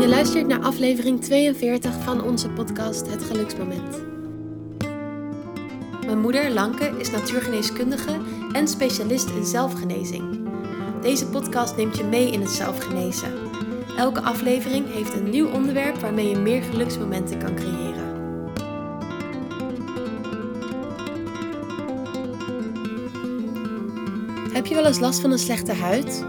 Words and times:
Je 0.00 0.04
luistert 0.08 0.46
naar 0.46 0.60
aflevering 0.60 1.20
42 1.20 1.94
van 2.02 2.22
onze 2.22 2.48
podcast 2.48 3.10
Het 3.10 3.22
Geluksmoment. 3.22 4.02
Mijn 6.06 6.20
moeder, 6.20 6.50
Lanke, 6.50 6.94
is 6.98 7.10
natuurgeneeskundige 7.10 8.20
en 8.52 8.68
specialist 8.68 9.30
in 9.30 9.44
zelfgenezing. 9.44 10.48
Deze 11.02 11.26
podcast 11.26 11.76
neemt 11.76 11.96
je 11.96 12.04
mee 12.04 12.30
in 12.30 12.40
het 12.40 12.50
zelfgenezen. 12.50 13.32
Elke 13.96 14.20
aflevering 14.20 14.92
heeft 14.92 15.14
een 15.14 15.30
nieuw 15.30 15.48
onderwerp 15.48 15.96
waarmee 15.96 16.28
je 16.28 16.36
meer 16.36 16.62
geluksmomenten 16.62 17.38
kan 17.38 17.54
creëren. 17.54 18.12
Heb 24.52 24.66
je 24.66 24.74
wel 24.74 24.86
eens 24.86 25.00
last 25.00 25.20
van 25.20 25.30
een 25.30 25.38
slechte 25.38 25.72
huid? 25.72 26.24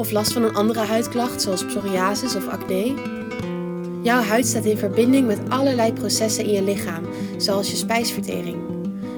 Of 0.00 0.10
last 0.10 0.32
van 0.32 0.42
een 0.42 0.54
andere 0.54 0.80
huidklacht 0.80 1.42
zoals 1.42 1.64
psoriasis 1.64 2.36
of 2.36 2.48
acne? 2.48 2.94
Jouw 4.02 4.22
huid 4.22 4.46
staat 4.46 4.64
in 4.64 4.78
verbinding 4.78 5.26
met 5.26 5.38
allerlei 5.48 5.92
processen 5.92 6.44
in 6.44 6.52
je 6.52 6.62
lichaam, 6.62 7.04
zoals 7.36 7.70
je 7.70 7.76
spijsvertering. 7.76 8.56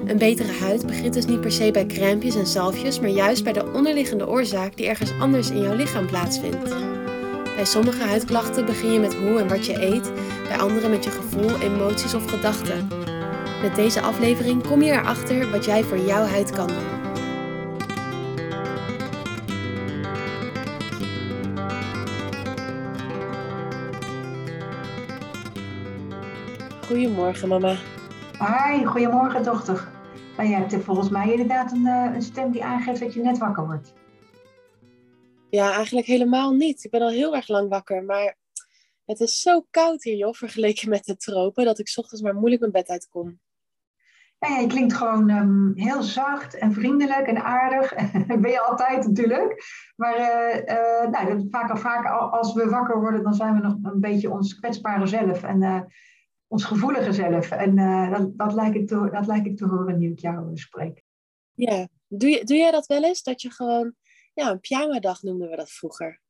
Een 0.05 0.17
betere 0.17 0.51
huid 0.51 0.85
begint 0.85 1.13
dus 1.13 1.25
niet 1.25 1.41
per 1.41 1.51
se 1.51 1.71
bij 1.71 1.85
crèmpjes 1.85 2.35
en 2.35 2.47
zalfjes, 2.47 2.99
maar 2.99 3.09
juist 3.09 3.43
bij 3.43 3.53
de 3.53 3.71
onderliggende 3.73 4.27
oorzaak 4.27 4.77
die 4.77 4.87
ergens 4.87 5.11
anders 5.19 5.49
in 5.49 5.61
jouw 5.61 5.75
lichaam 5.75 6.07
plaatsvindt. 6.07 6.75
Bij 7.55 7.65
sommige 7.65 8.03
huidklachten 8.03 8.65
begin 8.65 8.91
je 8.91 8.99
met 8.99 9.15
hoe 9.15 9.39
en 9.39 9.47
wat 9.47 9.65
je 9.65 9.81
eet, 9.81 10.11
bij 10.47 10.57
andere 10.57 10.89
met 10.89 11.03
je 11.03 11.11
gevoel, 11.11 11.59
emoties 11.59 12.13
of 12.13 12.29
gedachten. 12.29 12.87
Met 13.61 13.75
deze 13.75 14.01
aflevering 14.01 14.67
kom 14.67 14.81
je 14.81 14.91
erachter 14.91 15.51
wat 15.51 15.65
jij 15.65 15.83
voor 15.83 15.99
jouw 15.99 16.25
huid 16.25 16.51
kan 16.51 16.67
doen. 16.67 17.02
Goedemorgen, 26.93 27.47
mama. 27.47 27.75
Hi, 28.39 28.85
goedemorgen 28.85 29.43
dochter. 29.43 29.87
Maar 30.37 30.45
je 30.45 30.55
hebt 30.55 30.83
volgens 30.83 31.09
mij 31.09 31.31
inderdaad 31.31 31.71
een, 31.71 31.85
eh, 31.85 32.11
een 32.13 32.21
stem 32.21 32.51
die 32.51 32.63
aangeeft 32.63 32.99
dat 32.99 33.13
je 33.13 33.21
net 33.21 33.37
wakker 33.37 33.65
wordt. 33.65 33.93
Ja, 35.49 35.71
eigenlijk 35.71 36.05
helemaal 36.05 36.51
niet. 36.51 36.83
Ik 36.83 36.91
ben 36.91 37.01
al 37.01 37.09
heel 37.09 37.35
erg 37.35 37.47
lang 37.47 37.69
wakker, 37.69 38.03
maar 38.03 38.37
het 39.05 39.19
is 39.19 39.41
zo 39.41 39.65
koud 39.69 40.03
hier, 40.03 40.15
joh, 40.15 40.33
vergeleken 40.33 40.89
met 40.89 41.05
de 41.05 41.15
tropen, 41.15 41.65
dat 41.65 41.79
ik 41.79 41.93
ochtends 41.95 42.23
maar 42.23 42.35
moeilijk 42.35 42.61
mijn 42.61 42.71
bed 42.71 42.89
uitkom. 42.89 43.39
Ja, 44.39 44.57
je 44.57 44.67
klinkt 44.67 44.93
gewoon 44.93 45.29
ehm, 45.29 45.71
heel 45.73 46.01
zacht 46.01 46.57
en 46.57 46.73
vriendelijk 46.73 47.27
en 47.27 47.43
aardig. 47.43 47.93
ben 48.41 48.51
je 48.51 48.61
altijd 48.61 49.07
natuurlijk. 49.07 49.63
Maar 49.95 50.17
uh, 50.17 50.55
uh, 50.55 51.09
nou, 51.09 51.47
vaak, 51.49 51.77
vaak 51.77 52.05
als 52.31 52.53
we 52.53 52.69
wakker 52.69 52.99
worden, 52.99 53.23
dan 53.23 53.33
zijn 53.33 53.53
we 53.53 53.61
nog 53.61 53.77
een 53.81 53.99
beetje 53.99 54.31
ons 54.31 54.59
kwetsbare 54.59 55.07
zelf. 55.07 55.43
En 55.43 55.61
uh, 55.61 55.79
ons 56.53 56.63
gevoelige 56.63 57.13
zelf. 57.13 57.51
En 57.51 57.77
uh, 57.77 58.11
dat, 58.11 58.37
dat, 58.37 58.53
lijkt 58.53 58.75
ik 58.75 58.87
te, 58.87 59.09
dat 59.11 59.27
lijkt 59.27 59.45
ik 59.45 59.57
te 59.57 59.65
horen 59.65 59.99
nu 59.99 60.11
ik 60.11 60.19
jou 60.19 60.57
spreek. 60.57 61.03
Ja, 61.53 61.87
doe, 62.07 62.29
je, 62.29 62.43
doe 62.43 62.57
jij 62.57 62.71
dat 62.71 62.85
wel 62.85 63.03
eens? 63.03 63.23
Dat 63.23 63.41
je 63.41 63.51
gewoon, 63.51 63.93
ja, 64.33 64.51
een 64.51 64.59
pyjama-dag 64.59 65.21
noemden 65.21 65.49
we 65.49 65.55
dat 65.55 65.71
vroeger. 65.71 66.21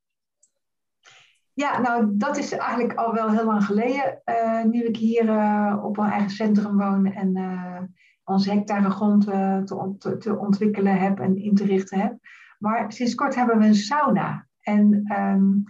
Ja, 1.54 1.80
nou, 1.80 2.10
dat 2.14 2.38
is 2.38 2.52
eigenlijk 2.52 2.94
al 2.94 3.14
wel 3.14 3.32
heel 3.32 3.46
lang 3.46 3.66
geleden. 3.66 4.22
Uh, 4.26 4.64
nu 4.64 4.84
ik 4.84 4.98
hier 4.98 5.26
uh, 5.26 5.82
op 5.84 5.98
een 5.98 6.10
eigen 6.10 6.30
centrum 6.30 6.78
woon 6.78 7.06
en 7.06 7.94
onze 8.24 8.52
hectare 8.52 8.90
grond 8.90 9.24
te, 9.68 9.76
ont 9.76 10.02
te, 10.02 10.38
ontwikkelen 10.38 10.98
heb 10.98 11.20
en 11.20 11.38
in 11.38 11.56
te 11.56 11.66
richten 11.66 12.00
heb. 12.00 12.18
Maar 12.60 12.92
sinds 12.92 13.16
kort 13.16 13.36
hebben 13.36 13.60
we 13.60 13.66
een 13.66 13.76
sauna. 13.76 14.48
En 14.60 15.14
um, 15.20 15.64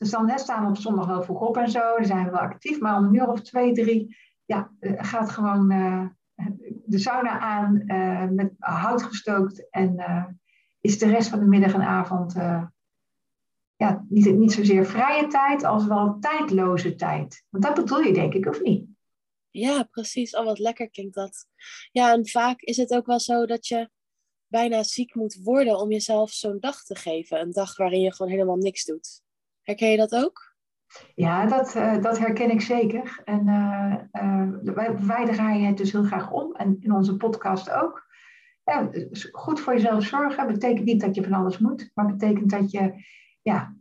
dus 0.00 0.10
dan 0.10 0.26
net 0.26 0.40
staan 0.40 0.62
we 0.62 0.68
op 0.68 0.76
zondag 0.76 1.06
wel 1.06 1.22
vroeg 1.22 1.40
op 1.40 1.56
en 1.56 1.70
zo. 1.70 1.96
Dan 1.96 2.04
zijn 2.04 2.24
we 2.24 2.30
wel 2.30 2.40
actief. 2.40 2.80
Maar 2.80 2.96
om 2.96 3.04
een 3.04 3.14
uur 3.14 3.28
of 3.28 3.40
twee, 3.40 3.72
drie 3.72 4.16
ja, 4.44 4.70
gaat 4.80 5.30
gewoon 5.30 5.72
uh, 5.72 6.06
de 6.84 6.98
sauna 6.98 7.38
aan 7.38 7.82
uh, 7.86 8.28
met 8.28 8.52
hout 8.58 9.02
gestookt. 9.02 9.70
En 9.70 9.96
is 10.80 10.98
de 10.98 11.06
rest 11.06 11.28
van 11.28 11.38
de 11.38 11.44
middag 11.44 11.74
en 11.74 11.82
avond 11.82 12.34
ja, 13.76 14.04
niet, 14.08 14.34
niet 14.34 14.52
zozeer 14.52 14.86
vrije 14.86 15.26
tijd 15.26 15.64
als 15.64 15.86
wel 15.86 16.18
tijdloze 16.20 16.94
tijd. 16.94 17.44
Want 17.48 17.64
dat 17.64 17.74
bedoel 17.74 18.00
je 18.00 18.12
denk 18.12 18.34
ik, 18.34 18.46
of 18.46 18.62
niet? 18.62 18.86
Ja, 19.50 19.82
precies. 19.82 20.34
Al 20.34 20.44
wat 20.44 20.58
lekker 20.58 20.90
klinkt 20.90 21.14
dat. 21.14 21.46
Ja, 21.92 22.12
en 22.12 22.28
vaak 22.28 22.60
is 22.60 22.76
het 22.76 22.92
ook 22.92 23.06
wel 23.06 23.20
zo 23.20 23.46
dat 23.46 23.66
je 23.66 23.90
bijna 24.46 24.82
ziek 24.82 25.14
moet 25.14 25.40
worden 25.42 25.78
om 25.78 25.90
jezelf 25.90 26.30
zo'n 26.30 26.58
dag 26.58 26.82
te 26.82 26.94
geven. 26.94 27.40
Een 27.40 27.50
dag 27.50 27.76
waarin 27.76 28.00
je 28.00 28.14
gewoon 28.14 28.32
helemaal 28.32 28.56
niks 28.56 28.84
doet. 28.84 29.22
Herken 29.70 29.90
je 29.90 29.96
dat 29.96 30.14
ook? 30.14 30.54
Ja, 31.14 31.46
dat, 31.46 31.76
uh, 31.76 32.02
dat 32.02 32.18
herken 32.18 32.50
ik 32.50 32.60
zeker. 32.60 33.20
En 33.24 33.46
uh, 33.46 33.94
uh, 34.22 34.74
wij, 34.74 34.96
wij 34.98 35.26
draaien 35.26 35.66
het 35.66 35.76
dus 35.76 35.92
heel 35.92 36.04
graag 36.04 36.30
om. 36.30 36.54
En 36.54 36.76
in 36.80 36.92
onze 36.92 37.16
podcast 37.16 37.70
ook. 37.70 38.08
Ja, 38.64 38.90
goed 39.32 39.60
voor 39.60 39.72
jezelf 39.72 40.04
zorgen 40.04 40.46
betekent 40.46 40.84
niet 40.84 41.00
dat 41.00 41.14
je 41.14 41.22
van 41.22 41.32
alles 41.32 41.58
moet. 41.58 41.90
Maar 41.94 42.06
betekent 42.06 42.50
dat 42.50 42.70
je 42.70 43.04
ja, 43.42 43.74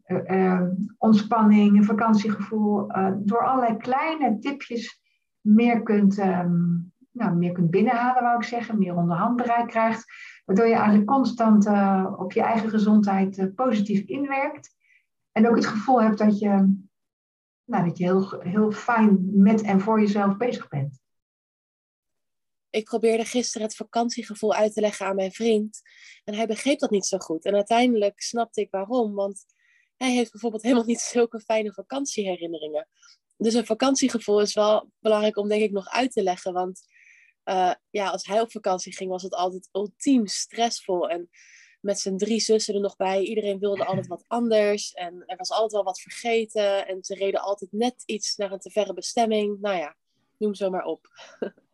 ontspanning, 0.98 1.86
vakantiegevoel... 1.86 2.88
door 3.18 3.48
allerlei 3.48 3.78
kleine 3.78 4.40
tipjes 4.40 5.02
meer 5.42 5.84
kunt, 5.84 6.18
um, 6.18 6.92
nou, 7.12 7.36
meer 7.36 7.52
kunt 7.52 7.70
binnenhalen, 7.70 8.24
wou 8.24 8.38
ik 8.38 8.44
zeggen. 8.44 8.78
Meer 8.78 8.96
onder 8.96 9.18
handbereik 9.18 9.68
krijgt. 9.68 10.06
Waardoor 10.46 10.68
je 10.68 10.74
eigenlijk 10.74 11.08
constant 11.08 11.68
op 12.18 12.32
je 12.32 12.42
eigen 12.42 12.70
gezondheid 12.70 13.52
positief 13.56 14.00
inwerkt. 14.00 14.78
En 15.40 15.48
ook 15.48 15.56
het 15.56 15.66
gevoel 15.66 16.02
hebt 16.02 16.18
dat 16.18 16.40
je, 16.40 16.48
nou, 17.66 17.88
dat 17.88 17.98
je 17.98 18.04
heel, 18.04 18.40
heel 18.40 18.72
fijn 18.72 19.42
met 19.42 19.62
en 19.62 19.80
voor 19.80 20.00
jezelf 20.00 20.38
bezig 20.38 20.68
bent. 20.68 21.00
Ik 22.70 22.84
probeerde 22.84 23.26
gisteren 23.26 23.68
het 23.68 23.76
vakantiegevoel 23.76 24.54
uit 24.54 24.74
te 24.74 24.82
leggen 24.82 25.06
aan 25.06 25.16
mijn 25.16 25.32
vriend. 25.32 25.82
En 26.24 26.34
hij 26.34 26.48
begreep 26.48 26.80
dat 26.80 26.90
niet 26.90 27.06
zo 27.06 27.18
goed. 27.18 27.46
En 27.46 27.54
uiteindelijk 27.54 28.22
snapte 28.22 28.62
ik 28.62 28.72
waarom. 28.72 29.14
Want 29.14 29.46
hij 29.98 30.12
heeft 30.12 30.32
bijvoorbeeld 30.32 30.64
helemaal 30.64 30.86
niet 30.86 31.00
zulke 31.00 31.40
fijne 31.40 31.74
vakantieherinneringen. 31.74 32.88
Dus 33.38 33.54
een 33.54 33.66
vakantiegevoel 33.66 34.42
is 34.42 34.54
wel 34.54 34.92
belangrijk 35.00 35.38
om 35.38 35.48
denk 35.48 35.62
ik 35.62 35.72
nog 35.72 35.88
uit 35.88 36.12
te 36.12 36.24
leggen. 36.24 36.54
Want 36.54 36.82
uh, 37.46 37.74
ja, 37.90 38.10
als 38.10 38.26
hij 38.26 38.42
op 38.42 38.52
vakantie 38.52 38.96
ging, 38.96 39.10
was 39.10 39.24
het 39.24 39.34
altijd 39.34 39.70
ultiem 39.72 40.28
stressvol. 40.28 41.10
En 41.10 41.30
met 41.80 42.00
zijn 42.00 42.18
drie 42.18 42.40
zussen 42.40 42.74
er 42.74 42.82
nog 42.82 42.96
bij. 42.96 43.22
Iedereen 43.22 43.60
wilde 43.60 43.86
altijd 43.86 44.08
wat 44.08 44.24
anders. 44.28 44.94
En 44.94 45.24
er 45.26 45.38
was 45.38 45.52
altijd 45.52 45.72
wel 45.72 45.84
wat 45.84 46.00
vergeten. 46.00 46.88
En 46.88 47.04
ze 47.04 47.16
reden 47.16 47.42
altijd 47.42 47.72
net 47.72 48.04
iets 48.06 48.36
naar 48.36 48.52
een 48.52 48.60
te 48.60 48.72
verre 48.72 48.94
bestemming. 48.94 49.60
Nou 49.62 49.78
ja, 49.78 49.96
noem 50.38 50.54
zo 50.54 50.70
maar 50.70 50.86
op. 50.86 51.08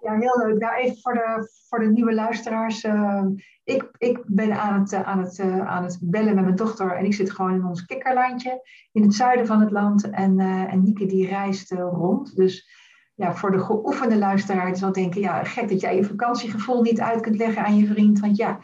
Ja, 0.00 0.18
heel 0.18 0.46
leuk. 0.46 0.58
Nou, 0.58 0.76
even 0.76 0.96
voor 1.00 1.14
de, 1.14 1.50
voor 1.68 1.78
de 1.78 1.90
nieuwe 1.90 2.14
luisteraars. 2.14 2.84
Uh, 2.84 3.24
ik, 3.64 3.90
ik 3.98 4.22
ben 4.26 4.60
aan 4.60 4.80
het, 4.80 4.94
aan, 4.94 5.18
het, 5.18 5.38
uh, 5.38 5.66
aan 5.66 5.84
het 5.84 5.98
bellen 6.00 6.34
met 6.34 6.44
mijn 6.44 6.56
dochter. 6.56 6.96
En 6.96 7.04
ik 7.04 7.14
zit 7.14 7.30
gewoon 7.30 7.54
in 7.54 7.64
ons 7.64 7.84
kikkerlandje. 7.84 8.68
In 8.92 9.02
het 9.02 9.14
zuiden 9.14 9.46
van 9.46 9.60
het 9.60 9.70
land. 9.70 10.10
En, 10.10 10.38
uh, 10.38 10.72
en 10.72 10.82
Nieke 10.82 11.06
die 11.06 11.26
reist 11.26 11.70
rond. 11.72 12.36
Dus 12.36 12.68
ja, 13.14 13.34
voor 13.34 13.50
de 13.50 13.58
geoefende 13.58 14.18
luisteraar 14.18 14.76
zal 14.76 14.92
denken... 14.92 15.20
Ja, 15.20 15.44
gek 15.44 15.68
dat 15.68 15.80
jij 15.80 15.96
je 15.96 16.04
vakantiegevoel 16.04 16.82
niet 16.82 17.00
uit 17.00 17.20
kunt 17.20 17.36
leggen 17.36 17.64
aan 17.64 17.76
je 17.76 17.86
vriend. 17.86 18.20
Want 18.20 18.36
ja, 18.36 18.60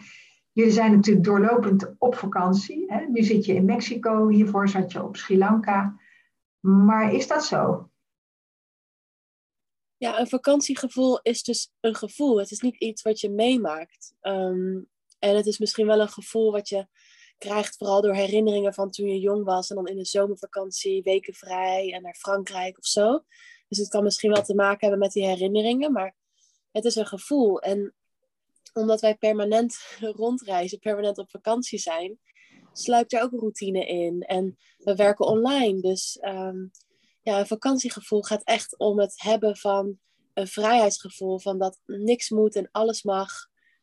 Jullie 0.56 0.72
zijn 0.72 0.92
natuurlijk 0.92 1.24
doorlopend 1.24 1.94
op 1.98 2.14
vakantie. 2.14 2.84
Hè? 2.86 3.06
Nu 3.06 3.22
zit 3.22 3.44
je 3.44 3.54
in 3.54 3.64
Mexico, 3.64 4.28
hiervoor 4.28 4.68
zat 4.68 4.92
je 4.92 5.02
op 5.02 5.16
Sri 5.16 5.38
Lanka. 5.38 6.00
Maar 6.60 7.12
is 7.12 7.26
dat 7.26 7.44
zo? 7.44 7.90
Ja, 9.96 10.20
een 10.20 10.28
vakantiegevoel 10.28 11.20
is 11.22 11.42
dus 11.42 11.72
een 11.80 11.94
gevoel. 11.94 12.38
Het 12.38 12.50
is 12.50 12.60
niet 12.60 12.76
iets 12.76 13.02
wat 13.02 13.20
je 13.20 13.30
meemaakt. 13.30 14.14
Um, 14.22 14.88
en 15.18 15.36
het 15.36 15.46
is 15.46 15.58
misschien 15.58 15.86
wel 15.86 16.00
een 16.00 16.08
gevoel 16.08 16.52
wat 16.52 16.68
je 16.68 16.86
krijgt, 17.38 17.76
vooral 17.76 18.00
door 18.00 18.14
herinneringen 18.14 18.74
van 18.74 18.90
toen 18.90 19.08
je 19.08 19.20
jong 19.20 19.44
was 19.44 19.70
en 19.70 19.76
dan 19.76 19.86
in 19.86 19.96
de 19.96 20.04
zomervakantie, 20.04 21.02
weken 21.02 21.34
vrij 21.34 21.92
en 21.92 22.02
naar 22.02 22.14
Frankrijk 22.14 22.78
of 22.78 22.86
zo. 22.86 23.24
Dus 23.68 23.78
het 23.78 23.88
kan 23.88 24.02
misschien 24.02 24.32
wel 24.32 24.42
te 24.42 24.54
maken 24.54 24.80
hebben 24.80 24.98
met 24.98 25.12
die 25.12 25.26
herinneringen, 25.26 25.92
maar 25.92 26.16
het 26.70 26.84
is 26.84 26.94
een 26.94 27.06
gevoel. 27.06 27.60
En 27.60 27.94
omdat 28.76 29.00
wij 29.00 29.14
permanent 29.16 29.78
rondreizen, 30.00 30.78
permanent 30.78 31.18
op 31.18 31.30
vakantie 31.30 31.78
zijn, 31.78 32.18
sluipt 32.72 33.12
er 33.12 33.22
ook 33.22 33.30
routine 33.30 33.86
in. 33.86 34.22
En 34.22 34.58
we 34.78 34.94
werken 34.94 35.26
online. 35.26 35.80
Dus 35.80 36.18
um, 36.22 36.70
ja, 37.22 37.38
een 37.38 37.46
vakantiegevoel 37.46 38.22
gaat 38.22 38.42
echt 38.42 38.78
om 38.78 38.98
het 38.98 39.22
hebben 39.22 39.56
van 39.56 39.98
een 40.34 40.48
vrijheidsgevoel. 40.48 41.38
Van 41.38 41.58
dat 41.58 41.80
niks 41.86 42.30
moet 42.30 42.56
en 42.56 42.68
alles 42.72 43.02
mag. 43.02 43.30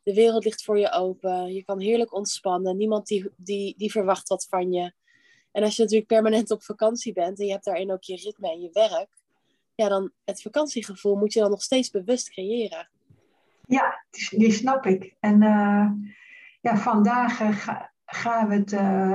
De 0.03 0.13
wereld 0.13 0.43
ligt 0.43 0.63
voor 0.63 0.79
je 0.79 0.91
open. 0.91 1.53
Je 1.53 1.63
kan 1.63 1.79
heerlijk 1.79 2.13
ontspannen. 2.13 2.77
Niemand 2.77 3.07
die, 3.07 3.29
die, 3.37 3.77
die 3.77 3.91
verwacht 3.91 4.27
wat 4.27 4.45
van 4.49 4.71
je. 4.71 4.93
En 5.51 5.63
als 5.63 5.75
je 5.75 5.81
natuurlijk 5.81 6.09
permanent 6.09 6.51
op 6.51 6.63
vakantie 6.63 7.13
bent 7.13 7.39
en 7.39 7.45
je 7.45 7.51
hebt 7.51 7.65
daarin 7.65 7.91
ook 7.91 8.03
je 8.03 8.15
ritme 8.15 8.51
en 8.51 8.61
je 8.61 8.69
werk, 8.71 9.09
ja, 9.75 9.89
dan 9.89 10.11
het 10.23 10.41
vakantiegevoel 10.41 11.15
moet 11.15 11.33
je 11.33 11.39
dan 11.39 11.49
nog 11.49 11.61
steeds 11.61 11.89
bewust 11.89 12.29
creëren. 12.29 12.89
Ja, 13.73 14.05
die 14.29 14.51
snap 14.51 14.85
ik. 14.85 15.15
En 15.19 15.41
uh, 15.41 15.91
ja, 16.61 16.77
vandaag 16.77 17.41
uh, 17.41 17.79
gaan 18.05 18.47
we, 18.47 18.55
het, 18.55 18.73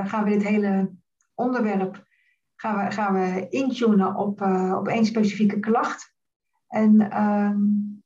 gaan 0.09 0.23
we 0.23 0.29
dit 0.29 0.43
hele 0.43 0.91
onderwerp 1.35 2.07
gaan 2.55 2.85
we, 2.85 2.91
gaan 2.91 3.13
we 3.13 3.47
intunen 3.49 4.15
op, 4.15 4.41
op 4.77 4.87
één 4.87 5.05
specifieke 5.05 5.59
klacht. 5.59 6.13
En 6.67 7.11
ehm, 7.11 7.57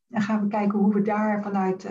dan 0.08 0.22
gaan 0.22 0.42
we 0.42 0.48
kijken 0.48 0.80
hoe 0.80 0.94
we 0.94 1.02
daar 1.02 1.44
vanuit 1.44 1.90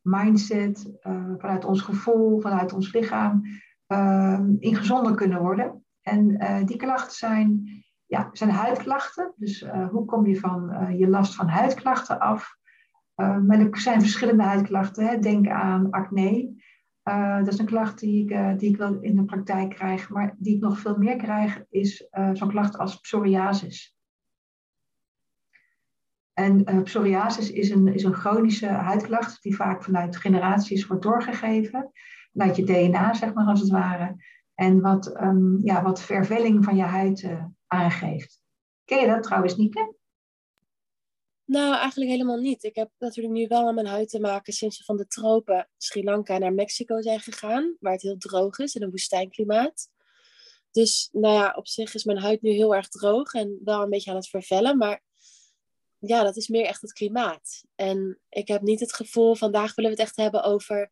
mindset, 0.00 0.98
vanuit 1.38 1.64
ons 1.64 1.80
gevoel, 1.80 2.40
vanuit 2.40 2.72
ons 2.72 2.92
lichaam 2.92 3.42
ehm, 3.86 4.54
in 4.58 4.76
gezonder 4.76 5.14
kunnen 5.14 5.40
worden. 5.40 5.84
En 6.02 6.38
die 6.66 6.76
klachten 6.76 7.16
zijn 7.16 7.68
ja, 8.06 8.28
zijn 8.32 8.50
huidklachten. 8.50 9.32
Dus 9.36 9.64
hoe 9.90 10.04
kom 10.04 10.26
je 10.26 10.40
van 10.40 10.94
je 10.96 11.08
last 11.08 11.34
van 11.34 11.48
huidklachten 11.48 12.20
af? 12.20 12.58
Uh, 13.20 13.38
maar 13.38 13.58
er 13.58 13.78
zijn 13.78 14.00
verschillende 14.00 14.42
huidklachten. 14.42 15.06
Hè. 15.06 15.18
Denk 15.18 15.48
aan 15.48 15.90
acne. 15.90 16.58
dat 17.44 17.52
is 17.52 17.58
een 17.58 17.66
klacht 17.66 17.98
die 17.98 18.24
ik, 18.24 18.58
die 18.58 18.70
ik 18.70 18.76
wel 18.76 19.00
in 19.00 19.16
de 19.16 19.24
praktijk 19.24 19.70
krijg. 19.70 20.10
Maar 20.10 20.34
die 20.38 20.54
ik 20.54 20.60
nog 20.60 20.78
veel 20.78 20.96
meer 20.96 21.16
krijg, 21.16 21.64
is 21.68 22.08
zo'n 22.32 22.48
klacht 22.48 22.78
als 22.78 23.00
psoriasis. 23.00 23.96
En 26.32 26.82
psoriasis 26.82 27.50
is 27.50 27.70
een, 27.70 27.94
is 27.94 28.04
een 28.04 28.14
chronische 28.14 28.66
huidklacht 28.66 29.42
die 29.42 29.56
vaak 29.56 29.82
vanuit 29.82 30.16
generaties 30.16 30.86
wordt 30.86 31.02
doorgegeven. 31.02 31.90
Vanuit 32.32 32.56
je 32.56 32.64
DNA, 32.64 33.14
zeg 33.14 33.34
maar, 33.34 33.46
als 33.46 33.60
het 33.60 33.70
ware. 33.70 34.16
En 34.54 34.80
wat, 34.80 35.20
um, 35.22 35.58
ja, 35.62 35.82
wat 35.82 36.02
vervelling 36.02 36.64
van 36.64 36.76
je 36.76 36.82
huid 36.82 37.30
aangeeft. 37.66 38.42
Ken 38.84 39.00
je 39.00 39.06
dat 39.06 39.22
trouwens 39.22 39.56
niet? 39.56 39.98
Nou, 41.50 41.74
eigenlijk 41.76 42.10
helemaal 42.10 42.36
niet. 42.36 42.64
Ik 42.64 42.74
heb 42.74 42.90
natuurlijk 42.98 43.34
nu 43.34 43.46
wel 43.46 43.66
aan 43.66 43.74
mijn 43.74 43.86
huid 43.86 44.08
te 44.08 44.20
maken 44.20 44.52
sinds 44.52 44.78
we 44.78 44.84
van 44.84 44.96
de 44.96 45.06
tropen 45.06 45.68
Sri 45.76 46.04
Lanka 46.04 46.38
naar 46.38 46.52
Mexico 46.52 47.00
zijn 47.00 47.20
gegaan, 47.20 47.76
waar 47.80 47.92
het 47.92 48.02
heel 48.02 48.16
droog 48.18 48.58
is 48.58 48.74
in 48.74 48.82
een 48.82 48.90
woestijnklimaat. 48.90 49.88
Dus 50.70 51.08
nou 51.12 51.34
ja, 51.34 51.52
op 51.56 51.66
zich 51.66 51.94
is 51.94 52.04
mijn 52.04 52.18
huid 52.18 52.42
nu 52.42 52.50
heel 52.50 52.74
erg 52.74 52.88
droog 52.88 53.32
en 53.32 53.60
wel 53.64 53.82
een 53.82 53.90
beetje 53.90 54.10
aan 54.10 54.16
het 54.16 54.28
vervellen, 54.28 54.78
maar 54.78 55.02
ja, 55.98 56.22
dat 56.22 56.36
is 56.36 56.48
meer 56.48 56.64
echt 56.64 56.80
het 56.80 56.92
klimaat. 56.92 57.64
En 57.74 58.18
ik 58.28 58.48
heb 58.48 58.62
niet 58.62 58.80
het 58.80 58.94
gevoel, 58.94 59.34
vandaag 59.34 59.74
willen 59.74 59.90
we 59.90 59.96
het 59.96 60.06
echt 60.06 60.16
hebben 60.16 60.42
over 60.42 60.90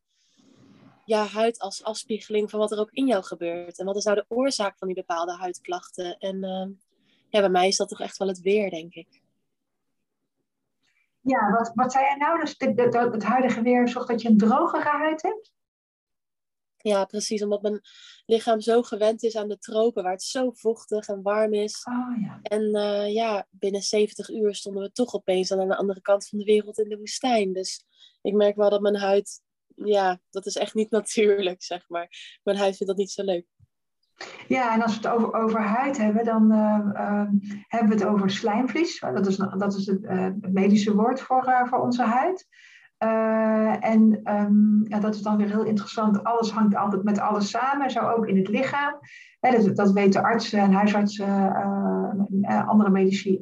ja, 1.04 1.26
huid 1.26 1.58
als 1.58 1.82
afspiegeling 1.82 2.50
van 2.50 2.58
wat 2.58 2.72
er 2.72 2.78
ook 2.78 2.92
in 2.92 3.06
jou 3.06 3.24
gebeurt. 3.24 3.78
En 3.78 3.86
wat 3.86 3.96
is 3.96 4.04
nou 4.04 4.16
de 4.16 4.34
oorzaak 4.34 4.78
van 4.78 4.86
die 4.86 4.96
bepaalde 4.96 5.32
huidklachten? 5.32 6.18
En 6.18 6.36
uh, 6.36 6.66
ja, 7.28 7.40
bij 7.40 7.50
mij 7.50 7.68
is 7.68 7.76
dat 7.76 7.88
toch 7.88 8.00
echt 8.00 8.16
wel 8.16 8.28
het 8.28 8.40
weer, 8.40 8.70
denk 8.70 8.94
ik. 8.94 9.26
Ja, 11.28 11.50
wat, 11.50 11.72
wat 11.74 11.92
zei 11.92 12.04
jij 12.04 12.16
nou? 12.16 12.40
Dus 12.40 12.54
het, 12.58 12.78
het, 12.78 12.94
het 12.94 13.24
huidige 13.24 13.62
weer 13.62 13.88
zorgt 13.88 14.08
dat 14.08 14.22
je 14.22 14.28
een 14.28 14.36
drogere 14.36 14.88
huid 14.88 15.22
hebt? 15.22 15.52
Ja, 16.76 17.04
precies. 17.04 17.42
Omdat 17.42 17.62
mijn 17.62 17.80
lichaam 18.26 18.60
zo 18.60 18.82
gewend 18.82 19.22
is 19.22 19.36
aan 19.36 19.48
de 19.48 19.58
tropen, 19.58 20.02
waar 20.02 20.12
het 20.12 20.22
zo 20.22 20.50
vochtig 20.50 21.08
en 21.08 21.22
warm 21.22 21.54
is. 21.54 21.84
Oh, 21.84 22.20
ja. 22.20 22.38
En 22.42 22.62
uh, 22.62 23.12
ja, 23.14 23.46
binnen 23.50 23.82
70 23.82 24.30
uur 24.30 24.54
stonden 24.54 24.82
we 24.82 24.92
toch 24.92 25.14
opeens 25.14 25.52
aan 25.52 25.68
de 25.68 25.76
andere 25.76 26.00
kant 26.00 26.28
van 26.28 26.38
de 26.38 26.44
wereld 26.44 26.78
in 26.78 26.88
de 26.88 26.98
woestijn. 26.98 27.52
Dus 27.52 27.84
ik 28.22 28.34
merk 28.34 28.56
wel 28.56 28.70
dat 28.70 28.80
mijn 28.80 28.96
huid 28.96 29.42
ja, 29.84 30.20
dat 30.30 30.46
is 30.46 30.56
echt 30.56 30.74
niet 30.74 30.90
natuurlijk, 31.00 31.62
zeg 31.62 31.88
maar. 31.88 32.38
Mijn 32.42 32.56
huid 32.56 32.76
vindt 32.76 32.92
dat 32.92 32.96
niet 32.96 33.10
zo 33.10 33.22
leuk. 33.22 33.46
Ja, 34.48 34.74
en 34.74 34.82
als 34.82 35.00
we 35.00 35.08
het 35.08 35.16
over, 35.16 35.34
over 35.34 35.60
huid 35.60 35.96
hebben, 35.96 36.24
dan 36.24 36.52
uh, 36.52 36.78
uh, 36.94 37.22
hebben 37.68 37.88
we 37.88 37.94
het 37.94 38.04
over 38.04 38.30
slijmvlies. 38.30 39.00
Dat 39.00 39.26
is, 39.26 39.36
dat 39.36 39.74
is 39.74 39.86
het, 39.86 40.02
uh, 40.02 40.26
medische 40.40 40.94
woord 40.94 41.20
voor, 41.20 41.66
voor 41.68 41.78
onze 41.78 42.02
huid. 42.02 42.46
en 43.80 44.20
um, 44.24 44.84
ja, 44.88 45.00
dat 45.00 45.14
is 45.14 45.22
dan 45.22 45.36
weer 45.36 45.48
heel 45.48 45.64
interessant. 45.64 46.24
Alles 46.24 46.50
hangt 46.50 46.76
altijd 46.76 47.02
met 47.02 47.18
alles 47.18 47.50
samen, 47.50 47.90
zo 47.90 48.00
ook 48.00 48.26
in 48.26 48.36
het 48.36 48.48
lichaam. 48.48 48.94
dat, 49.40 49.76
dat 49.76 49.92
weten 49.92 50.22
artsen 50.22 50.58
en 50.58 50.72
huisartsen 50.72 51.54
en 52.40 52.66
andere 52.66 52.90
medici 52.90 53.40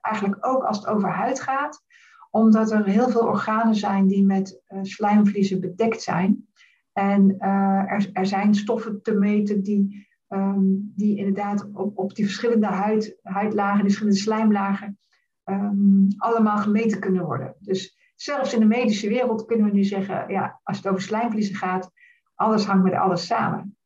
eigenlijk 0.00 0.46
ook 0.46 0.62
als 0.62 0.76
het 0.76 0.86
over 0.86 1.10
huid 1.10 1.40
gaat 1.40 1.84
omdat 2.30 2.70
er 2.70 2.84
heel 2.84 3.08
veel 3.08 3.26
organen 3.26 3.74
zijn 3.74 4.06
die 4.06 4.24
met 4.24 4.60
slijmvliezen 4.82 5.60
bedekt 5.60 6.02
zijn. 6.02 6.46
En 6.92 7.38
er, 7.38 8.10
er, 8.12 8.26
zijn 8.26 8.54
stoffen 8.54 9.02
te 9.02 9.14
meten 9.14 9.62
die, 9.62 10.05
um, 10.28 10.92
die 10.96 11.16
inderdaad 11.16 11.68
op, 11.72 11.98
op 11.98 12.14
die 12.14 12.24
verschillende 12.24 12.66
huid, 12.66 13.18
huidlagen, 13.22 13.76
die 13.76 13.84
verschillende 13.84 14.18
slijmlagen, 14.18 14.98
um, 15.44 16.08
allemaal 16.16 16.58
gemeten 16.58 17.00
kunnen 17.00 17.24
worden. 17.24 17.56
Dus 17.58 17.96
zelfs 18.14 18.52
in 18.52 18.60
de 18.60 18.66
medische 18.66 19.08
wereld 19.08 19.44
kunnen 19.44 19.66
we 19.66 19.72
nu 19.72 19.84
zeggen, 19.84 20.28
ja, 20.28 20.60
als 20.62 20.76
het 20.76 20.88
over 20.88 21.02
slijmvliezen 21.02 21.54
gaat, 21.54 21.90
alles 22.34 22.64
hangt 22.64 22.84
met 22.84 22.94
alles 22.94 23.26
samen. 23.26 23.76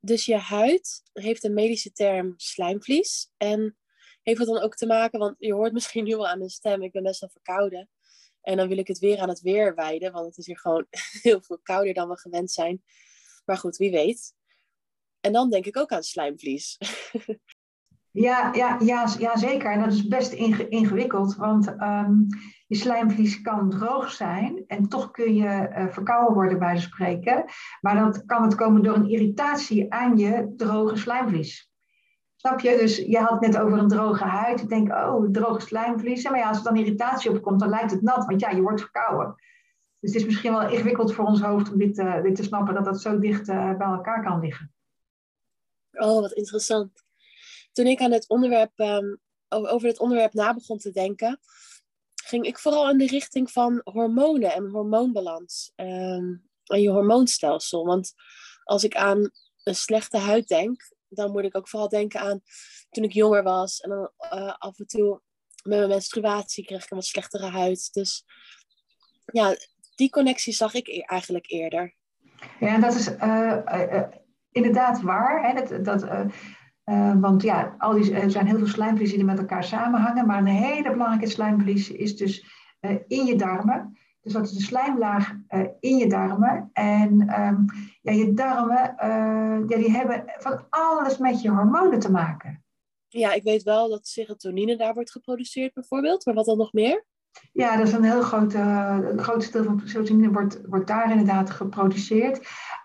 Dus 0.00 0.24
je 0.24 0.36
huid 0.36 1.02
heeft 1.12 1.44
een 1.44 1.54
medische 1.54 1.92
term 1.92 2.34
slijmvlies. 2.36 3.30
En 3.36 3.76
heeft 4.22 4.38
het 4.38 4.48
dan 4.48 4.62
ook 4.62 4.74
te 4.74 4.86
maken, 4.86 5.18
want 5.18 5.34
je 5.38 5.54
hoort 5.54 5.72
misschien 5.72 6.04
nu 6.04 6.16
wel 6.16 6.28
aan 6.28 6.38
mijn 6.38 6.50
stem, 6.50 6.82
ik 6.82 6.92
ben 6.92 7.02
best 7.02 7.20
wel 7.20 7.30
verkouden. 7.30 7.88
En 8.40 8.56
dan 8.56 8.68
wil 8.68 8.78
ik 8.78 8.88
het 8.88 8.98
weer 8.98 9.18
aan 9.18 9.28
het 9.28 9.40
weer 9.40 9.74
wijden, 9.74 10.12
want 10.12 10.26
het 10.26 10.38
is 10.38 10.46
hier 10.46 10.58
gewoon 10.58 10.86
heel 11.22 11.42
veel 11.42 11.58
kouder 11.62 11.94
dan 11.94 12.08
we 12.08 12.18
gewend 12.18 12.50
zijn. 12.50 12.82
Maar 13.44 13.56
goed, 13.56 13.76
wie 13.76 13.90
weet. 13.90 14.34
En 15.20 15.32
dan 15.32 15.50
denk 15.50 15.64
ik 15.64 15.76
ook 15.76 15.92
aan 15.92 16.02
slijmvlies. 16.02 16.78
Ja, 18.10 18.50
ja, 18.54 18.76
ja, 18.80 19.08
ja 19.18 19.36
zeker. 19.36 19.72
En 19.72 19.80
dat 19.80 19.92
is 19.92 20.08
best 20.08 20.32
ingewikkeld, 20.68 21.36
want 21.36 21.68
um, 21.68 22.26
je 22.66 22.76
slijmvlies 22.76 23.40
kan 23.40 23.70
droog 23.70 24.10
zijn 24.10 24.64
en 24.66 24.88
toch 24.88 25.10
kun 25.10 25.34
je 25.34 25.68
uh, 25.70 25.86
verkouden 25.88 26.34
worden 26.34 26.58
bij 26.58 26.74
de 26.74 26.80
spreken. 26.80 27.44
Maar 27.80 27.94
dan 27.94 28.26
kan 28.26 28.42
het 28.42 28.54
komen 28.54 28.82
door 28.82 28.94
een 28.94 29.10
irritatie 29.10 29.92
aan 29.92 30.16
je 30.16 30.52
droge 30.56 30.96
slijmvlies. 30.96 31.72
Snap 32.36 32.60
je? 32.60 32.76
Dus 32.80 32.96
je 32.96 33.18
had 33.18 33.30
het 33.30 33.40
net 33.40 33.58
over 33.58 33.78
een 33.78 33.88
droge 33.88 34.24
huid. 34.24 34.60
Ik 34.60 34.68
denk, 34.68 34.92
oh, 34.92 35.30
droge 35.30 35.60
slijmvlies. 35.60 36.28
Maar 36.28 36.38
ja, 36.38 36.48
als 36.48 36.58
er 36.58 36.64
dan 36.64 36.76
irritatie 36.76 37.30
opkomt, 37.30 37.60
dan 37.60 37.68
lijkt 37.68 37.90
het 37.90 38.02
nat. 38.02 38.24
Want 38.26 38.40
ja, 38.40 38.50
je 38.50 38.62
wordt 38.62 38.80
verkouden. 38.80 39.34
Dus 40.00 40.12
het 40.12 40.20
is 40.20 40.26
misschien 40.26 40.52
wel 40.52 40.68
ingewikkeld 40.68 41.14
voor 41.14 41.24
ons 41.24 41.40
hoofd 41.40 41.72
om 41.72 41.78
dit, 41.78 41.98
uh, 41.98 42.22
dit 42.22 42.34
te 42.34 42.42
snappen, 42.42 42.74
dat 42.74 42.84
dat 42.84 43.00
zo 43.00 43.18
dicht 43.18 43.48
uh, 43.48 43.76
bij 43.76 43.86
elkaar 43.86 44.22
kan 44.22 44.40
liggen. 44.40 44.72
Oh, 45.98 46.20
wat 46.20 46.32
interessant. 46.32 47.02
Toen 47.72 47.86
ik 47.86 48.00
aan 48.00 48.12
het 48.12 48.28
onderwerp, 48.28 48.78
um, 48.78 49.20
over 49.48 49.88
het 49.88 49.98
onderwerp 49.98 50.32
na 50.32 50.54
begon 50.54 50.78
te 50.78 50.90
denken, 50.90 51.40
ging 52.24 52.46
ik 52.46 52.58
vooral 52.58 52.90
in 52.90 52.98
de 52.98 53.06
richting 53.06 53.50
van 53.50 53.80
hormonen 53.84 54.52
en 54.52 54.70
hormoonbalans. 54.70 55.72
Um, 55.76 56.48
en 56.64 56.80
je 56.80 56.90
hormoonstelsel. 56.90 57.86
Want 57.86 58.12
als 58.64 58.84
ik 58.84 58.96
aan 58.96 59.30
een 59.64 59.74
slechte 59.74 60.18
huid 60.18 60.48
denk, 60.48 60.92
dan 61.08 61.30
moet 61.30 61.44
ik 61.44 61.56
ook 61.56 61.68
vooral 61.68 61.88
denken 61.88 62.20
aan 62.20 62.40
toen 62.90 63.04
ik 63.04 63.12
jonger 63.12 63.42
was. 63.42 63.80
En 63.80 63.90
dan 63.90 64.10
uh, 64.32 64.54
af 64.58 64.78
en 64.78 64.86
toe 64.86 65.20
met 65.62 65.78
mijn 65.78 65.88
menstruatie 65.88 66.64
kreeg 66.64 66.84
ik 66.84 66.90
een 66.90 66.96
wat 66.96 67.06
slechtere 67.06 67.46
huid. 67.46 67.92
Dus 67.92 68.24
ja, 69.32 69.56
die 69.94 70.10
connectie 70.10 70.52
zag 70.52 70.74
ik 70.74 70.86
e-, 70.86 71.00
eigenlijk 71.00 71.50
eerder. 71.50 71.94
Ja, 72.60 72.78
dat 72.78 72.94
is 72.94 73.08
uh, 73.08 73.56
uh, 73.66 74.02
inderdaad 74.58 75.02
waar. 75.02 75.46
Hè? 75.46 75.62
Dat, 75.62 75.84
dat, 75.84 76.06
want 77.20 77.42
ja, 77.42 77.74
al 77.78 77.92
die, 77.92 78.14
er 78.14 78.30
zijn 78.30 78.46
heel 78.46 78.58
veel 78.58 78.66
slijmvliezen 78.66 79.16
die 79.16 79.26
met 79.26 79.38
elkaar 79.38 79.64
samenhangen. 79.64 80.26
Maar 80.26 80.38
een 80.38 80.46
hele 80.46 80.90
belangrijke 80.90 81.28
slijmvlies 81.28 81.90
is 81.90 82.16
dus 82.16 82.46
in 83.06 83.24
je 83.24 83.36
darmen. 83.36 83.98
Dus 84.20 84.32
dat 84.32 84.44
is 84.44 84.52
de 84.52 84.62
slijmlaag 84.62 85.34
in 85.80 85.96
je 85.96 86.06
darmen. 86.06 86.70
En 86.72 87.40
um, 87.40 87.64
ja, 88.00 88.12
je 88.12 88.32
darmen 88.32 88.94
ja, 89.68 89.76
die 89.76 89.90
hebben 89.90 90.24
van 90.26 90.66
alles 90.68 91.18
met 91.18 91.42
je 91.42 91.50
hormonen 91.50 91.98
te 91.98 92.10
maken. 92.10 92.62
Ja, 93.08 93.32
ik 93.32 93.42
weet 93.42 93.62
wel 93.62 93.88
dat 93.88 94.06
serotonine 94.06 94.76
daar 94.76 94.94
wordt 94.94 95.10
geproduceerd 95.10 95.74
bijvoorbeeld. 95.74 96.24
Maar 96.24 96.34
wat 96.34 96.46
dan 96.46 96.58
nog 96.58 96.72
meer? 96.72 97.04
Ja, 97.52 97.76
dat 97.76 97.86
is 97.86 97.92
een 97.92 98.04
heel 98.04 98.22
groot, 98.22 98.54
uh, 98.54 98.98
groot 99.16 99.52
deel 99.52 99.64
van 99.64 99.80
serotonine 99.84 100.32
wordt, 100.32 100.60
wordt 100.68 100.86
daar 100.86 101.10
inderdaad 101.10 101.50
geproduceerd. 101.50 102.38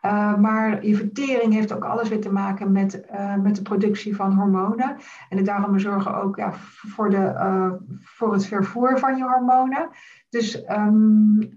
Uh, 0.05 0.37
maar 0.37 0.85
je 0.85 0.95
vertering 0.95 1.53
heeft 1.53 1.73
ook 1.73 1.83
alles 1.83 2.09
weer 2.09 2.21
te 2.21 2.31
maken 2.31 2.71
met, 2.71 3.03
uh, 3.11 3.35
met 3.35 3.55
de 3.55 3.61
productie 3.61 4.15
van 4.15 4.33
hormonen. 4.33 4.97
En 5.29 5.37
de 5.37 5.43
darmen 5.43 5.79
zorgen 5.79 6.21
ook 6.21 6.35
ja, 6.35 6.53
voor, 6.53 7.09
de, 7.09 7.79
voor 7.99 8.33
het 8.33 8.45
vervoer 8.45 8.99
van 8.99 9.17
je 9.17 9.23
hormonen. 9.23 9.89
Dus 10.29 10.63
um, 10.69 11.53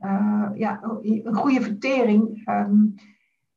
ja, 0.55 0.81
een 1.03 1.35
goede 1.35 1.61
vertering. 1.61 2.49
Um, 2.49 2.95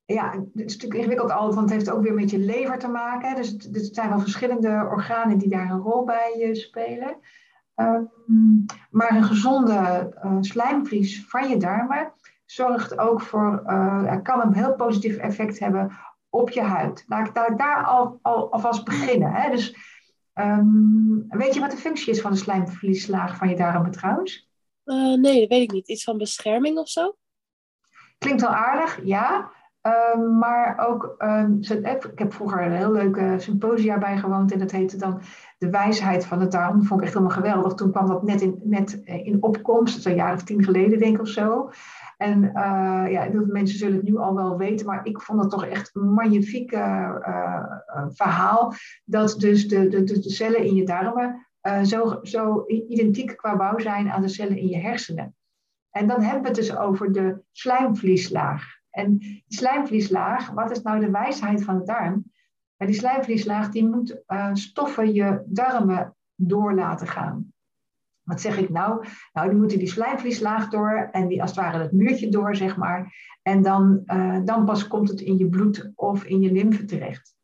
ja, 0.06 0.32
het 0.32 0.48
is 0.54 0.74
natuurlijk 0.74 0.94
ingewikkeld 0.94 1.32
altijd, 1.32 1.56
want 1.56 1.70
het 1.70 1.80
heeft 1.80 1.92
ook 1.92 2.04
weer 2.04 2.14
met 2.14 2.30
je 2.30 2.40
lever 2.40 2.78
te 2.80 2.88
maken. 2.88 3.36
Dus 3.36 3.50
het, 3.50 3.70
het 3.72 3.96
zijn 3.96 4.10
wel 4.10 4.20
verschillende 4.20 4.88
organen 4.92 5.38
die 5.38 5.50
daar 5.50 5.70
een 5.72 5.80
rol 5.80 6.04
bij 6.04 6.50
spelen. 6.54 7.18
Ehm, 7.80 8.04
maar 8.90 9.16
een 9.16 9.24
gezonde 9.24 10.14
uh, 10.24 10.38
slijmvlies 10.40 11.26
van 11.28 11.50
je 11.50 11.58
darmen 11.58 12.14
zorgt 12.46 12.98
ook 12.98 13.22
voor, 13.22 13.64
uh, 13.68 14.22
kan 14.24 14.42
een 14.42 14.54
heel 14.54 14.76
positief 14.76 15.18
effect 15.18 15.60
hebben 15.60 15.98
op 16.30 16.50
je 16.50 16.62
huid. 16.62 17.04
Laat 17.08 17.28
ik 17.28 17.34
daar, 17.34 17.58
daar 17.58 17.86
al, 17.86 18.20
al, 18.22 18.52
alvast 18.52 18.84
beginnen. 18.84 19.32
Hè? 19.32 19.50
Dus 19.52 19.76
um, 20.34 21.26
weet 21.30 21.54
je 21.54 21.60
wat 21.60 21.72
de 21.72 21.78
functie 21.78 22.14
is 22.14 22.22
van 22.22 22.32
de 22.32 22.38
slijmvlieslaag 22.38 23.38
van 23.38 23.50
je 23.50 23.56
darmen 23.56 23.92
trouwens? 23.92 24.50
Uh, 24.86 25.18
nee, 25.18 25.40
dat 25.40 25.50
weet 25.50 25.62
ik 25.62 25.72
niet. 25.72 25.88
Iets 25.88 26.04
van 26.04 26.18
bescherming 26.18 26.78
of 26.78 26.90
zo? 26.90 27.16
Klinkt 28.18 28.42
wel 28.42 28.50
aardig, 28.50 29.06
ja. 29.06 29.52
Ehm, 29.82 30.38
maar 30.38 30.88
ook, 30.88 31.16
um, 31.18 31.60
ik 32.12 32.20
heb 32.20 32.34
vroeger 32.34 32.62
een 32.66 32.72
heel 32.72 32.92
leuke 32.92 33.36
symposia 33.38 33.98
bijgewoond 33.98 34.52
en 34.52 34.60
dat 34.60 34.72
heette 34.72 34.98
dan 34.98 35.22
De 35.58 35.70
wijsheid 35.70 36.26
van 36.26 36.40
het 36.40 36.52
darm. 36.52 36.78
Dat 36.78 36.88
vond 36.88 37.00
ik 37.00 37.06
echt 37.06 37.16
helemaal 37.16 37.38
geweldig. 37.38 37.74
Toen 37.74 37.92
kwam 37.92 38.08
dat 38.08 38.24
net 38.24 38.42
in, 38.42 38.60
net 38.64 39.02
in 39.06 39.44
opkomst, 39.44 40.06
een 40.06 40.16
jaar 40.16 40.34
of 40.34 40.44
tien 40.44 40.64
geleden 40.64 41.00
denk 41.00 41.16
ik 41.16 41.22
of 41.22 41.28
zo. 41.28 41.72
En 42.18 42.44
uh, 42.44 43.06
ja, 43.12 43.30
mensen 43.32 43.78
zullen 43.78 43.96
het 43.96 44.06
nu 44.06 44.18
al 44.18 44.36
wel 44.36 44.58
weten, 44.58 44.86
maar 44.86 45.06
ik 45.06 45.22
vond 45.22 45.42
het 45.42 45.50
toch 45.50 45.66
echt 45.66 45.90
een 45.94 46.14
magnifiek 46.14 46.72
verhaal. 48.10 48.74
Dat 49.06 49.36
dus 49.40 49.68
de, 49.68 49.88
de, 49.88 50.04
de, 50.04 50.30
cellen 50.30 50.64
in 50.64 50.76
je 50.76 50.86
darmen 50.86 51.48
zo, 51.84 52.20
zo 52.22 52.64
identiek 52.68 53.38
qua 53.38 53.56
bouw 53.56 53.78
zijn 53.78 54.10
aan 54.10 54.22
de 54.22 54.28
cellen 54.28 54.58
in 54.58 54.68
je 54.68 54.78
hersenen. 54.78 55.36
En 55.92 56.08
dan 56.08 56.22
hebben 56.22 56.42
we 56.42 56.48
het 56.48 56.58
dus 56.58 56.78
over 56.78 57.12
de 57.12 57.42
slijmvlieslaag. 57.52 58.79
En 58.89 59.17
die 59.17 59.43
slijmvlieslaag, 59.48 60.51
wat 60.51 60.72
is 60.72 60.81
nou 60.81 61.00
de 61.00 61.12
wijsheid 61.12 61.63
van 61.63 61.77
de 61.77 61.84
darm? 61.84 62.31
die 62.77 62.93
slijmvlieslaag 62.93 63.69
die 63.69 63.86
moet 63.86 64.24
stoffen 64.53 65.13
je 65.13 65.43
darmen 65.46 66.15
door 66.36 66.74
laten 66.74 67.08
gaan. 67.08 67.53
Wat 68.29 68.41
zeg 68.41 68.58
ik 68.58 68.69
nou? 68.69 69.05
Nou, 69.34 69.50
die 69.50 69.58
moeten 69.58 69.77
die 69.77 69.88
slijmvlieslaag 69.88 70.69
door 70.69 71.10
en 71.12 71.27
die 71.27 71.41
als 71.41 71.50
het 71.50 71.60
ware 71.60 71.77
het 71.77 71.91
muurtje 71.91 72.29
door, 72.29 72.55
zeg 72.55 72.77
maar. 72.77 73.13
En 73.41 73.62
dan, 73.62 74.01
uh, 74.05 74.39
dan 74.46 74.65
pas 74.65 74.88
komt 74.88 75.10
het 75.10 75.22
in 75.22 75.38
je 75.38 75.50
bloed 75.50 75.91
of 75.96 76.24
in 76.24 76.41
je 76.41 76.51
lymfe 76.51 76.86
terecht. 76.86 77.36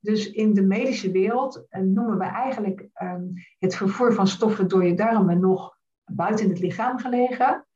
Dus 0.00 0.30
in 0.30 0.54
de 0.54 0.62
medische 0.62 1.10
wereld 1.10 1.66
uh, 1.70 1.82
noemen 1.82 2.18
we 2.18 2.24
eigenlijk 2.24 2.88
um, 3.02 3.32
het 3.58 3.76
vervoer 3.76 4.14
van 4.14 4.26
stoffen 4.26 4.68
door 4.68 4.84
je 4.84 4.94
darmen 4.94 5.40
nog 5.40 5.78
buiten 6.04 6.48
het 6.48 6.60
lichaam 6.60 6.98
gelegen. 6.98 7.66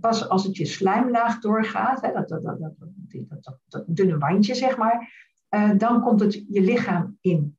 Pas 0.00 0.28
als 0.28 0.44
het 0.44 0.56
je 0.56 0.66
slijmlaag 0.66 1.40
doorgaat, 1.40 2.00
hè, 2.00 2.12
dat, 2.12 2.28
dat, 2.28 2.42
dat, 2.42 3.58
dat, 3.68 3.84
dunne 3.86 4.18
wandje 4.18 4.54
zeg 4.54 4.76
maar, 4.76 5.12
uh, 5.50 5.78
dan 5.78 6.02
komt 6.02 6.20
het 6.20 6.44
je 6.48 6.60
lichaam 6.60 7.18
in. 7.20 7.58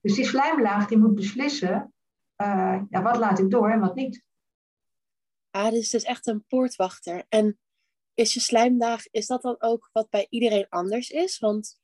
Dus 0.00 0.14
die 0.14 0.24
slijmlaag 0.24 0.86
die 0.86 0.98
moet 0.98 1.14
beslissen 1.14 1.94
uh, 2.36 2.82
ja, 2.90 3.02
wat 3.02 3.16
laat 3.16 3.38
ik 3.38 3.50
door 3.50 3.70
en 3.70 3.80
wat 3.80 3.94
niet. 3.94 4.24
Ah, 5.50 5.70
dus 5.70 5.92
het 5.92 6.02
is 6.02 6.08
echt 6.08 6.26
een 6.26 6.44
poortwachter. 6.46 7.24
En 7.28 7.58
is 8.14 8.34
je 8.34 8.40
slijmlaag, 8.40 9.06
is 9.10 9.26
dat 9.26 9.42
dan 9.42 9.56
ook 9.58 9.90
wat 9.92 10.10
bij 10.10 10.26
iedereen 10.28 10.66
anders 10.68 11.10
is? 11.10 11.38
Want 11.38 11.78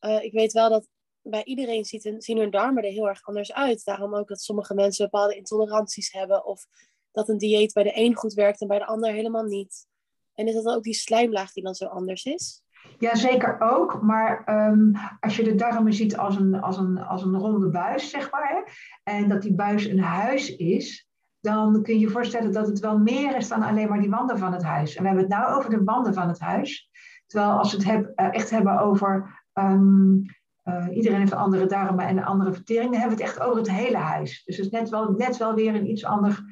uh, 0.00 0.22
ik 0.22 0.32
weet 0.32 0.52
wel 0.52 0.70
dat 0.70 0.88
bij 1.22 1.44
iedereen 1.44 1.84
ziet 1.84 2.14
zien 2.18 2.38
hun 2.38 2.50
darmen 2.50 2.84
er 2.84 2.90
heel 2.90 3.08
erg 3.08 3.22
anders 3.22 3.52
uit. 3.52 3.84
Daarom 3.84 4.14
ook 4.14 4.28
dat 4.28 4.40
sommige 4.40 4.74
mensen 4.74 5.04
bepaalde 5.04 5.36
intoleranties 5.36 6.12
hebben. 6.12 6.44
Of 6.44 6.66
dat 7.14 7.28
een 7.28 7.38
dieet 7.38 7.72
bij 7.72 7.82
de 7.82 7.92
een 7.94 8.14
goed 8.14 8.34
werkt 8.34 8.60
en 8.60 8.68
bij 8.68 8.78
de 8.78 8.86
ander 8.86 9.12
helemaal 9.12 9.44
niet. 9.44 9.86
En 10.34 10.46
is 10.46 10.54
dat 10.54 10.64
dan 10.64 10.74
ook 10.74 10.82
die 10.82 10.94
slijmlaag 10.94 11.52
die 11.52 11.62
dan 11.62 11.74
zo 11.74 11.86
anders 11.86 12.24
is? 12.24 12.62
Ja, 12.98 13.14
zeker 13.14 13.60
ook. 13.60 14.02
Maar 14.02 14.44
um, 14.70 14.92
als 15.20 15.36
je 15.36 15.42
de 15.42 15.54
darmen 15.54 15.92
ziet 15.92 16.16
als 16.16 16.36
een, 16.36 16.60
als 16.60 16.76
een, 16.76 16.98
als 16.98 17.22
een 17.22 17.38
ronde 17.38 17.68
buis, 17.68 18.10
zeg 18.10 18.30
maar, 18.30 18.48
hè, 18.48 18.72
en 19.12 19.28
dat 19.28 19.42
die 19.42 19.54
buis 19.54 19.84
een 19.84 20.00
huis 20.00 20.56
is, 20.56 21.08
dan 21.40 21.82
kun 21.82 21.94
je 21.94 22.00
je 22.00 22.08
voorstellen 22.08 22.52
dat 22.52 22.66
het 22.66 22.78
wel 22.78 22.98
meer 22.98 23.36
is 23.36 23.48
dan 23.48 23.62
alleen 23.62 23.88
maar 23.88 24.00
die 24.00 24.10
wanden 24.10 24.38
van 24.38 24.52
het 24.52 24.62
huis. 24.62 24.94
En 24.94 25.02
we 25.02 25.08
hebben 25.08 25.24
het 25.24 25.34
nou 25.34 25.56
over 25.56 25.70
de 25.70 25.84
wanden 25.84 26.14
van 26.14 26.28
het 26.28 26.40
huis. 26.40 26.90
Terwijl 27.26 27.58
als 27.58 27.76
we 27.76 27.90
het 27.90 28.12
uh, 28.16 28.34
echt 28.34 28.50
hebben 28.50 28.78
over 28.78 29.42
um, 29.52 30.24
uh, 30.64 30.86
iedereen 30.92 31.18
heeft 31.18 31.32
andere 31.32 31.66
darmen 31.66 32.06
en 32.06 32.24
andere 32.24 32.52
verteringen, 32.52 32.90
dan 32.90 33.00
hebben 33.00 33.18
we 33.18 33.24
het 33.24 33.32
echt 33.32 33.46
over 33.46 33.58
het 33.58 33.70
hele 33.70 33.96
huis. 33.96 34.42
Dus 34.44 34.56
het 34.56 34.66
is 34.66 34.72
net 34.72 34.88
wel, 34.88 35.10
net 35.10 35.36
wel 35.36 35.54
weer 35.54 35.74
een 35.74 35.90
iets 35.90 36.04
ander 36.04 36.44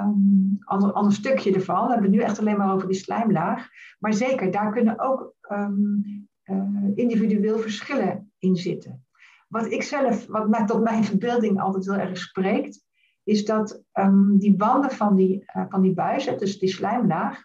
um, 0.00 0.58
ander, 0.64 0.92
ander 0.92 1.12
stukje 1.12 1.54
ervan. 1.54 1.86
We 1.86 1.92
hebben 1.92 2.10
het 2.10 2.20
nu 2.20 2.26
echt 2.26 2.38
alleen 2.38 2.56
maar 2.56 2.74
over 2.74 2.88
die 2.88 2.96
slijmlaag. 2.96 3.68
Maar 3.98 4.14
zeker, 4.14 4.50
daar 4.50 4.72
kunnen 4.72 4.98
ook 4.98 5.34
um, 5.52 6.04
uh, 6.44 6.90
individueel 6.94 7.58
verschillen 7.58 8.32
in 8.38 8.56
zitten. 8.56 9.06
Wat 9.48 9.66
ik 9.66 9.82
zelf, 9.82 10.26
wat 10.26 10.48
mij, 10.48 10.66
tot 10.66 10.82
mijn 10.82 11.04
verbeelding 11.04 11.60
altijd 11.60 11.84
heel 11.84 11.94
erg 11.94 12.18
spreekt, 12.18 12.86
is 13.24 13.44
dat 13.44 13.82
um, 13.92 14.38
die 14.38 14.56
wanden 14.56 14.90
van 14.90 15.16
die, 15.16 15.44
uh, 15.56 15.64
van 15.68 15.82
die 15.82 15.94
buizen, 15.94 16.38
dus 16.38 16.58
die 16.58 16.68
slijmlaag, 16.68 17.42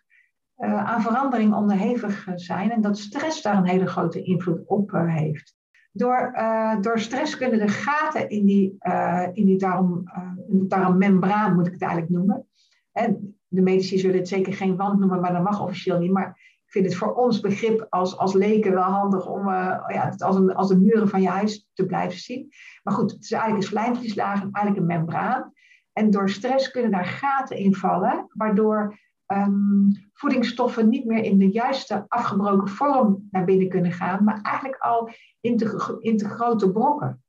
uh, 0.57 0.83
aan 0.83 1.01
verandering 1.01 1.53
onderhevig 1.53 2.27
zijn 2.35 2.71
en 2.71 2.81
dat 2.81 2.97
stress 2.97 3.41
daar 3.41 3.57
een 3.57 3.67
hele 3.67 3.87
grote 3.87 4.23
invloed 4.23 4.61
op 4.65 4.91
heeft. 4.91 5.55
Door, 5.95 6.33
uh, 6.35 6.81
door 6.81 6.99
stress 6.99 7.37
kunnen 7.37 7.59
de 7.59 7.67
gaten 7.67 8.29
in 8.29 8.45
die, 8.45 8.75
uh, 8.79 9.27
in 9.33 9.45
die 9.45 9.57
darm, 9.57 10.03
in 10.49 10.67
darmmembraan, 10.67 11.55
moet 11.55 11.67
ik 11.67 11.73
het 11.73 11.81
eigenlijk 11.81 12.11
noemen. 12.11 12.47
En 12.91 13.37
de 13.47 13.61
medici 13.61 13.97
zullen 13.97 14.17
het 14.17 14.27
zeker 14.27 14.53
geen 14.53 14.75
wand 14.75 14.99
noemen, 14.99 15.21
maar 15.21 15.33
dat 15.33 15.43
mag 15.43 15.61
officieel 15.61 15.99
niet. 15.99 16.11
Maar 16.11 16.27
ik 16.65 16.71
vind 16.71 16.85
het 16.85 16.95
voor 16.95 17.13
ons 17.13 17.39
begrip 17.39 17.87
als, 17.89 18.17
als 18.17 18.33
leken 18.33 18.71
wel 18.73 18.83
handig 18.83 19.27
om 19.27 19.49
ja, 19.49 20.09
het 20.09 20.21
als, 20.21 20.35
een, 20.35 20.55
als 20.55 20.67
de 20.67 20.79
muren 20.79 21.07
van 21.09 21.21
je 21.21 21.29
huis 21.29 21.69
te 21.73 21.85
blijven 21.85 22.19
zien. 22.19 22.49
Maar 22.83 22.93
goed, 22.93 23.11
het 23.11 23.23
is 23.23 23.31
eigenlijk 23.31 23.63
een 23.63 23.69
slijmvlieslaag, 23.69 24.39
eigenlijk 24.41 24.77
een 24.77 24.85
membraan. 24.85 25.53
En 25.93 26.11
door 26.11 26.29
stress 26.29 26.71
kunnen 26.71 26.91
daar 26.91 27.05
gaten 27.05 27.57
in 27.57 27.75
vallen, 27.75 28.25
waardoor 28.29 28.99
um, 29.37 30.09
voedingsstoffen 30.13 30.89
niet 30.89 31.05
meer 31.05 31.23
in 31.23 31.37
de 31.37 31.51
juiste 31.51 32.05
afgebroken 32.07 32.67
vorm 32.67 33.27
naar 33.31 33.45
binnen 33.45 33.69
kunnen 33.69 33.91
gaan, 33.91 34.23
maar 34.23 34.41
eigenlijk 34.41 34.81
al 34.81 35.09
in 35.41 35.57
te, 35.57 35.97
in 35.99 36.17
te 36.17 36.29
grote 36.29 36.71
brokken. 36.71 37.23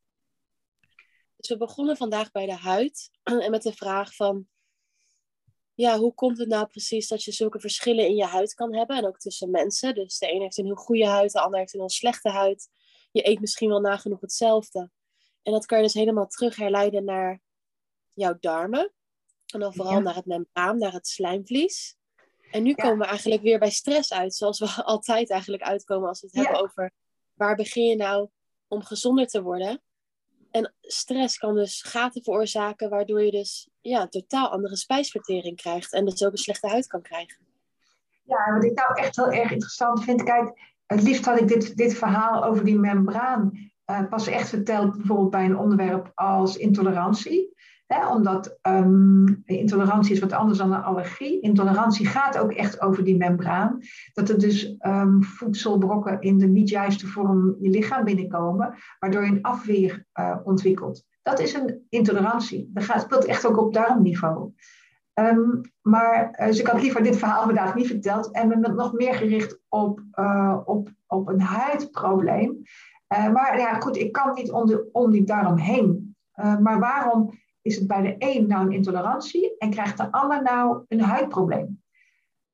Dus 1.37 1.49
we 1.49 1.57
begonnen 1.57 1.97
vandaag 1.97 2.31
bij 2.31 2.47
de 2.47 2.57
huid 2.57 3.11
en 3.23 3.51
met 3.51 3.63
de 3.63 3.73
vraag 3.73 4.15
van, 4.15 4.47
ja, 5.75 5.99
hoe 5.99 6.15
komt 6.15 6.39
het 6.39 6.49
nou 6.49 6.67
precies 6.67 7.09
dat 7.09 7.25
je 7.25 7.33
zulke 7.33 7.61
verschillen 7.61 8.07
in 8.07 8.17
je 8.17 8.25
huid 8.25 8.55
kan 8.55 8.75
hebben 8.75 8.97
en 8.97 9.07
ook 9.07 9.19
tussen 9.19 9.51
mensen? 9.51 9.95
Dus 9.95 10.19
de 10.19 10.33
een 10.33 10.41
heeft 10.41 10.59
een 10.59 10.65
heel 10.65 10.75
goede 10.75 11.07
huid, 11.07 11.33
de 11.33 11.41
ander 11.41 11.59
heeft 11.59 11.75
een 11.75 11.81
heel 11.81 11.89
slechte 11.89 12.29
huid. 12.29 12.69
Je 13.13 13.29
eet 13.29 13.41
misschien 13.41 13.69
wel 13.69 13.81
nagenoeg 13.81 14.21
hetzelfde. 14.21 14.91
En 15.43 15.53
dat 15.53 15.67
kan 15.67 15.79
je 15.79 15.85
dus 15.85 15.95
helemaal 15.95 16.27
terug 16.27 16.57
herleiden 16.57 17.05
naar 17.05 17.41
jouw 18.13 18.37
darmen. 18.41 18.93
En 19.53 19.61
dan 19.61 19.75
vooral 19.75 19.93
ja. 19.93 19.99
naar 19.99 20.15
het 20.15 20.27
membraan, 20.27 20.79
naar 20.79 20.93
het 20.93 21.07
slijmvlies. 21.07 21.97
En 22.51 22.63
nu 22.63 22.69
ja. 22.69 22.75
komen 22.75 22.99
we 22.99 23.05
eigenlijk 23.05 23.43
weer 23.43 23.59
bij 23.59 23.71
stress 23.71 24.13
uit, 24.13 24.35
zoals 24.35 24.59
we 24.59 24.83
altijd 24.85 25.31
eigenlijk 25.31 25.63
uitkomen 25.63 26.09
als 26.09 26.21
we 26.21 26.27
het 26.27 26.37
ja. 26.37 26.43
hebben 26.43 26.63
over 26.63 26.93
waar 27.35 27.57
begin 27.57 27.85
je 27.85 27.97
nou 27.97 28.29
om 28.69 28.83
gezonder 28.83 29.27
te 29.27 29.43
worden. 29.43 29.83
En 30.51 30.75
stress 30.81 31.39
kan 31.39 31.55
dus 31.55 31.83
gaten 31.83 32.23
veroorzaken, 32.23 32.91
waardoor 32.91 33.23
je 33.23 33.31
dus 33.31 33.69
ja, 33.81 34.03
een 34.03 34.09
totaal 34.09 34.49
andere 34.49 34.77
spijsvertering 34.77 35.57
krijgt 35.57 35.93
en 35.93 36.05
dus 36.05 36.25
ook 36.25 36.33
een 36.33 36.39
slechte 36.39 36.69
huid 36.69 36.87
kan 36.87 37.03
krijgen. 37.03 37.47
Ja, 38.23 38.53
wat 38.53 38.65
ik 38.65 38.75
nou 38.75 38.95
echt 38.95 39.17
heel 39.17 39.33
erg 39.33 39.51
interessant 39.51 40.05
vind, 40.05 40.23
kijk, 40.23 40.75
het 40.87 41.03
liefst 41.03 41.25
had 41.25 41.41
ik 41.41 41.49
dit, 41.49 41.77
dit 41.77 41.95
verhaal 41.95 42.45
over 42.45 42.65
die 42.65 42.79
membraan 42.79 43.71
uh, 43.87 44.09
pas 44.09 44.27
echt 44.27 44.49
verteld, 44.49 44.97
bijvoorbeeld 44.97 45.31
bij 45.31 45.45
een 45.45 45.59
onderwerp 45.59 46.13
als 46.15 46.57
intolerantie. 46.57 47.55
Omdat 48.03 48.59
um, 48.63 49.43
intolerantie 49.45 50.15
is 50.15 50.21
wat 50.21 50.33
anders 50.33 50.59
dan 50.59 50.73
een 50.73 50.83
allergie. 50.83 51.41
Intolerantie 51.41 52.07
gaat 52.07 52.39
ook 52.39 52.53
echt 52.53 52.81
over 52.81 53.05
die 53.05 53.17
membraan. 53.17 53.79
Dat 54.13 54.29
er 54.29 54.39
dus 54.39 54.75
um, 54.81 55.23
voedselbrokken 55.23 56.21
in 56.21 56.39
de 56.39 56.47
niet 56.47 56.69
juiste 56.69 57.07
vorm 57.07 57.57
je 57.61 57.71
lichaam 57.71 58.05
binnenkomen, 58.05 58.75
waardoor 58.99 59.25
je 59.25 59.31
een 59.31 59.43
afweer 59.43 60.07
uh, 60.21 60.37
ontwikkelt. 60.45 61.05
Dat 61.23 61.41
is 61.41 61.55
een 61.55 61.87
intolerantie. 61.89 62.71
Dat 62.73 63.01
speelt 63.01 63.25
echt 63.25 63.47
ook 63.47 63.59
op 63.59 63.75
darmniveau. 63.75 64.53
Um, 65.15 65.61
maar 65.83 66.37
uh, 66.41 66.47
dus 66.47 66.61
ik 66.61 66.67
had 66.67 66.83
liever 66.83 67.03
dit 67.03 67.17
verhaal 67.17 67.45
vandaag 67.45 67.75
niet 67.75 67.87
verteld 67.87 68.31
en 68.31 68.49
me 68.49 68.57
nog 68.57 68.93
meer 68.93 69.15
gericht 69.15 69.61
op, 69.69 70.01
uh, 70.15 70.59
op, 70.65 70.89
op 71.07 71.29
een 71.29 71.41
huidprobleem. 71.41 72.63
Maar 73.09 73.59
ja, 73.59 73.81
goed, 73.81 73.97
ik 73.97 74.13
kan 74.13 74.33
niet 74.35 74.51
om, 74.51 74.67
de, 74.67 74.89
om 74.93 75.11
die 75.11 75.25
darm 75.25 75.57
heen. 75.57 76.17
maar 76.61 76.79
waarom 76.79 77.31
is 77.65 77.77
het 77.77 77.87
bij 77.87 78.03
de 78.03 78.15
een 78.19 78.47
nou 78.47 78.67
een 78.67 78.73
intolerantie 78.73 79.55
en 79.59 79.71
krijgt 79.71 79.97
de 79.97 80.13
ander 80.13 80.43
nou 80.43 80.85
een 80.89 81.01
huidprobleem. 81.01 81.83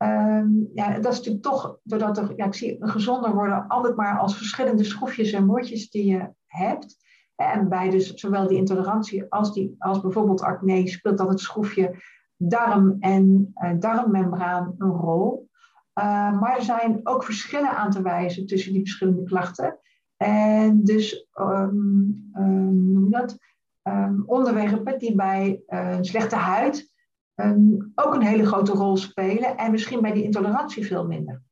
Um, 0.03 0.71
ja, 0.75 0.99
dat 0.99 1.13
is 1.13 1.19
natuurlijk 1.19 1.45
toch, 1.45 1.79
doordat 1.83 2.19
er, 2.19 2.33
ja, 2.37 2.45
ik 2.45 2.55
zie 2.55 2.77
gezonder 2.79 3.35
worden 3.35 3.67
altijd 3.69 3.97
maar 3.97 4.19
als 4.19 4.37
verschillende 4.37 4.85
schroefjes 4.85 5.33
en 5.33 5.47
moordjes 5.47 5.91
die 5.91 6.07
je 6.07 6.29
hebt. 6.47 6.97
En 7.37 7.69
bij 7.69 7.91
dus 7.91 8.15
zowel 8.15 8.49
die 8.49 8.59
intolerantie 8.59 9.25
als, 9.29 9.55
die, 9.55 9.75
als 9.79 10.01
bijvoorbeeld 10.01 10.41
acne 10.41 10.89
speelt 10.89 11.19
dan 11.19 11.29
het 11.29 11.41
schroefje 11.41 12.03
darm 12.37 12.97
en 13.01 13.53
uh, 13.55 13.71
darmmembraan 13.79 14.75
een 14.79 14.91
rol. 14.91 15.49
Uh, 16.01 16.41
maar 16.41 16.57
er 16.57 16.63
zijn 16.63 17.01
ook 17.03 17.25
verschillen 17.25 17.77
aan 17.77 17.91
te 17.91 18.03
wijzen 18.03 18.47
tussen 18.47 18.73
die 18.73 18.81
verschillende 18.81 19.23
klachten. 19.23 19.79
En 20.17 20.85
dus, 20.85 21.29
um, 21.35 22.31
um, 22.35 22.93
noem 22.93 23.05
je 23.05 23.11
dat? 23.11 23.39
Um, 23.91 24.23
onderwerpen 24.27 24.99
die 24.99 25.15
bij 25.15 25.63
uh, 25.69 25.91
een 25.97 26.05
slechte 26.05 26.37
huid 26.37 26.93
um, 27.35 27.93
ook 27.95 28.15
een 28.15 28.27
hele 28.27 28.47
grote 28.47 28.73
rol 28.73 28.97
spelen 28.97 29.57
en 29.57 29.71
misschien 29.71 30.01
bij 30.01 30.13
die 30.13 30.25
intolerantie 30.25 30.87
veel 30.87 31.07
minder. 31.07 31.43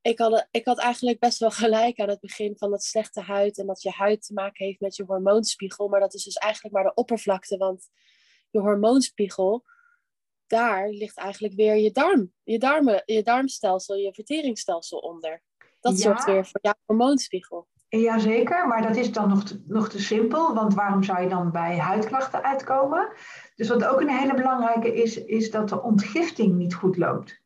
Ik 0.00 0.18
had, 0.18 0.46
ik 0.50 0.64
had 0.64 0.78
eigenlijk 0.78 1.18
best 1.18 1.38
wel 1.38 1.50
gelijk 1.50 2.00
aan 2.00 2.08
het 2.08 2.20
begin 2.20 2.56
van 2.56 2.70
dat 2.70 2.82
slechte 2.82 3.20
huid 3.20 3.58
en 3.58 3.66
dat 3.66 3.82
je 3.82 3.90
huid 3.90 4.26
te 4.26 4.32
maken 4.32 4.66
heeft 4.66 4.80
met 4.80 4.96
je 4.96 5.04
hormoonspiegel, 5.04 5.88
maar 5.88 6.00
dat 6.00 6.14
is 6.14 6.24
dus 6.24 6.36
eigenlijk 6.36 6.74
maar 6.74 6.84
de 6.84 6.94
oppervlakte, 6.94 7.56
want 7.56 7.88
je 8.50 8.60
hormoonspiegel 8.60 9.64
daar 10.46 10.88
ligt 10.88 11.16
eigenlijk 11.16 11.54
weer 11.54 11.76
je 11.76 11.90
darm, 11.90 12.32
je, 12.42 12.58
darmen, 12.58 13.02
je 13.04 13.22
darmstelsel, 13.22 13.96
je 13.96 14.14
verteringsstelsel 14.14 14.98
onder. 14.98 15.42
Dat 15.80 15.98
zorgt 15.98 16.24
weer 16.24 16.46
voor 16.46 16.60
jouw 16.62 16.74
hormoonspiegel. 16.84 17.68
Jazeker, 18.00 18.68
maar 18.68 18.82
dat 18.82 18.96
is 18.96 19.12
dan 19.12 19.28
nog 19.28 19.44
te, 19.44 19.62
nog 19.66 19.88
te 19.88 20.00
simpel, 20.00 20.54
want 20.54 20.74
waarom 20.74 21.02
zou 21.02 21.22
je 21.22 21.28
dan 21.28 21.50
bij 21.50 21.78
huidklachten 21.78 22.42
uitkomen? 22.42 23.08
Dus 23.56 23.68
wat 23.68 23.84
ook 23.84 24.00
een 24.00 24.08
hele 24.08 24.34
belangrijke 24.34 24.94
is, 24.94 25.24
is 25.24 25.50
dat 25.50 25.68
de 25.68 25.82
ontgifting 25.82 26.54
niet 26.54 26.74
goed 26.74 26.96
loopt. 26.96 27.42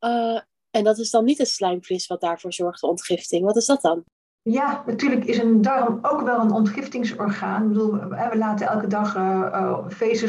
Uh, 0.00 0.40
en 0.70 0.84
dat 0.84 0.98
is 0.98 1.10
dan 1.10 1.24
niet 1.24 1.38
het 1.38 1.48
slijmvlies 1.48 2.06
wat 2.06 2.20
daarvoor 2.20 2.52
zorgt, 2.52 2.80
de 2.80 2.86
ontgifting. 2.86 3.44
Wat 3.44 3.56
is 3.56 3.66
dat 3.66 3.80
dan? 3.80 4.04
Ja, 4.42 4.82
natuurlijk 4.86 5.24
is 5.24 5.38
een 5.38 5.62
darm 5.62 5.98
ook 6.02 6.20
wel 6.20 6.40
een 6.40 6.52
ontgiftingsorgaan. 6.52 7.62
Ik 7.62 7.68
bedoel, 7.68 7.92
we 8.08 8.36
laten 8.36 8.66
elke 8.66 8.86
dag 8.86 9.16
uh, 9.16 9.86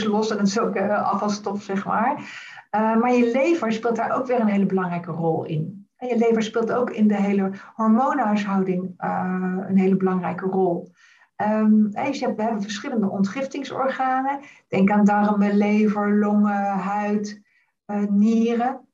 los 0.07 0.29
en 0.29 0.37
dat 0.37 0.47
is 0.47 0.59
ook 0.59 0.75
uh, 0.75 1.11
afvalstof, 1.11 1.63
zeg 1.63 1.85
maar. 1.85 2.15
maar 2.71 3.13
je 3.13 3.31
lever 3.31 3.71
speelt 3.71 3.95
daar 3.95 4.11
ook 4.11 4.25
weer 4.27 4.39
een 4.39 4.47
hele 4.47 4.65
belangrijke 4.65 5.11
rol 5.11 5.45
in. 5.45 5.80
En 6.01 6.07
je 6.07 6.17
lever 6.17 6.43
speelt 6.43 6.71
ook 6.71 6.89
in 6.89 7.07
de 7.07 7.21
hele 7.21 7.51
hormoonhuishouding 7.75 8.93
een 9.67 9.77
hele 9.77 9.97
belangrijke 9.97 10.45
rol. 10.45 10.91
Um, 11.37 11.89
je 11.91 11.99
hebt, 11.99 12.35
we 12.35 12.41
hebben 12.41 12.61
verschillende 12.61 13.09
ontgiftingsorganen. 13.09 14.39
Denk 14.67 14.91
aan 14.91 15.05
darmen, 15.05 15.57
lever, 15.57 16.17
longen, 16.17 16.65
huid, 16.65 17.41
nieren. 18.09 18.87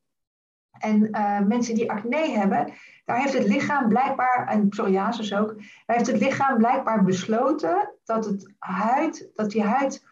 En 0.72 1.10
mensen 1.48 1.76
die 1.76 1.92
acne 1.92 2.30
hebben, 2.30 2.74
daar 3.06 3.18
heeft 3.18 3.38
het 3.38 3.48
lichaam 3.48 3.88
blijkbaar, 3.88 4.48
en 4.48 4.70
psoriasis 4.70 5.34
ook, 5.36 5.56
daar 5.86 5.96
heeft 5.98 6.12
het 6.12 6.20
lichaam 6.22 6.58
blijkbaar 6.58 7.04
besloten 7.04 7.94
dat, 8.04 8.26
het 8.26 8.54
huid, 8.58 9.32
dat 9.34 9.52
die 9.52 9.64
huid, 9.64 10.06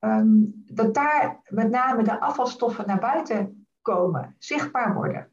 um, 0.00 0.62
dat 0.66 0.94
daar 0.94 1.40
met 1.48 1.70
name 1.70 2.02
de 2.02 2.20
afvalstoffen 2.20 2.86
naar 2.86 2.98
buiten 2.98 3.66
komen, 3.82 4.34
zichtbaar 4.38 4.94
worden. 4.94 5.30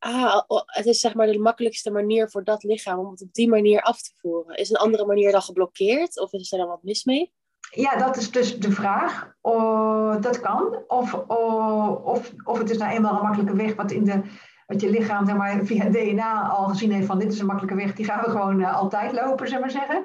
Ah, 0.00 0.40
het 0.66 0.86
is 0.86 1.00
zeg 1.00 1.14
maar 1.14 1.26
de 1.26 1.38
makkelijkste 1.38 1.90
manier 1.90 2.30
voor 2.30 2.44
dat 2.44 2.62
lichaam 2.62 2.98
om 2.98 3.10
het 3.10 3.22
op 3.22 3.32
die 3.32 3.48
manier 3.48 3.80
af 3.80 4.02
te 4.02 4.12
voeren. 4.16 4.56
Is 4.56 4.70
een 4.70 4.76
andere 4.76 5.06
manier 5.06 5.32
dan 5.32 5.42
geblokkeerd 5.42 6.20
of 6.20 6.32
is 6.32 6.52
er 6.52 6.58
dan 6.58 6.68
wat 6.68 6.82
mis 6.82 7.04
mee? 7.04 7.32
Ja, 7.70 7.96
dat 7.96 8.16
is 8.16 8.30
dus 8.30 8.58
de 8.58 8.72
vraag. 8.72 9.32
Uh, 9.42 10.20
dat 10.20 10.40
kan. 10.40 10.84
Of, 10.86 11.14
of, 11.14 12.32
of 12.44 12.58
het 12.58 12.70
is 12.70 12.78
nou 12.78 12.92
eenmaal 12.92 13.16
een 13.16 13.22
makkelijke 13.22 13.56
weg 13.56 13.74
wat, 13.74 13.90
in 13.90 14.04
de, 14.04 14.22
wat 14.66 14.80
je 14.80 14.90
lichaam 14.90 15.26
zeg 15.26 15.36
maar, 15.36 15.64
via 15.64 15.88
DNA 15.88 16.48
al 16.48 16.68
gezien 16.68 16.92
heeft 16.92 17.06
van 17.06 17.18
dit 17.18 17.32
is 17.32 17.38
een 17.38 17.46
makkelijke 17.46 17.76
weg, 17.76 17.94
die 17.94 18.04
gaan 18.04 18.24
we 18.24 18.30
gewoon 18.30 18.60
uh, 18.60 18.76
altijd 18.76 19.12
lopen, 19.12 19.48
zeg 19.48 19.60
maar 19.60 19.70
zeggen. 19.70 20.04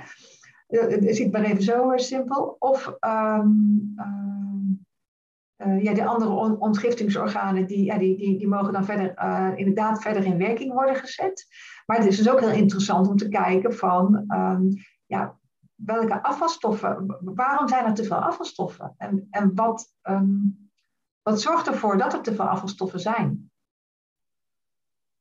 Uh, 0.69 0.81
het 0.81 1.03
is 1.03 1.29
maar 1.29 1.43
even 1.43 1.63
zo 1.63 1.91
simpel. 1.95 2.55
Of 2.59 2.93
um, 2.99 3.95
ja, 5.57 5.93
de 5.93 6.05
andere 6.05 6.59
ontgiftingsorganen 6.59 7.67
die, 7.67 7.83
ja, 7.85 7.97
die, 7.97 8.17
die, 8.17 8.37
die 8.37 8.47
mogen 8.47 8.73
dan 8.73 8.85
verder, 8.85 9.13
inderdaad 9.57 10.01
verder 10.01 10.25
in 10.25 10.37
werking 10.37 10.73
worden 10.73 10.95
gezet. 10.95 11.47
Maar 11.85 11.97
het 11.97 12.05
is 12.05 12.17
dus 12.17 12.29
ook 12.29 12.39
heel 12.39 12.49
interessant 12.49 13.07
om 13.07 13.17
te 13.17 13.29
kijken 13.29 13.73
van 13.75 14.23
um, 14.27 14.69
ja, 15.05 15.37
welke 15.75 16.23
afvalstoffen, 16.23 17.19
waarom 17.21 17.67
zijn 17.67 17.85
er 17.85 17.93
te 17.93 18.03
veel 18.03 18.17
afvalstoffen? 18.17 18.93
En, 18.97 19.27
en 19.29 19.55
wat, 19.55 19.93
um, 20.03 20.69
wat 21.21 21.41
zorgt 21.41 21.67
ervoor 21.67 21.97
dat 21.97 22.13
er 22.13 22.21
te 22.21 22.35
veel 22.35 22.45
afvalstoffen 22.47 22.99
zijn? 22.99 23.51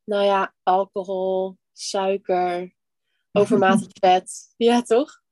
Nou 0.05 0.25
ja, 0.25 0.55
alcohol, 0.63 1.59
suiker, 1.73 2.75
overmatig 3.33 3.89
vet. 4.01 4.55
Ja, 4.57 4.83
toch? 4.83 5.23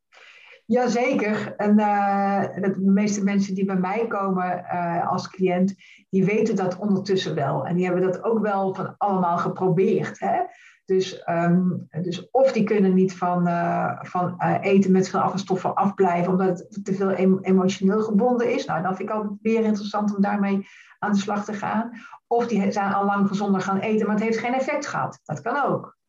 Jazeker. 0.73 1.55
En 1.57 1.79
uh, 1.79 2.43
de 2.55 2.81
meeste 2.81 3.25
mensen 3.25 3.55
die 3.55 3.65
bij 3.65 3.77
mij 3.77 4.07
komen 4.07 4.65
uh, 4.73 5.11
als 5.11 5.29
cliënt, 5.29 5.75
die 6.11 6.25
weten 6.25 6.57
dat 6.57 6.79
ondertussen 6.79 7.35
wel. 7.35 7.67
En 7.67 7.77
die 7.77 7.85
hebben 7.85 8.03
dat 8.03 8.25
ook 8.25 8.39
wel 8.39 8.75
van 8.75 8.95
allemaal 8.99 9.39
geprobeerd. 9.39 10.21
Hè? 10.21 10.41
Dus, 10.85 11.23
um, 11.29 11.89
dus 12.03 12.31
of 12.31 12.53
die 12.53 12.65
kunnen 12.65 12.95
niet 12.95 13.17
van, 13.17 13.49
uh, 13.49 13.99
van 14.01 14.41
eten 14.61 14.93
met 14.93 15.09
veel 15.09 15.21
afvalstoffen 15.21 15.75
afblijven, 15.75 16.33
omdat 16.33 16.59
het 16.59 16.85
te 16.85 16.95
veel 16.95 17.11
emotioneel 17.41 18.03
gebonden 18.03 18.55
is. 18.55 18.65
Nou, 18.65 18.83
dan 18.83 18.97
vind 18.97 19.09
ik 19.09 19.15
altijd 19.15 19.39
weer 19.43 19.65
interessant 19.65 20.17
om 20.17 20.23
daarmee 20.23 20.67
aan 20.99 21.13
de 21.13 21.19
slag 21.19 21.45
te 21.45 21.53
gaan. 21.53 21.91
Of 22.27 22.47
die 22.47 22.73
zijn 22.73 22.93
al 22.93 23.05
lang 23.05 23.29
gezonder 23.29 23.61
gaan 23.61 23.79
eten, 23.79 24.07
maar 24.07 24.15
het 24.15 24.25
heeft 24.25 24.39
geen 24.39 24.55
effect 24.55 24.87
gehad. 24.87 25.21
Dat 25.25 25.41
kan 25.41 25.65
ook. 25.65 26.01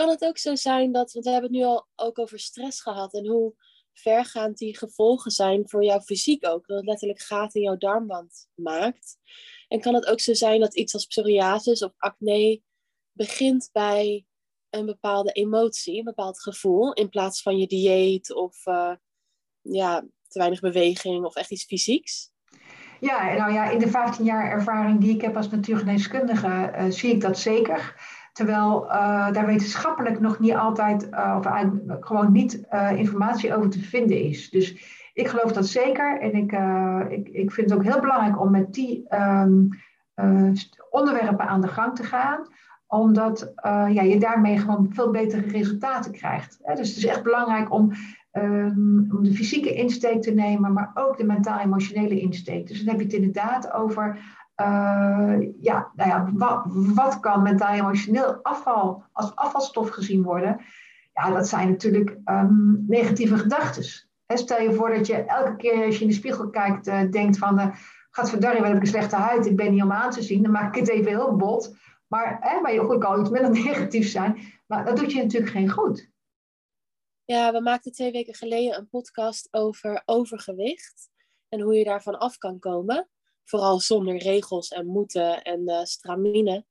Kan 0.00 0.08
het 0.08 0.24
ook 0.24 0.38
zo 0.38 0.54
zijn 0.54 0.92
dat, 0.92 1.12
want 1.12 1.24
we 1.24 1.30
hebben 1.30 1.50
het 1.50 1.60
nu 1.60 1.66
al 1.66 1.86
ook 1.96 2.18
over 2.18 2.38
stress 2.38 2.82
gehad 2.82 3.14
en 3.14 3.26
hoe 3.26 3.54
vergaand 3.92 4.58
die 4.58 4.76
gevolgen 4.78 5.30
zijn 5.30 5.68
voor 5.68 5.84
jouw 5.84 6.00
fysiek 6.00 6.46
ook, 6.46 6.66
dat 6.66 6.76
het 6.76 6.86
letterlijk 6.86 7.20
gaten 7.20 7.60
in 7.60 7.66
jouw 7.66 7.76
darmwand 7.76 8.48
maakt. 8.54 9.16
En 9.68 9.80
kan 9.80 9.94
het 9.94 10.06
ook 10.06 10.20
zo 10.20 10.34
zijn 10.34 10.60
dat 10.60 10.76
iets 10.76 10.94
als 10.94 11.06
psoriasis 11.06 11.82
of 11.82 11.92
acne 11.96 12.62
begint 13.12 13.68
bij 13.72 14.26
een 14.70 14.86
bepaalde 14.86 15.32
emotie, 15.32 15.98
een 15.98 16.04
bepaald 16.04 16.42
gevoel, 16.42 16.92
in 16.92 17.08
plaats 17.08 17.42
van 17.42 17.58
je 17.58 17.66
dieet 17.66 18.34
of 18.34 18.66
uh, 18.66 18.92
ja, 19.60 20.00
te 20.28 20.38
weinig 20.38 20.60
beweging 20.60 21.24
of 21.24 21.36
echt 21.36 21.50
iets 21.50 21.64
fysieks? 21.64 22.30
Ja, 23.00 23.34
nou 23.34 23.52
ja, 23.52 23.70
in 23.70 23.78
de 23.78 23.88
15 23.88 24.24
jaar 24.24 24.50
ervaring 24.50 25.00
die 25.00 25.14
ik 25.14 25.20
heb 25.20 25.36
als 25.36 25.50
natuurgeneeskundige 25.50 26.72
uh, 26.76 26.84
zie 26.88 27.10
ik 27.10 27.20
dat 27.20 27.38
zeker. 27.38 27.94
Terwijl 28.32 28.84
uh, 28.84 29.32
daar 29.32 29.46
wetenschappelijk 29.46 30.20
nog 30.20 30.38
niet 30.38 30.54
altijd, 30.54 31.08
of 31.36 31.46
gewoon 32.00 32.32
niet 32.32 32.66
informatie 32.96 33.54
over 33.54 33.70
te 33.70 33.80
vinden 33.80 34.22
is. 34.22 34.50
Dus 34.50 34.98
ik 35.14 35.28
geloof 35.28 35.52
dat 35.52 35.66
zeker. 35.66 36.20
En 36.20 36.34
ik, 36.34 36.52
ik, 37.12 37.28
ik 37.28 37.52
vind 37.52 37.70
het 37.70 37.78
ook 37.78 37.84
heel 37.84 38.00
belangrijk 38.00 38.40
om 38.40 38.50
met 38.50 38.74
die 38.74 39.06
uh, 39.10 39.44
onderwerpen 40.90 41.48
aan 41.48 41.60
de 41.60 41.68
gang 41.68 41.96
te 41.96 42.02
gaan. 42.02 42.46
Omdat 42.86 43.52
ja, 43.64 44.02
je 44.02 44.18
daarmee 44.18 44.58
gewoon 44.58 44.88
veel 44.90 45.10
betere 45.10 45.42
resultaten 45.42 46.12
krijgt. 46.12 46.58
Hè? 46.62 46.74
Dus 46.74 46.88
het 46.88 46.96
is 46.96 47.06
echt 47.06 47.22
belangrijk 47.22 47.72
om, 47.72 47.92
um, 48.32 49.08
om 49.16 49.24
de 49.24 49.34
fysieke 49.34 49.74
insteek 49.74 50.22
te 50.22 50.30
nemen, 50.30 50.72
maar 50.72 50.90
ook 50.94 51.16
de 51.16 51.24
mentaal-emotionele 51.24 52.20
insteek. 52.20 52.66
Dus 52.66 52.78
dan 52.78 52.88
heb 52.88 52.98
je 52.98 53.04
het 53.04 53.14
inderdaad 53.14 53.72
over 53.72 54.18
ja, 55.60 55.90
nou 55.94 56.08
ja, 56.08 56.30
wat, 56.32 56.62
wat 56.94 57.20
kan 57.20 57.42
mentaal-emotioneel 57.42 58.38
afval 58.42 59.04
als 59.12 59.36
afvalstof 59.36 59.90
gezien 59.90 60.22
worden? 60.22 60.60
Ja, 61.12 61.30
dat 61.30 61.48
zijn 61.48 61.68
natuurlijk 61.68 62.18
um, 62.24 62.84
negatieve 62.88 63.38
gedachten 63.38 64.08
stel 64.38 64.60
je 64.60 64.72
voor 64.72 64.90
dat 64.94 65.06
je 65.06 65.14
elke 65.14 65.56
keer 65.56 65.84
als 65.84 65.96
je 65.96 66.02
in 66.02 66.08
de 66.08 66.14
spiegel 66.14 66.50
kijkt, 66.50 66.86
uh, 66.86 67.10
denkt 67.10 67.38
van, 67.38 67.60
uh, 67.60 67.76
gaat 68.10 68.30
verdarren, 68.30 68.60
wat 68.60 68.68
heb 68.68 68.76
ik 68.76 68.82
een 68.82 68.88
slechte 68.88 69.16
huid, 69.16 69.46
ik 69.46 69.56
ben 69.56 69.72
niet 69.72 69.82
om 69.82 69.92
aan 69.92 70.10
te 70.10 70.22
zien, 70.22 70.42
dan 70.42 70.52
maak 70.52 70.74
ik 70.74 70.80
het 70.80 70.90
even 70.90 71.10
heel 71.10 71.36
bot. 71.36 71.76
Maar, 72.06 72.38
hè, 72.40 72.60
maar 72.60 72.72
je 72.72 72.98
kan 72.98 73.20
iets 73.20 73.30
minder 73.30 73.50
negatief 73.64 74.08
zijn, 74.08 74.40
maar 74.66 74.84
dat 74.84 74.96
doet 74.96 75.12
je 75.12 75.22
natuurlijk 75.22 75.52
geen 75.52 75.70
goed. 75.70 76.08
Ja, 77.24 77.52
we 77.52 77.60
maakten 77.60 77.92
twee 77.92 78.12
weken 78.12 78.34
geleden 78.34 78.78
een 78.78 78.88
podcast 78.88 79.48
over 79.50 80.02
overgewicht 80.04 81.08
en 81.48 81.60
hoe 81.60 81.74
je 81.74 81.84
daarvan 81.84 82.18
af 82.18 82.38
kan 82.38 82.58
komen. 82.58 83.08
Vooral 83.44 83.80
zonder 83.80 84.16
regels 84.16 84.68
en 84.68 84.86
moeten 84.86 85.42
en 85.42 85.60
uh, 85.60 85.84
stramine. 85.84 86.64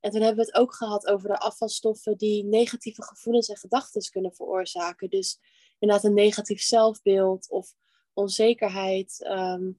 En 0.00 0.10
toen 0.10 0.20
hebben 0.20 0.44
we 0.44 0.50
het 0.50 0.60
ook 0.60 0.74
gehad 0.74 1.06
over 1.06 1.28
de 1.28 1.38
afvalstoffen 1.38 2.16
die 2.16 2.44
negatieve 2.44 3.02
gevoelens 3.02 3.48
en 3.48 3.56
gedachten 3.56 4.10
kunnen 4.10 4.34
veroorzaken. 4.34 5.10
Dus 5.10 5.40
inderdaad 5.78 6.06
een 6.06 6.14
negatief 6.14 6.60
zelfbeeld 6.60 7.50
of 7.50 7.74
onzekerheid. 8.12 9.22
Ehm, 9.22 9.70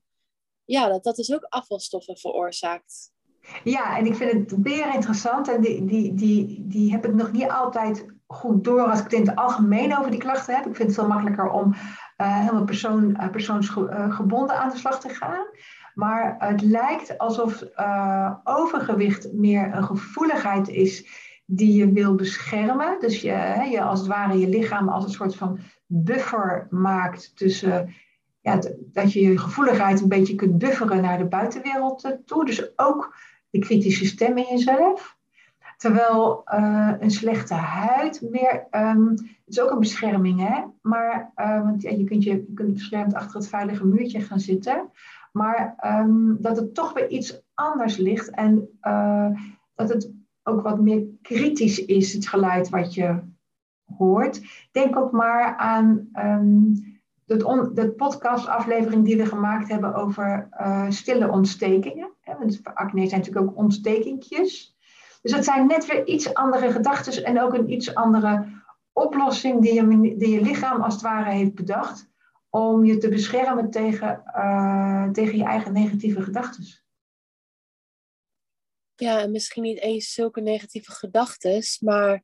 ja, 0.63 0.87
dat 0.87 1.03
dat 1.03 1.15
dus 1.15 1.33
ook 1.33 1.45
afvalstoffen 1.49 2.17
veroorzaakt. 2.17 3.13
Ja, 3.63 3.97
en 3.97 4.05
ik 4.05 4.15
vind 4.15 4.31
het 4.31 4.61
weer 4.61 4.93
interessant 4.93 5.47
en 5.47 5.61
die, 5.61 5.85
die, 5.85 6.13
die, 6.13 6.67
die 6.67 6.91
heb 6.91 7.05
ik 7.05 7.13
nog 7.13 7.31
niet 7.31 7.49
altijd 7.49 8.05
goed 8.27 8.63
door 8.63 8.81
als 8.81 8.97
ik 8.97 9.03
het 9.03 9.13
in 9.13 9.27
het 9.27 9.35
algemeen 9.35 9.97
over 9.97 10.11
die 10.11 10.19
klachten 10.19 10.55
heb. 10.55 10.65
Ik 10.65 10.75
vind 10.75 10.87
het 10.87 10.97
veel 10.97 11.07
makkelijker 11.07 11.49
om 11.49 11.73
uh, 11.73 12.39
helemaal 12.39 12.63
persoon, 12.63 13.09
uh, 13.09 13.29
persoonsgebonden 13.29 14.59
aan 14.59 14.69
de 14.69 14.77
slag 14.77 14.99
te 14.99 15.09
gaan. 15.09 15.45
Maar 15.95 16.35
het 16.39 16.61
lijkt 16.61 17.17
alsof 17.17 17.63
uh, 17.77 18.33
overgewicht 18.43 19.33
meer 19.33 19.75
een 19.75 19.83
gevoeligheid 19.83 20.67
is 20.67 21.23
die 21.45 21.73
je 21.73 21.91
wil 21.91 22.15
beschermen. 22.15 22.99
Dus 22.99 23.21
je, 23.21 23.67
je 23.71 23.81
als 23.81 23.99
het 23.99 24.07
ware 24.07 24.39
je 24.39 24.49
lichaam 24.49 24.89
als 24.89 25.03
een 25.03 25.09
soort 25.09 25.35
van 25.35 25.59
buffer 25.85 26.67
maakt 26.69 27.37
tussen 27.37 27.93
ja, 28.41 28.59
dat 28.79 29.13
je 29.13 29.21
je 29.21 29.37
gevoeligheid 29.37 30.01
een 30.01 30.07
beetje 30.07 30.35
kunt 30.35 30.57
bufferen 30.57 31.01
naar 31.01 31.17
de 31.17 31.25
buitenwereld 31.25 32.17
toe. 32.25 32.45
Dus 32.45 32.77
ook 32.77 33.15
de 33.49 33.59
kritische 33.59 34.05
stem 34.05 34.37
in 34.37 34.47
jezelf. 34.49 35.17
Terwijl 35.77 36.43
uh, 36.53 36.93
een 36.99 37.11
slechte 37.11 37.53
huid 37.53 38.21
meer, 38.31 38.67
um, 38.71 39.09
het 39.09 39.43
is 39.45 39.61
ook 39.61 39.71
een 39.71 39.79
bescherming, 39.79 40.47
hè? 40.47 40.63
Maar 40.81 41.31
want, 41.35 41.81
je, 41.81 42.03
kunt 42.03 42.23
je, 42.23 42.29
je 42.29 42.53
kunt 42.53 42.73
beschermd 42.73 43.13
achter 43.13 43.39
het 43.39 43.49
veilige 43.49 43.85
muurtje 43.85 44.19
gaan 44.19 44.39
zitten. 44.39 44.91
Maar 45.35 45.75
um, 45.85 46.37
dat 46.41 46.57
het 46.57 46.73
toch 46.73 46.93
weer 46.93 47.09
iets 47.09 47.41
anders 47.53 47.97
ligt 47.97 48.29
en 48.29 48.69
uh, 48.81 49.29
dat 49.75 49.89
het 49.89 50.11
ook 50.43 50.61
wat 50.61 50.79
meer 50.79 51.05
kritisch 51.21 51.85
is, 51.85 52.13
het 52.13 52.27
geluid 52.27 52.69
wat 52.69 52.93
je 52.93 53.19
hoort, 53.97 54.41
denk 54.71 54.95
ook 54.97 55.11
maar 55.11 55.55
aan 55.55 56.09
um, 56.13 56.73
de, 57.25 57.93
podcastaflevering 57.97 59.05
die 59.05 59.17
we 59.17 59.25
gemaakt 59.25 59.69
hebben 59.69 59.95
over 59.95 60.49
uh, 60.59 60.89
stille 60.89 61.31
ontstekingen. 61.31 62.11
Want 62.23 62.61
acne 62.63 63.07
zijn 63.07 63.19
natuurlijk 63.19 63.49
ook 63.49 63.57
ontstekingjes. 63.57 64.77
Dus 65.21 65.31
dat 65.31 65.43
zijn 65.43 65.67
net 65.67 65.85
weer 65.85 66.07
iets 66.07 66.33
andere 66.33 66.71
gedachten 66.71 67.23
en 67.23 67.41
ook 67.41 67.53
een 67.53 67.71
iets 67.71 67.95
andere 67.95 68.45
oplossing 68.93 69.61
die 69.61 69.73
je, 69.73 70.15
die 70.17 70.29
je 70.29 70.41
lichaam 70.41 70.81
als 70.81 70.93
het 70.93 71.03
ware 71.03 71.31
heeft 71.31 71.55
bedacht 71.55 72.13
om 72.55 72.85
je 72.85 72.97
te 72.97 73.09
beschermen 73.09 73.69
tegen, 73.69 74.23
uh, 74.27 75.09
tegen 75.11 75.37
je 75.37 75.43
eigen 75.43 75.73
negatieve 75.73 76.21
gedachten. 76.21 76.63
Ja, 78.95 79.19
en 79.19 79.31
misschien 79.31 79.63
niet 79.63 79.79
eens 79.79 80.13
zulke 80.13 80.41
negatieve 80.41 80.91
gedachten, 80.91 81.63
maar 81.79 82.23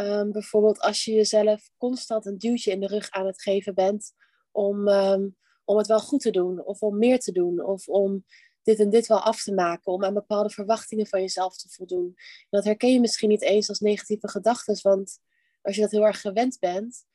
um, 0.00 0.32
bijvoorbeeld 0.32 0.80
als 0.80 1.04
je 1.04 1.12
jezelf 1.12 1.70
constant 1.76 2.26
een 2.26 2.38
duwtje 2.38 2.70
in 2.70 2.80
de 2.80 2.86
rug 2.86 3.10
aan 3.10 3.26
het 3.26 3.42
geven 3.42 3.74
bent 3.74 4.12
om, 4.50 4.88
um, 4.88 5.36
om 5.64 5.76
het 5.76 5.86
wel 5.86 6.00
goed 6.00 6.20
te 6.20 6.30
doen, 6.30 6.64
of 6.64 6.82
om 6.82 6.98
meer 6.98 7.18
te 7.18 7.32
doen, 7.32 7.64
of 7.64 7.88
om 7.88 8.24
dit 8.62 8.80
en 8.80 8.90
dit 8.90 9.06
wel 9.06 9.20
af 9.20 9.42
te 9.42 9.54
maken, 9.54 9.92
om 9.92 10.04
aan 10.04 10.14
bepaalde 10.14 10.50
verwachtingen 10.50 11.06
van 11.06 11.20
jezelf 11.20 11.56
te 11.56 11.68
voldoen. 11.68 12.12
En 12.16 12.46
dat 12.50 12.64
herken 12.64 12.92
je 12.92 13.00
misschien 13.00 13.28
niet 13.28 13.42
eens 13.42 13.68
als 13.68 13.80
negatieve 13.80 14.28
gedachten, 14.28 14.78
want 14.82 15.18
als 15.62 15.74
je 15.74 15.82
dat 15.82 15.90
heel 15.90 16.06
erg 16.06 16.20
gewend 16.20 16.58
bent, 16.58 17.06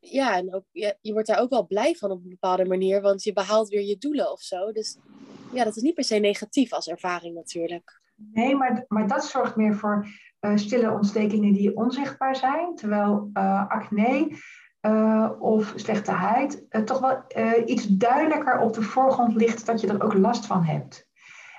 ja, 0.00 0.36
en 0.36 0.54
ook, 0.54 0.64
je, 0.70 0.96
je 1.00 1.12
wordt 1.12 1.28
daar 1.28 1.40
ook 1.40 1.50
wel 1.50 1.66
blij 1.66 1.94
van 1.94 2.10
op 2.10 2.22
een 2.22 2.28
bepaalde 2.28 2.64
manier, 2.64 3.00
want 3.00 3.22
je 3.22 3.32
behaalt 3.32 3.68
weer 3.68 3.84
je 3.84 3.98
doelen 3.98 4.32
of 4.32 4.40
zo. 4.40 4.72
Dus 4.72 4.98
ja, 5.52 5.64
dat 5.64 5.76
is 5.76 5.82
niet 5.82 5.94
per 5.94 6.04
se 6.04 6.16
negatief 6.16 6.72
als 6.72 6.88
ervaring 6.88 7.34
natuurlijk. 7.34 8.00
Nee, 8.32 8.56
maar, 8.56 8.84
maar 8.88 9.08
dat 9.08 9.24
zorgt 9.24 9.56
meer 9.56 9.74
voor 9.74 10.06
uh, 10.40 10.56
stille 10.56 10.90
ontstekingen 10.90 11.52
die 11.52 11.76
onzichtbaar 11.76 12.36
zijn. 12.36 12.74
Terwijl 12.74 13.30
uh, 13.34 13.68
acne 13.68 14.36
uh, 14.80 15.30
of 15.38 15.72
slechte 15.76 16.10
huid 16.10 16.66
toch 16.84 16.98
wel 16.98 17.24
iets 17.66 17.86
duidelijker 17.86 18.60
op 18.60 18.74
de 18.74 18.82
voorgrond 18.82 19.34
ligt 19.34 19.66
dat 19.66 19.80
je 19.80 19.86
er 19.86 20.02
ook 20.02 20.14
last 20.14 20.46
van 20.46 20.64
hebt. 20.64 21.06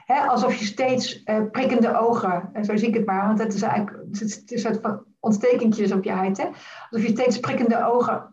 Hè, 0.06 0.20
alsof 0.20 0.56
je 0.56 0.66
steeds 0.66 1.24
prikkende 1.52 1.98
ogen, 1.98 2.52
zo 2.62 2.78
zie 2.78 2.88
ik 2.88 2.94
het 2.94 3.06
maar, 3.06 3.28
want 3.28 3.40
het 3.40 3.54
is 3.54 3.62
eigenlijk 3.62 3.98
het 4.12 4.52
is 4.52 4.66
van 4.82 5.06
ontstekentjes 5.20 5.92
op 5.92 6.04
je 6.04 6.12
huid. 6.12 6.38
Hè? 6.38 6.46
Alsof 6.90 7.08
je 7.08 7.14
steeds 7.14 7.40
prikkende 7.40 7.86
ogen 7.86 8.32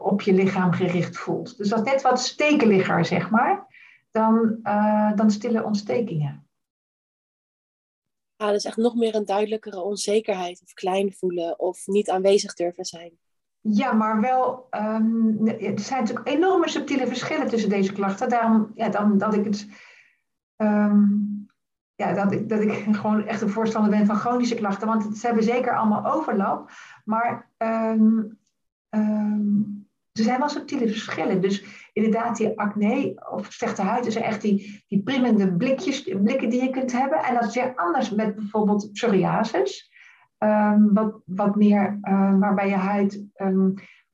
op 0.00 0.22
je 0.22 0.32
lichaam 0.32 0.72
gericht 0.72 1.16
voelt. 1.16 1.56
Dus 1.56 1.68
dat 1.68 1.86
is 1.86 1.92
net 1.92 2.02
wat 2.02 2.20
stekeliger, 2.20 3.04
zeg 3.04 3.30
maar, 3.30 3.66
dan, 4.10 4.58
dan 5.14 5.30
stille 5.30 5.64
ontstekingen. 5.64 6.46
Ah, 8.36 8.50
dus 8.50 8.64
echt 8.64 8.76
nog 8.76 8.94
meer 8.94 9.14
een 9.14 9.24
duidelijkere 9.24 9.80
onzekerheid 9.80 10.62
of 10.62 10.72
klein 10.72 11.12
voelen 11.12 11.58
of 11.58 11.86
niet 11.86 12.10
aanwezig 12.10 12.54
durven 12.54 12.84
zijn. 12.84 13.18
Ja, 13.60 13.92
maar 13.92 14.20
wel, 14.20 14.66
um, 14.70 15.46
er 15.46 15.80
zijn 15.80 16.00
natuurlijk 16.00 16.28
enorme 16.28 16.68
subtiele 16.68 17.06
verschillen 17.06 17.48
tussen 17.48 17.70
deze 17.70 17.92
klachten. 17.92 18.28
Daarom 18.28 18.70
ja, 18.74 18.88
dan, 18.88 19.18
dat 19.18 19.34
ik 19.34 19.44
het, 19.44 19.66
um, 20.56 21.25
ja, 21.96 22.12
dat 22.12 22.32
ik, 22.32 22.48
dat 22.48 22.60
ik 22.60 22.72
gewoon 23.00 23.26
echt 23.26 23.40
een 23.40 23.50
voorstander 23.50 23.90
ben 23.90 24.06
van 24.06 24.16
chronische 24.16 24.54
klachten. 24.54 24.86
Want 24.86 25.16
ze 25.18 25.26
hebben 25.26 25.44
zeker 25.44 25.76
allemaal 25.76 26.12
overlap. 26.14 26.70
Maar 27.04 27.50
um, 27.58 28.38
er 30.12 30.22
zijn 30.22 30.38
wel 30.38 30.48
subtiele 30.48 30.88
verschillen. 30.88 31.40
Dus 31.40 31.64
inderdaad, 31.92 32.36
die 32.36 32.58
acne 32.58 33.26
of 33.30 33.52
slechte 33.52 33.82
huid, 33.82 34.06
is 34.06 34.16
echt 34.16 34.42
die, 34.42 34.84
die 34.88 35.02
priemende 35.02 35.52
blikjes, 35.52 36.02
blikken 36.02 36.50
die 36.50 36.62
je 36.62 36.70
kunt 36.70 36.92
hebben. 36.92 37.18
En 37.18 37.34
dat 37.34 37.44
is 37.44 37.54
weer 37.54 37.74
anders 37.74 38.10
met 38.10 38.34
bijvoorbeeld 38.34 38.92
psoriasis. 38.92 39.90
Um, 40.38 40.94
wat, 40.94 41.20
wat 41.24 41.56
meer, 41.56 41.98
waarbij 42.38 42.68
je 42.68 42.74
huid 42.74 43.24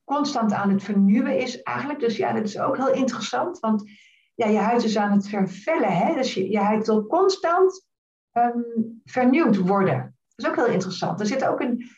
constant 0.03 0.53
aan 0.53 0.69
het 0.69 0.83
vernieuwen 0.83 1.39
is 1.39 1.61
eigenlijk. 1.61 1.99
Dus 1.99 2.17
ja, 2.17 2.33
dat 2.33 2.43
is 2.43 2.59
ook 2.59 2.77
heel 2.77 2.93
interessant, 2.93 3.59
want 3.59 3.89
ja, 4.35 4.47
je 4.47 4.57
huid 4.57 4.83
is 4.83 4.97
aan 4.97 5.11
het 5.11 5.27
vervellen. 5.27 5.97
Hè? 5.97 6.13
Dus 6.13 6.33
je, 6.33 6.49
je 6.49 6.59
huid 6.59 6.87
wil 6.87 7.05
constant 7.05 7.85
um, 8.31 9.01
vernieuwd 9.05 9.57
worden. 9.57 10.17
Dat 10.35 10.45
is 10.45 10.47
ook 10.47 10.65
heel 10.65 10.73
interessant. 10.73 11.19
Er 11.19 11.25
zit 11.25 11.45
ook 11.45 11.59
een 11.59 11.89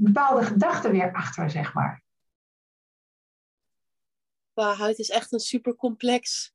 bepaalde 0.00 0.42
gedachte 0.42 0.90
weer 0.90 1.12
achter, 1.12 1.50
zeg 1.50 1.74
maar 1.74 2.06
huid 4.62 4.98
is 4.98 5.10
echt 5.10 5.32
een 5.32 5.40
super 5.40 5.76
complex, 5.76 6.52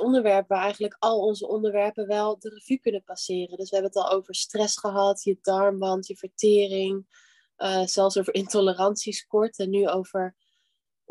onderwerp 0.00 0.48
waar 0.48 0.62
eigenlijk 0.62 0.96
al 0.98 1.20
onze 1.20 1.48
onderwerpen 1.48 2.06
wel 2.06 2.38
de 2.38 2.48
revue 2.48 2.78
kunnen 2.78 3.04
passeren. 3.04 3.56
Dus 3.56 3.70
we 3.70 3.76
hebben 3.76 3.92
het 3.94 4.02
al 4.02 4.16
over 4.16 4.34
stress 4.34 4.78
gehad, 4.78 5.22
je 5.22 5.38
darmwand, 5.42 6.06
je 6.06 6.16
vertering, 6.16 7.06
uh, 7.58 7.84
zelfs 7.84 8.18
over 8.18 8.34
intoleranties 8.34 9.26
kort 9.26 9.58
en 9.58 9.70
nu 9.70 9.88
over 9.88 10.34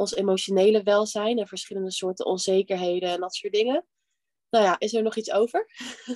ons 0.03 0.15
emotionele 0.15 0.83
welzijn 0.83 1.37
en 1.37 1.47
verschillende 1.47 1.91
soorten 1.91 2.25
onzekerheden 2.25 3.09
en 3.09 3.19
dat 3.19 3.35
soort 3.35 3.53
dingen. 3.53 3.85
Nou 4.49 4.65
ja, 4.65 4.75
is 4.79 4.93
er 4.93 5.03
nog 5.03 5.15
iets 5.15 5.31
over? 5.31 5.67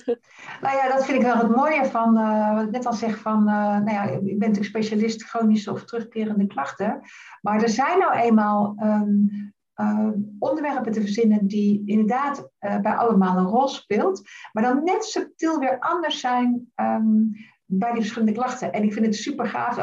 nou 0.62 0.76
ja, 0.76 0.88
dat 0.88 1.04
vind 1.04 1.18
ik 1.18 1.24
wel 1.24 1.36
het 1.36 1.56
mooie 1.56 1.84
van, 1.84 2.18
uh, 2.18 2.54
wat 2.54 2.64
ik 2.64 2.70
net 2.70 2.86
al 2.86 2.92
zeg, 2.92 3.18
van, 3.18 3.38
uh, 3.38 3.54
nou 3.54 3.90
ja, 3.90 4.04
ik 4.04 4.22
ben 4.38 4.38
natuurlijk 4.38 4.64
specialist 4.64 5.22
chronische 5.22 5.72
of 5.72 5.84
terugkerende 5.84 6.46
klachten. 6.46 7.00
Maar 7.40 7.62
er 7.62 7.68
zijn 7.68 7.98
nou 7.98 8.18
eenmaal 8.18 8.76
um, 8.82 9.52
uh, 9.76 10.08
onderwerpen 10.38 10.92
te 10.92 11.00
verzinnen 11.00 11.46
die 11.46 11.82
inderdaad 11.86 12.50
bij 12.58 12.94
allemaal 12.94 13.36
een 13.36 13.46
rol 13.46 13.68
speelt, 13.68 14.22
maar 14.52 14.62
dan 14.62 14.84
net 14.84 15.04
subtiel 15.04 15.58
weer 15.58 15.78
anders 15.78 16.20
zijn 16.20 16.72
um, 16.76 17.32
bij 17.64 17.90
die 17.92 18.00
verschillende 18.00 18.32
klachten. 18.32 18.72
En 18.72 18.82
ik 18.82 18.92
vind 18.92 19.06
het 19.06 19.16
super 19.16 19.46
gaaf. 19.46 19.78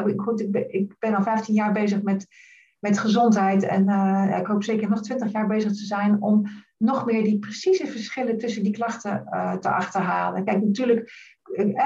Ik 0.67 0.99
ben 0.99 1.15
al 1.15 1.23
15 1.23 1.53
jaar 1.53 1.71
bezig 1.71 2.01
met, 2.01 2.27
met 2.87 2.99
gezondheid 2.99 3.63
en 3.63 3.89
uh, 3.89 4.37
ik 4.39 4.45
hoop 4.45 4.63
zeker 4.63 4.89
nog 4.89 5.01
20 5.01 5.31
jaar 5.31 5.47
bezig 5.47 5.71
te 5.71 5.85
zijn 5.85 6.21
om 6.21 6.45
nog 6.77 7.05
meer 7.05 7.23
die 7.23 7.39
precieze 7.39 7.87
verschillen 7.87 8.37
tussen 8.37 8.63
die 8.63 8.73
klachten 8.73 9.27
te 9.59 9.69
achterhalen. 9.69 10.45
Kijk, 10.45 10.63
natuurlijk, 10.63 11.11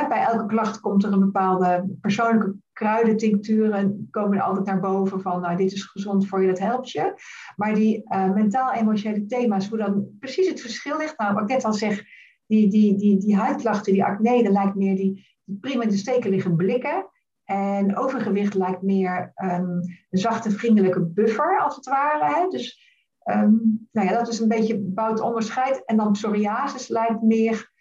bij 0.09 0.25
elke 0.27 0.45
klacht 0.45 0.79
komt 0.79 1.03
er 1.03 1.11
een 1.11 1.19
bepaalde 1.19 1.97
persoonlijke 2.01 2.55
kruidentincturen 2.73 4.07
komen 4.11 4.37
er 4.37 4.43
altijd 4.43 4.65
naar 4.65 4.79
boven 4.79 5.21
van, 5.21 5.41
nou, 5.41 5.57
dit 5.57 5.71
is 5.71 5.83
gezond 5.83 6.27
voor 6.27 6.41
je, 6.41 6.47
dat 6.47 6.59
helpt 6.59 6.91
je. 6.91 7.13
Maar 7.55 7.75
die 7.75 8.03
mentaal-emotionele 8.33 9.25
thema's, 9.25 9.67
hoe 9.69 9.77
dan 9.77 10.07
precies 10.19 10.47
het 10.47 10.61
verschil 10.61 10.97
ligt, 10.97 11.17
nou, 11.17 11.33
wat 11.33 11.43
ik 11.43 11.49
net 11.49 11.65
al 11.65 11.73
zeg, 11.73 12.03
die, 12.45 12.69
die, 12.69 12.97
die, 12.97 13.17
die 13.17 13.35
huidklachten, 13.35 13.93
die 13.93 14.03
acne, 14.03 14.43
dat 14.43 14.53
lijkt 14.53 14.75
meer 14.75 14.95
die, 14.95 15.25
die 15.43 15.57
prima 15.61 15.83
in 15.83 15.89
de 15.89 15.97
steken 15.97 16.29
liggen 16.29 16.55
blikken. 16.55 17.09
En 17.49 17.97
overgewicht 17.97 18.53
lijkt 18.53 18.81
meer 18.81 19.31
um, 19.35 19.81
een 20.09 20.19
zachte, 20.19 20.51
vriendelijke 20.51 21.05
buffer, 21.05 21.59
als 21.59 21.75
het 21.75 21.85
ware. 21.85 22.49
Dus 22.49 22.81
um, 23.23 23.87
nou 23.91 24.07
ja, 24.07 24.13
dat 24.13 24.27
is 24.27 24.39
een 24.39 24.47
beetje 24.47 24.79
bouwt 24.79 25.21
onderscheid. 25.21 25.85
En 25.85 25.97
dan 25.97 26.11
psoriasis 26.11 26.87
lijkt 26.87 27.21
meer, 27.21 27.71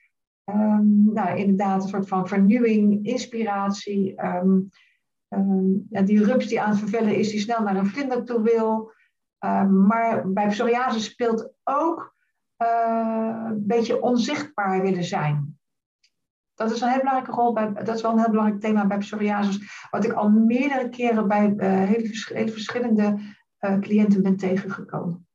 um, 0.44 1.12
nou, 1.12 1.38
inderdaad, 1.38 1.82
een 1.82 1.88
soort 1.88 2.08
van 2.08 2.28
vernieuwing, 2.28 3.06
inspiratie. 3.06 4.14
Ja, 5.90 6.02
die 6.02 6.24
rups 6.24 6.46
die 6.46 6.60
aan 6.60 6.70
het 6.70 6.78
vervellen 6.78 7.16
is, 7.16 7.30
die 7.30 7.40
snel 7.40 7.62
naar 7.62 7.76
een 7.76 7.86
vlinder 7.86 8.24
toe 8.24 8.42
wil. 8.42 8.92
Maar 9.68 10.32
bij 10.32 10.46
psoriasis 10.46 11.04
speelt 11.04 11.52
ook 11.64 12.14
uh, 12.62 13.42
een 13.46 13.66
beetje 13.66 14.02
onzichtbaar 14.02 14.82
willen 14.82 15.04
zijn. 15.04 15.57
Dat 16.58 16.70
is 16.70 16.80
een 16.80 16.88
heel 16.88 16.98
belangrijke 16.98 17.32
rol 17.32 17.52
bij, 17.52 17.72
dat 17.72 17.96
is 17.96 18.02
wel 18.02 18.12
een 18.12 18.18
heel 18.18 18.30
belangrijk 18.30 18.60
thema 18.60 18.86
bij 18.86 18.98
psoriasis, 18.98 19.86
wat 19.90 20.04
ik 20.04 20.12
al 20.12 20.28
meerdere 20.28 20.88
keren 20.88 21.28
bij 21.28 21.52
uh, 21.56 21.88
hele, 21.88 22.52
verschillende 22.52 23.18
uh, 23.60 23.78
cliënten 23.78 24.22
ben 24.22 24.36
tegengekomen. 24.36 25.28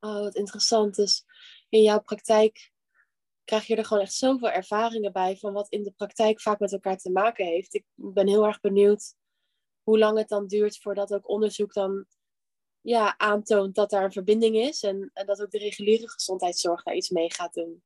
Oh, 0.00 0.20
wat 0.20 0.34
interessant. 0.34 0.94
Dus 0.94 1.24
in 1.68 1.82
jouw 1.82 2.00
praktijk 2.00 2.72
krijg 3.44 3.66
je 3.66 3.76
er 3.76 3.84
gewoon 3.84 4.02
echt 4.02 4.12
zoveel 4.12 4.50
ervaringen 4.50 5.12
bij 5.12 5.36
van 5.36 5.52
wat 5.52 5.68
in 5.68 5.82
de 5.82 5.92
praktijk 5.92 6.40
vaak 6.40 6.58
met 6.58 6.72
elkaar 6.72 6.96
te 6.96 7.10
maken 7.10 7.46
heeft. 7.46 7.74
Ik 7.74 7.84
ben 7.94 8.28
heel 8.28 8.46
erg 8.46 8.60
benieuwd 8.60 9.14
hoe 9.82 9.98
lang 9.98 10.18
het 10.18 10.28
dan 10.28 10.46
duurt 10.46 10.78
voordat 10.78 11.14
ook 11.14 11.28
onderzoek 11.28 11.72
dan 11.72 12.06
ja, 12.80 13.18
aantoont 13.18 13.74
dat 13.74 13.90
daar 13.90 14.04
een 14.04 14.12
verbinding 14.12 14.56
is 14.56 14.82
en, 14.82 15.10
en 15.12 15.26
dat 15.26 15.42
ook 15.42 15.50
de 15.50 15.58
reguliere 15.58 16.08
gezondheidszorg 16.08 16.82
daar 16.82 16.94
iets 16.94 17.10
mee 17.10 17.32
gaat 17.32 17.54
doen. 17.54 17.82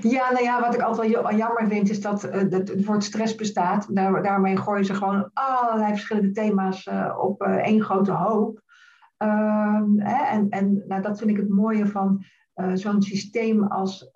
Ja, 0.00 0.30
nou 0.30 0.44
ja, 0.44 0.60
wat 0.60 0.74
ik 0.74 0.80
altijd 0.80 1.12
wel 1.12 1.34
jammer 1.34 1.66
vind 1.68 1.90
is 1.90 2.00
dat, 2.00 2.24
uh, 2.24 2.32
het 2.32 2.84
woord 2.84 3.04
stress 3.04 3.34
bestaat. 3.34 3.94
Daar, 3.94 4.22
daarmee 4.22 4.56
gooien 4.56 4.84
ze 4.84 4.94
gewoon 4.94 5.30
allerlei 5.32 5.90
verschillende 5.90 6.30
thema's 6.30 6.86
uh, 6.86 7.18
op 7.20 7.42
uh, 7.42 7.54
één 7.54 7.82
grote 7.82 8.12
hoop. 8.12 8.62
Ehm, 9.16 9.98
hè, 9.98 10.24
en 10.24 10.48
en 10.48 10.84
nou, 10.86 11.02
dat 11.02 11.18
vind 11.18 11.30
ik 11.30 11.36
het 11.36 11.48
mooie 11.48 11.86
van 11.86 12.24
zo'n 12.74 13.02
systeem 13.02 13.62
als, 13.62 14.10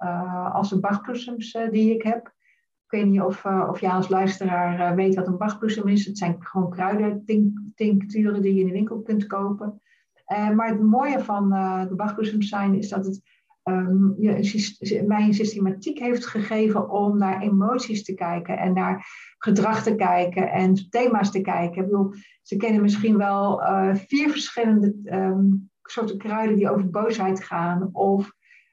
als 0.52 0.68
de 0.70 0.80
Bachbloesems 0.80 1.58
die 1.70 1.94
ik 1.94 2.02
heb. 2.02 2.26
Ik 2.84 2.98
weet 2.98 3.06
niet 3.06 3.20
of, 3.20 3.44
of 3.44 3.80
jij 3.80 3.90
als 3.90 4.08
luisteraar 4.08 4.94
weet 4.94 5.14
wat 5.14 5.26
een 5.26 5.36
Bachbloesem 5.36 5.88
is. 5.88 6.06
Het 6.06 6.18
zijn 6.18 6.36
gewoon 6.38 6.70
kruidentincturen 6.70 8.42
die 8.42 8.54
je 8.54 8.60
in 8.60 8.66
de 8.66 8.72
winkel 8.72 9.02
kunt 9.02 9.26
kopen. 9.26 9.80
maar 10.54 10.68
het 10.68 10.82
mooie 10.82 11.20
van 11.20 11.50
de 11.88 11.94
Bachbloesems 11.96 12.48
zijn 12.48 12.74
is 12.74 12.88
dat 12.88 13.04
het 13.04 13.22
um, 13.64 14.14
mij 15.07 15.22
een 15.22 15.35
systematiek 15.35 15.98
heeft 15.98 16.27
gegeven 16.27 16.90
om 16.90 17.18
naar 17.18 17.42
emoties 17.42 18.05
te 18.05 18.14
kijken 18.14 18.59
en 18.59 18.72
naar 18.72 19.07
gedrag 19.38 19.83
te 19.83 19.94
kijken 19.94 20.51
en 20.51 20.88
thema's 20.90 21.31
te 21.31 21.40
kijken. 21.40 21.83
Ik 21.83 21.88
bedoel, 21.88 22.14
ze 22.42 22.57
kennen 22.57 22.83
misschien 22.83 23.16
wel 23.16 23.61
uh, 23.61 23.94
vier 23.94 24.31
verschillende 24.31 24.94
um, 25.05 25.70
soorten 25.83 26.18
kruiden 26.18 26.57
die 26.57 26.70
over 26.70 26.90
boosheid 26.90 27.44
gaan, 27.44 27.88
of 27.92 28.33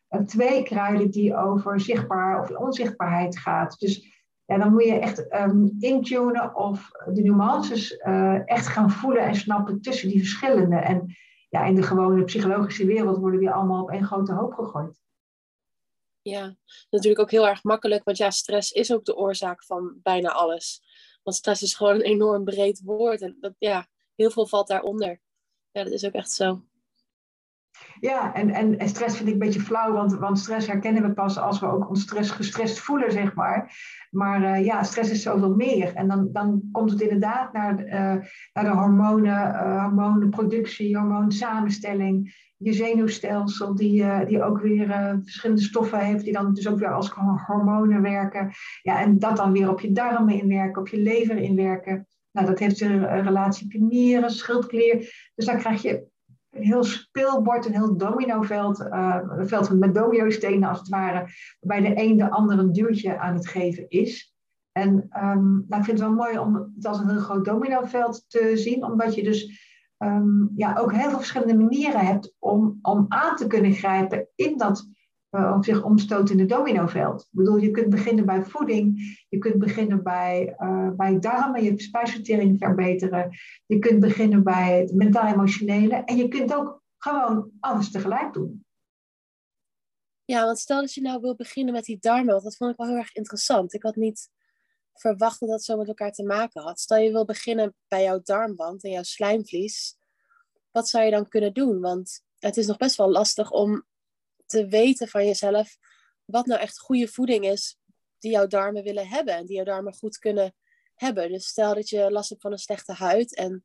uh, 0.09 0.21
twee 0.21 0.63
kruiden 0.63 1.11
die 1.11 1.35
over 1.35 1.79
zichtbaar 1.79 2.41
of 2.41 2.49
onzichtbaarheid 2.49 3.37
gaat. 3.37 3.79
Dus 3.79 4.17
ja, 4.45 4.57
dan 4.57 4.71
moet 4.71 4.83
je 4.83 4.99
echt 4.99 5.33
um, 5.33 5.75
intunen 5.79 6.55
of 6.55 6.89
de 7.13 7.21
nuances 7.21 8.01
uh, 8.07 8.49
echt 8.49 8.67
gaan 8.67 8.91
voelen 8.91 9.23
en 9.23 9.35
snappen 9.35 9.81
tussen 9.81 10.09
die 10.09 10.19
verschillende. 10.19 10.75
En 10.75 11.15
ja, 11.49 11.65
in 11.65 11.75
de 11.75 11.83
gewone 11.83 12.23
psychologische 12.23 12.85
wereld 12.85 13.17
worden 13.17 13.39
die 13.39 13.49
allemaal 13.49 13.83
op 13.83 13.89
één 13.89 14.05
grote 14.05 14.33
hoop 14.33 14.53
gegooid. 14.53 15.01
Ja, 16.21 16.55
natuurlijk 16.89 17.21
ook 17.21 17.31
heel 17.31 17.47
erg 17.47 17.63
makkelijk, 17.63 18.03
want 18.03 18.17
ja, 18.17 18.29
stress 18.29 18.71
is 18.71 18.93
ook 18.93 19.05
de 19.05 19.15
oorzaak 19.15 19.63
van 19.63 19.99
bijna 20.01 20.31
alles. 20.31 20.81
Want 21.23 21.37
stress 21.37 21.61
is 21.61 21.75
gewoon 21.75 21.95
een 21.95 22.01
enorm 22.01 22.43
breed 22.43 22.81
woord 22.81 23.21
en 23.21 23.37
dat, 23.39 23.53
ja, 23.57 23.87
heel 24.15 24.31
veel 24.31 24.47
valt 24.47 24.67
daaronder. 24.67 25.21
Ja, 25.71 25.83
dat 25.83 25.93
is 25.93 26.05
ook 26.05 26.13
echt 26.13 26.31
zo. 26.31 26.63
Ja, 27.99 28.33
en, 28.33 28.49
en, 28.49 28.89
stress 28.89 29.15
vind 29.15 29.27
ik 29.27 29.33
een 29.33 29.39
beetje 29.39 29.59
flauw, 29.59 29.93
want, 29.93 30.13
want 30.13 30.39
stress 30.39 30.67
herkennen 30.67 31.03
we 31.03 31.13
pas 31.13 31.37
als 31.37 31.59
we 31.59 31.65
ook 31.65 31.89
ons 31.89 32.01
stress 32.01 32.31
gestrest 32.31 32.79
voelen, 32.79 33.11
zeg 33.11 33.33
maar. 33.33 33.73
Maar 34.09 34.41
uh, 34.41 34.65
ja, 34.65 34.83
stress 34.83 35.11
is 35.11 35.21
zoveel 35.21 35.55
meer. 35.55 35.93
En 35.95 36.07
dan, 36.07 36.29
dan 36.31 36.61
komt 36.71 36.91
het 36.91 37.01
inderdaad 37.01 37.53
naar, 37.53 37.85
uh, 37.85 37.91
naar 38.53 38.63
de 38.63 38.69
hormonen, 38.69 39.59
hormonenproductie, 39.81 40.97
hormoonsamenstelling, 40.97 42.47
je 42.57 42.73
zenuwstelsel, 42.73 43.75
die, 43.75 44.25
die 44.25 44.43
ook 44.43 44.61
weer 44.61 45.19
verschillende 45.23 45.61
stoffen 45.61 45.99
heeft, 45.99 46.23
die 46.23 46.33
dan 46.33 46.53
dus 46.53 46.67
ook 46.67 46.79
weer 46.79 46.93
als 46.93 47.09
hormonen 47.45 48.01
werken. 48.01 48.51
Ja, 48.81 49.01
en 49.01 49.19
dat 49.19 49.37
dan 49.37 49.51
weer 49.51 49.69
op 49.69 49.79
je 49.79 49.91
darmen 49.91 50.39
inwerken, 50.39 50.81
op 50.81 50.87
je 50.87 50.97
lever 50.97 51.37
inwerken. 51.37 52.07
Nou, 52.31 52.47
dat 52.47 52.59
heeft 52.59 52.81
een 52.81 53.23
relatie 53.23 53.65
op 53.65 53.71
je 53.71 53.81
nieren, 53.81 54.29
schildklier. 54.29 54.97
Dus 55.35 55.45
dan 55.45 55.57
krijg 55.57 55.81
je 55.81 56.07
een 56.49 56.63
heel 56.63 56.83
speelbord, 56.83 57.65
een 57.65 57.73
heel 57.73 57.97
dominoveld, 57.97 58.79
uh, 58.79 59.19
een 59.37 59.47
veld 59.47 59.79
met 59.79 59.93
domino-stenen 59.93 60.69
als 60.69 60.79
het 60.79 60.89
ware, 60.89 61.27
waarbij 61.59 61.89
de 61.89 62.01
een 62.01 62.17
de 62.17 62.29
ander 62.29 62.59
een 62.59 62.73
duwtje 62.73 63.19
aan 63.19 63.33
het 63.33 63.47
geven 63.47 63.89
is. 63.89 64.33
En 64.71 64.89
um, 65.23 65.65
nou, 65.67 65.81
ik 65.81 65.85
vind 65.85 65.87
het 65.87 65.99
wel 65.99 66.13
mooi 66.13 66.39
om 66.39 66.71
het 66.75 66.85
als 66.85 66.99
een 66.99 67.09
heel 67.09 67.19
groot 67.19 67.45
dominoveld 67.45 68.25
te 68.27 68.57
zien, 68.57 68.85
omdat 68.85 69.15
je 69.15 69.23
dus 69.23 69.67
um, 69.97 70.51
ja, 70.55 70.75
ook 70.77 70.93
heel 70.93 71.09
veel 71.09 71.17
verschillende 71.17 71.57
manieren 71.57 72.05
hebt 72.05 72.35
om, 72.39 72.79
om 72.81 73.05
aan 73.07 73.35
te 73.35 73.47
kunnen 73.47 73.73
grijpen 73.73 74.27
in 74.35 74.57
dat 74.57 74.89
uh, 75.31 75.53
op 75.55 75.63
zich 75.63 75.83
omstotende 75.83 76.45
dominoveld. 76.45 77.21
Ik 77.21 77.27
bedoel, 77.31 77.57
je 77.57 77.71
kunt 77.71 77.89
beginnen 77.89 78.25
bij 78.25 78.43
voeding, 78.43 79.17
je 79.29 79.37
kunt 79.37 79.59
beginnen 79.59 80.03
bij, 80.03 80.55
uh, 80.59 80.89
bij 80.89 81.19
darmen, 81.19 81.63
je 81.63 81.81
spijsvertering 81.81 82.57
verbeteren, 82.59 83.29
je 83.65 83.79
kunt 83.79 83.99
beginnen 83.99 84.43
bij 84.43 84.79
het 84.79 84.93
mentaal-emotionele 84.93 85.95
en 85.95 86.17
je 86.17 86.27
kunt 86.27 86.53
ook 86.53 86.83
gewoon 86.97 87.51
alles 87.59 87.91
tegelijk 87.91 88.33
doen. 88.33 88.65
Ja, 90.25 90.45
want 90.45 90.59
stel 90.59 90.81
dat 90.81 90.93
je 90.93 91.01
nou 91.01 91.21
wil 91.21 91.35
beginnen 91.35 91.73
met 91.73 91.83
die 91.83 91.97
darmen, 91.99 92.31
want 92.31 92.43
dat 92.43 92.55
vond 92.55 92.71
ik 92.71 92.77
wel 92.77 92.87
heel 92.87 92.97
erg 92.97 93.13
interessant. 93.13 93.73
Ik 93.73 93.83
had 93.83 93.95
niet 93.95 94.29
verwacht 94.93 95.39
dat 95.39 95.49
dat 95.49 95.63
zo 95.63 95.77
met 95.77 95.87
elkaar 95.87 96.11
te 96.11 96.23
maken 96.23 96.61
had. 96.61 96.79
Stel 96.79 96.97
je 96.97 97.11
wil 97.11 97.25
beginnen 97.25 97.75
bij 97.87 98.03
jouw 98.03 98.19
darmwand 98.23 98.83
en 98.83 98.91
jouw 98.91 99.03
slijmvlies, 99.03 99.97
wat 100.71 100.89
zou 100.89 101.05
je 101.05 101.11
dan 101.11 101.27
kunnen 101.27 101.53
doen? 101.53 101.79
Want 101.79 102.23
het 102.39 102.57
is 102.57 102.67
nog 102.67 102.77
best 102.77 102.95
wel 102.95 103.11
lastig 103.11 103.51
om 103.51 103.85
te 104.49 104.67
weten 104.67 105.07
van 105.07 105.25
jezelf 105.25 105.77
wat 106.25 106.45
nou 106.45 106.61
echt 106.61 106.79
goede 106.79 107.07
voeding 107.07 107.45
is 107.45 107.77
die 108.19 108.31
jouw 108.31 108.47
darmen 108.47 108.83
willen 108.83 109.07
hebben 109.07 109.35
en 109.35 109.45
die 109.45 109.55
jouw 109.55 109.65
darmen 109.65 109.93
goed 109.93 110.17
kunnen 110.17 110.53
hebben. 110.95 111.31
Dus 111.31 111.47
stel 111.47 111.73
dat 111.73 111.89
je 111.89 112.11
last 112.11 112.29
hebt 112.29 112.41
van 112.41 112.51
een 112.51 112.57
slechte 112.57 112.93
huid 112.93 113.35
en 113.35 113.63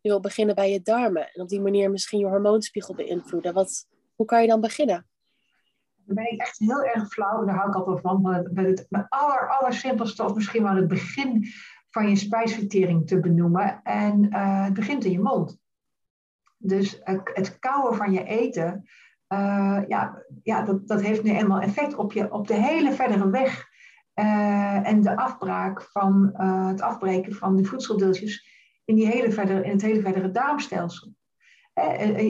je 0.00 0.08
wil 0.08 0.20
beginnen 0.20 0.54
bij 0.54 0.72
je 0.72 0.82
darmen 0.82 1.32
en 1.32 1.42
op 1.42 1.48
die 1.48 1.60
manier 1.60 1.90
misschien 1.90 2.18
je 2.18 2.26
hormoonspiegel 2.26 2.94
beïnvloeden. 2.94 3.54
Wat, 3.54 3.86
hoe 4.14 4.26
kan 4.26 4.42
je 4.42 4.48
dan 4.48 4.60
beginnen? 4.60 5.06
Dan 6.04 6.14
ben 6.14 6.32
ik 6.32 6.40
echt 6.40 6.58
heel 6.58 6.84
erg 6.84 7.08
flauw, 7.08 7.44
daar 7.44 7.56
hou 7.56 7.68
ik 7.68 7.74
altijd 7.74 8.00
van, 8.00 8.22
met 8.52 8.66
het, 8.66 8.86
aller, 9.08 9.74
simpelste 9.74 10.24
of 10.24 10.34
misschien 10.34 10.62
wel 10.62 10.76
het 10.76 10.88
begin 10.88 11.46
van 11.90 12.08
je 12.08 12.16
spijsvertering 12.16 13.06
te 13.06 13.20
benoemen. 13.20 13.80
En 13.82 14.24
uh, 14.24 14.64
het 14.64 14.74
begint 14.74 15.04
in 15.04 15.10
je 15.10 15.20
mond. 15.20 15.58
Dus 16.56 17.00
het, 17.02 17.30
het 17.34 17.58
van 17.60 18.12
je 18.12 18.24
eten 18.24 18.88
uh, 19.32 19.78
ja, 19.88 20.22
ja 20.42 20.62
dat, 20.62 20.88
dat 20.88 21.00
heeft 21.00 21.22
nu 21.22 21.30
eenmaal 21.30 21.60
effect 21.60 21.94
op, 21.94 22.12
je, 22.12 22.32
op 22.32 22.46
de 22.46 22.54
hele 22.54 22.92
verdere 22.92 23.30
weg 23.30 23.68
uh, 24.14 24.88
en 24.88 25.02
de 25.02 25.16
afbraak 25.16 25.82
van 25.82 26.34
uh, 26.36 26.66
het 26.66 26.80
afbreken 26.80 27.32
van 27.32 27.56
de 27.56 27.64
voedseldeeltjes 27.64 28.46
in, 28.84 28.94
die 28.94 29.06
hele 29.06 29.32
verdere, 29.32 29.64
in 29.64 29.70
het 29.70 29.82
hele 29.82 30.00
verdere 30.00 30.30
darmstelsel. 30.30 31.14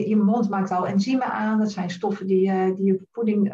je 0.05 0.21
mond 0.23 0.49
maakt 0.49 0.71
al 0.71 0.87
enzymen 0.87 1.31
aan, 1.31 1.59
dat 1.59 1.71
zijn 1.71 1.89
stoffen 1.89 2.27
die, 2.27 2.73
die 2.73 2.85
je 2.85 3.07
voeding 3.11 3.53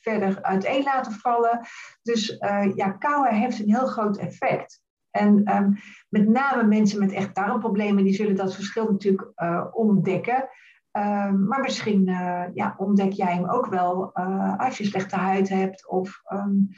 verder 0.00 0.42
uiteen 0.42 0.82
laten 0.82 1.12
vallen. 1.12 1.60
Dus 2.02 2.36
ja, 2.74 2.90
kauwen 2.90 3.34
heeft 3.34 3.58
een 3.58 3.74
heel 3.74 3.86
groot 3.86 4.16
effect. 4.16 4.82
En 5.10 5.56
um, 5.56 5.76
met 6.08 6.28
name 6.28 6.62
mensen 6.62 6.98
met 6.98 7.12
echt 7.12 7.34
darmproblemen, 7.34 8.04
die 8.04 8.14
zullen 8.14 8.36
dat 8.36 8.54
verschil 8.54 8.90
natuurlijk 8.90 9.32
ontdekken. 9.72 10.48
Ehm, 10.90 11.46
maar 11.46 11.60
misschien 11.60 12.08
uh, 12.08 12.44
ja, 12.54 12.74
ontdek 12.78 13.12
jij 13.12 13.34
hem 13.34 13.50
ook 13.50 13.66
wel 13.66 14.10
uh, 14.14 14.58
als 14.58 14.78
je 14.78 14.84
slechte 14.84 15.16
huid 15.16 15.48
hebt 15.48 15.88
of 15.88 16.22
um, 16.32 16.68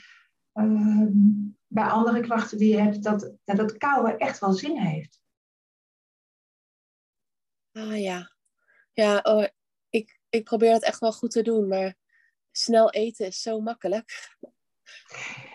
um, 0.52 1.58
bij 1.66 1.84
andere 1.84 2.20
klachten 2.20 2.58
die 2.58 2.74
je 2.76 2.80
hebt, 2.80 3.02
dat, 3.02 3.32
dat 3.44 3.58
het 3.58 3.76
kouwen 3.76 4.18
echt 4.18 4.38
wel 4.38 4.52
zin 4.52 4.78
heeft. 4.78 5.22
Ah 7.72 8.00
ja, 8.00 8.34
ja 8.92 9.18
oh, 9.22 9.46
ik, 9.88 10.20
ik 10.28 10.44
probeer 10.44 10.72
het 10.72 10.84
echt 10.84 11.00
wel 11.00 11.12
goed 11.12 11.30
te 11.30 11.42
doen, 11.42 11.68
maar 11.68 11.94
snel 12.50 12.90
eten 12.90 13.26
is 13.26 13.42
zo 13.42 13.60
makkelijk. 13.60 14.36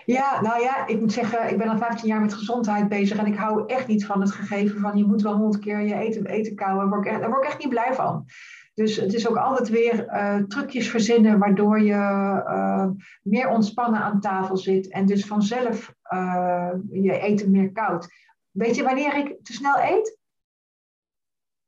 Ja, 0.06 0.41
nou 0.41 0.62
ja, 0.62 0.88
ik 0.88 1.00
moet 1.00 1.13
zeggen, 1.13 1.50
ik 1.50 1.58
ben 1.58 1.67
al 1.67 1.78
15 1.78 2.08
jaar 2.08 2.21
met 2.21 2.34
gezondheid 2.34 2.88
bezig 2.88 3.17
en 3.17 3.26
ik 3.26 3.38
hou 3.38 3.63
echt 3.67 3.88
niet 3.88 4.06
van 4.06 4.21
het 4.21 4.32
gegeven 4.32 4.80
van 4.80 4.98
je 4.98 5.06
moet 5.06 5.21
wel 5.21 5.36
honderd 5.36 5.63
keer 5.63 5.82
je 5.82 5.95
eten, 5.95 6.26
eten 6.26 6.56
kouwen. 6.56 6.89
Daar 6.89 7.00
word, 7.00 7.06
ik, 7.06 7.19
daar 7.19 7.30
word 7.30 7.43
ik 7.43 7.50
echt 7.50 7.60
niet 7.60 7.69
blij 7.69 7.93
van. 7.93 8.26
Dus 8.74 8.95
het 8.95 9.13
is 9.13 9.28
ook 9.28 9.38
altijd 9.38 9.69
weer 9.69 10.06
uh, 10.06 10.43
trucjes 10.43 10.89
verzinnen 10.89 11.39
waardoor 11.39 11.82
je 11.82 11.93
uh, 11.93 12.88
meer 13.21 13.50
ontspannen 13.50 14.02
aan 14.02 14.19
tafel 14.19 14.58
zit 14.58 14.88
en 14.88 15.06
dus 15.06 15.26
vanzelf 15.26 15.93
uh, 16.13 16.71
je 16.91 17.19
eten 17.19 17.52
meer 17.52 17.71
koud. 17.71 18.08
Weet 18.52 18.76
je 18.76 18.84
wanneer 18.84 19.17
ik 19.17 19.43
te 19.43 19.54
snel 19.54 19.80
eet? 19.80 20.17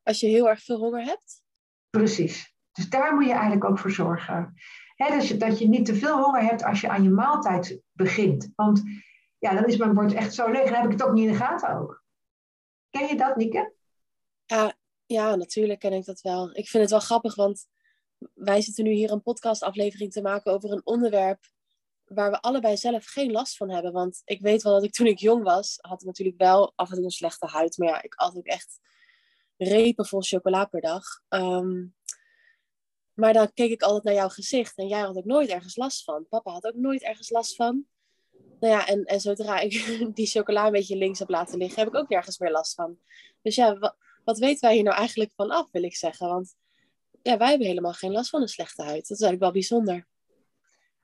Als 0.02 0.20
je 0.20 0.26
heel 0.26 0.48
erg 0.48 0.62
veel 0.62 0.78
honger 0.78 1.02
hebt? 1.04 1.42
Precies. 1.90 2.54
Dus 2.72 2.88
daar 2.88 3.14
moet 3.14 3.24
je 3.24 3.32
eigenlijk 3.32 3.64
ook 3.64 3.78
voor 3.78 3.90
zorgen. 3.90 4.54
Dus 5.06 5.28
dat 5.28 5.58
je 5.58 5.68
niet 5.68 5.86
te 5.86 5.94
veel 5.94 6.22
honger 6.22 6.42
hebt 6.42 6.64
als 6.64 6.80
je 6.80 6.88
aan 6.88 7.02
je 7.02 7.10
maaltijd 7.10 7.80
begint. 7.92 8.52
Want 8.54 8.82
ja, 9.38 9.54
dan 9.54 9.64
is 9.64 9.76
mijn 9.76 9.94
bord 9.94 10.12
echt 10.12 10.34
zo 10.34 10.50
leeg. 10.50 10.64
Dan 10.64 10.74
heb 10.74 10.84
ik 10.84 10.90
het 10.90 11.02
ook 11.02 11.12
niet 11.12 11.26
in 11.26 11.32
de 11.32 11.38
gaten 11.38 11.78
ook. 11.78 12.04
Ken 12.90 13.06
je 13.06 13.16
dat, 13.16 13.36
Nieke? 13.36 13.72
Ja, 14.44 14.74
ja, 15.06 15.34
natuurlijk 15.34 15.80
ken 15.80 15.92
ik 15.92 16.04
dat 16.04 16.20
wel. 16.20 16.50
Ik 16.52 16.68
vind 16.68 16.82
het 16.82 16.90
wel 16.90 17.00
grappig, 17.00 17.34
want 17.34 17.66
wij 18.34 18.60
zitten 18.60 18.84
nu 18.84 18.90
hier 18.90 19.10
een 19.10 19.22
podcastaflevering 19.22 20.12
te 20.12 20.22
maken 20.22 20.52
over 20.52 20.72
een 20.72 20.86
onderwerp 20.86 21.50
waar 22.04 22.30
we 22.30 22.40
allebei 22.40 22.76
zelf 22.76 23.04
geen 23.04 23.30
last 23.30 23.56
van 23.56 23.70
hebben. 23.70 23.92
Want 23.92 24.22
ik 24.24 24.40
weet 24.40 24.62
wel 24.62 24.72
dat 24.72 24.84
ik 24.84 24.92
toen 24.92 25.06
ik 25.06 25.18
jong 25.18 25.42
was, 25.42 25.78
had 25.80 26.00
ik 26.00 26.06
natuurlijk 26.06 26.38
wel 26.38 26.72
af 26.76 26.88
en 26.88 26.94
toe 26.94 27.04
een 27.04 27.10
slechte 27.10 27.46
huid. 27.46 27.78
Maar 27.78 27.88
ja, 27.88 28.02
ik 28.02 28.14
at 28.14 28.36
ook 28.36 28.46
echt 28.46 28.80
repen 29.56 30.06
vol 30.06 30.22
chocola 30.22 30.64
per 30.64 30.80
dag. 30.80 31.04
Ehm, 31.28 31.86
maar 33.18 33.32
dan 33.32 33.52
keek 33.54 33.70
ik 33.70 33.82
altijd 33.82 34.04
naar 34.04 34.14
jouw 34.14 34.28
gezicht 34.28 34.76
en 34.76 34.86
jij 34.86 35.00
had 35.00 35.16
ook 35.16 35.24
nooit 35.24 35.48
ergens 35.48 35.76
last 35.76 36.04
van. 36.04 36.26
Papa 36.28 36.50
had 36.50 36.64
ook 36.64 36.74
nooit 36.74 37.02
ergens 37.02 37.30
last 37.30 37.56
van. 37.56 37.86
Nou 38.60 38.72
ja, 38.72 38.86
en, 38.86 39.04
en 39.04 39.20
zodra 39.20 39.58
ik 39.58 39.72
die 40.14 40.26
chocola 40.26 40.66
een 40.66 40.72
beetje 40.72 40.96
links 40.96 41.18
heb 41.18 41.28
laten 41.28 41.58
liggen, 41.58 41.78
heb 41.78 41.88
ik 41.88 41.94
ook 41.94 42.08
nergens 42.08 42.38
meer 42.38 42.50
last 42.50 42.74
van. 42.74 42.98
Dus 43.42 43.54
ja, 43.54 43.78
wat, 43.78 43.96
wat 44.24 44.38
weten 44.38 44.60
wij 44.60 44.74
hier 44.74 44.82
nou 44.82 44.96
eigenlijk 44.96 45.32
van 45.36 45.50
af, 45.50 45.70
wil 45.70 45.82
ik 45.82 45.96
zeggen? 45.96 46.28
Want 46.28 46.54
ja, 47.22 47.36
wij 47.36 47.48
hebben 47.48 47.66
helemaal 47.66 47.92
geen 47.92 48.12
last 48.12 48.30
van 48.30 48.40
een 48.40 48.48
slechte 48.48 48.82
huid. 48.82 49.08
Dat 49.08 49.18
is 49.18 49.22
eigenlijk 49.22 49.42
wel 49.42 49.52
bijzonder. 49.52 50.06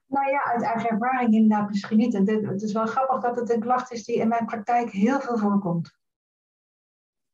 Nou 0.07 0.31
ja, 0.31 0.43
uit 0.45 0.63
eigen 0.63 0.89
ervaring 0.91 1.35
inderdaad 1.35 1.69
misschien 1.69 1.99
niet. 1.99 2.15
En 2.15 2.47
het 2.47 2.63
is 2.63 2.73
wel 2.73 2.87
grappig 2.87 3.21
dat 3.21 3.37
het 3.37 3.51
een 3.51 3.61
klacht 3.61 3.93
is 3.93 4.05
die 4.05 4.17
in 4.17 4.29
mijn 4.29 4.47
praktijk 4.47 4.91
heel 4.91 5.21
veel 5.21 5.39
voorkomt. 5.39 5.99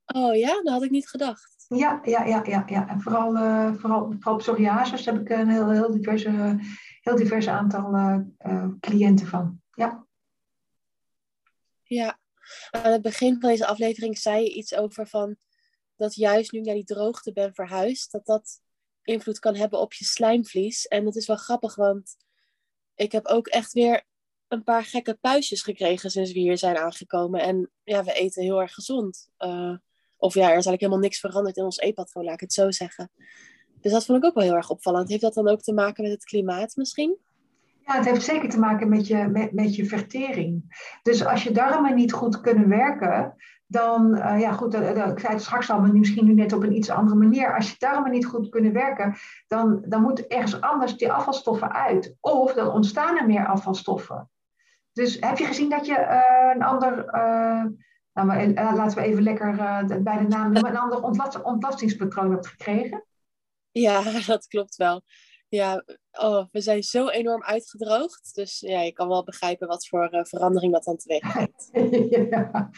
Oh 0.05 0.37
ja, 0.37 0.63
dat 0.63 0.73
had 0.73 0.83
ik 0.83 0.91
niet 0.91 1.09
gedacht. 1.09 1.60
Ja, 1.77 2.01
ja, 2.05 2.25
ja, 2.25 2.43
ja. 2.45 2.63
ja. 2.67 2.89
En 2.89 3.01
vooral, 3.01 3.37
uh, 3.37 3.75
vooral, 3.75 4.15
vooral 4.19 4.37
psoriasis 4.37 5.05
heb 5.05 5.19
ik 5.21 5.29
een 5.29 5.49
heel, 5.49 5.71
heel, 5.71 5.91
diverse, 5.91 6.59
heel 7.01 7.17
diverse 7.17 7.51
aantal 7.51 7.95
uh, 7.95 8.69
cliënten 8.81 9.27
van. 9.27 9.61
Ja. 9.73 10.07
Ja, 11.83 12.19
aan 12.71 12.93
het 12.93 13.03
begin 13.03 13.41
van 13.41 13.51
deze 13.51 13.67
aflevering 13.67 14.19
zei 14.19 14.43
je 14.43 14.55
iets 14.55 14.75
over 14.75 15.07
van 15.07 15.37
dat 15.97 16.15
juist 16.15 16.53
nu 16.53 16.59
ik 16.59 16.65
naar 16.65 16.75
die 16.75 16.85
droogte 16.85 17.33
ben 17.33 17.55
verhuisd, 17.55 18.13
dat 18.13 18.27
dat 18.27 18.61
invloed 19.03 19.39
kan 19.39 19.55
hebben 19.55 19.81
op 19.81 19.93
je 19.93 20.05
slijmvlies. 20.05 20.87
En 20.87 21.07
het 21.07 21.17
is 21.17 21.27
wel 21.27 21.37
grappig, 21.37 21.75
want 21.75 22.17
ik 22.95 23.13
heb 23.13 23.27
ook 23.27 23.47
echt 23.47 23.73
weer 23.73 24.03
een 24.49 24.65
paar 24.65 24.85
gekke 24.85 25.15
puistjes 25.15 25.63
gekregen 25.63 26.11
sinds 26.11 26.33
we 26.33 26.39
hier 26.39 26.59
zijn 26.59 26.77
aangekomen. 26.77 27.41
En 27.41 27.71
ja, 27.85 28.05
we 28.05 28.13
eten 28.13 28.43
heel 28.43 28.61
erg 28.61 28.75
gezond. 28.75 29.29
Uh, 29.39 29.77
of 30.21 30.35
ja, 30.35 30.41
er 30.41 30.47
is 30.47 30.53
eigenlijk 30.53 30.81
helemaal 30.81 31.03
niks 31.03 31.21
veranderd 31.21 31.57
in 31.57 31.65
ons 31.65 31.79
eetpatroon, 31.79 32.25
laat 32.25 32.35
ik 32.35 32.41
het 32.41 32.53
zo 32.53 32.71
zeggen. 32.71 33.11
Dus 33.81 33.93
dat 33.93 34.05
vond 34.05 34.19
ik 34.19 34.25
ook 34.25 34.35
wel 34.35 34.45
heel 34.45 34.55
erg 34.55 34.71
opvallend. 34.71 35.09
Heeft 35.09 35.23
dat 35.23 35.35
dan 35.35 35.49
ook 35.49 35.61
te 35.61 35.73
maken 35.73 36.03
met 36.03 36.13
het 36.13 36.25
klimaat 36.25 36.77
misschien? 36.77 37.19
Ja, 37.87 37.97
het 37.97 38.05
heeft 38.05 38.23
zeker 38.23 38.49
te 38.49 38.59
maken 38.59 38.89
met 38.89 39.07
je, 39.07 39.29
met, 39.29 39.53
met 39.53 39.77
je 39.77 39.85
vertering. 39.85 40.79
Dus 41.03 41.25
als 41.25 41.43
je 41.43 41.51
darmen 41.51 41.95
niet 41.95 42.13
goed 42.13 42.41
kunnen 42.41 42.69
werken, 42.69 43.35
dan, 43.67 44.17
uh, 44.17 44.41
ja 44.41 44.53
goed, 44.53 44.75
uh, 44.75 45.07
ik 45.07 45.19
zei 45.19 45.33
het 45.33 45.43
straks 45.43 45.71
al, 45.71 45.81
maar 45.81 45.93
misschien 45.93 46.25
nu 46.25 46.35
net 46.35 46.53
op 46.53 46.63
een 46.63 46.77
iets 46.77 46.91
andere 46.91 47.17
manier. 47.17 47.55
Als 47.55 47.71
je 47.71 47.77
darmen 47.79 48.11
niet 48.11 48.27
goed 48.27 48.49
kunnen 48.49 48.73
werken, 48.73 49.15
dan, 49.47 49.85
dan 49.89 50.03
moet 50.03 50.27
ergens 50.27 50.61
anders 50.61 50.97
die 50.97 51.13
afvalstoffen 51.13 51.73
uit. 51.73 52.15
Of 52.21 52.53
dan 52.53 52.73
ontstaan 52.73 53.19
er 53.19 53.27
meer 53.27 53.47
afvalstoffen. 53.47 54.31
Dus 54.93 55.17
heb 55.21 55.39
je 55.39 55.45
gezien 55.45 55.69
dat 55.69 55.87
je 55.87 55.99
een 56.55 56.63
ander, 56.63 57.05
nou, 58.13 58.27
maar, 58.27 58.49
laten 58.75 58.99
we 58.99 59.05
even 59.05 59.23
lekker 59.23 59.57
bij 60.03 60.19
de 60.19 60.29
naam 60.29 60.53
noemen, 60.53 60.71
een 60.71 60.79
ander 60.79 61.03
ontlast, 61.03 61.43
ontlastingspatroon 61.43 62.31
hebt 62.31 62.47
gekregen? 62.47 63.05
Ja, 63.71 64.03
dat 64.27 64.47
klopt 64.47 64.77
wel. 64.77 65.03
Ja, 65.49 65.85
oh, 66.13 66.47
we 66.51 66.61
zijn 66.61 66.83
zo 66.83 67.09
enorm 67.09 67.43
uitgedroogd. 67.43 68.35
Dus 68.35 68.61
ja, 68.61 68.81
je 68.81 68.93
kan 68.93 69.09
wel 69.09 69.25
begrijpen 69.25 69.69
wat 69.69 69.89
voor 69.89 70.09
verandering 70.29 70.73
dat 70.73 70.85
dan 70.85 70.97
teweeg 70.97 71.21
brengt. 71.33 71.69
ja. 72.31 72.71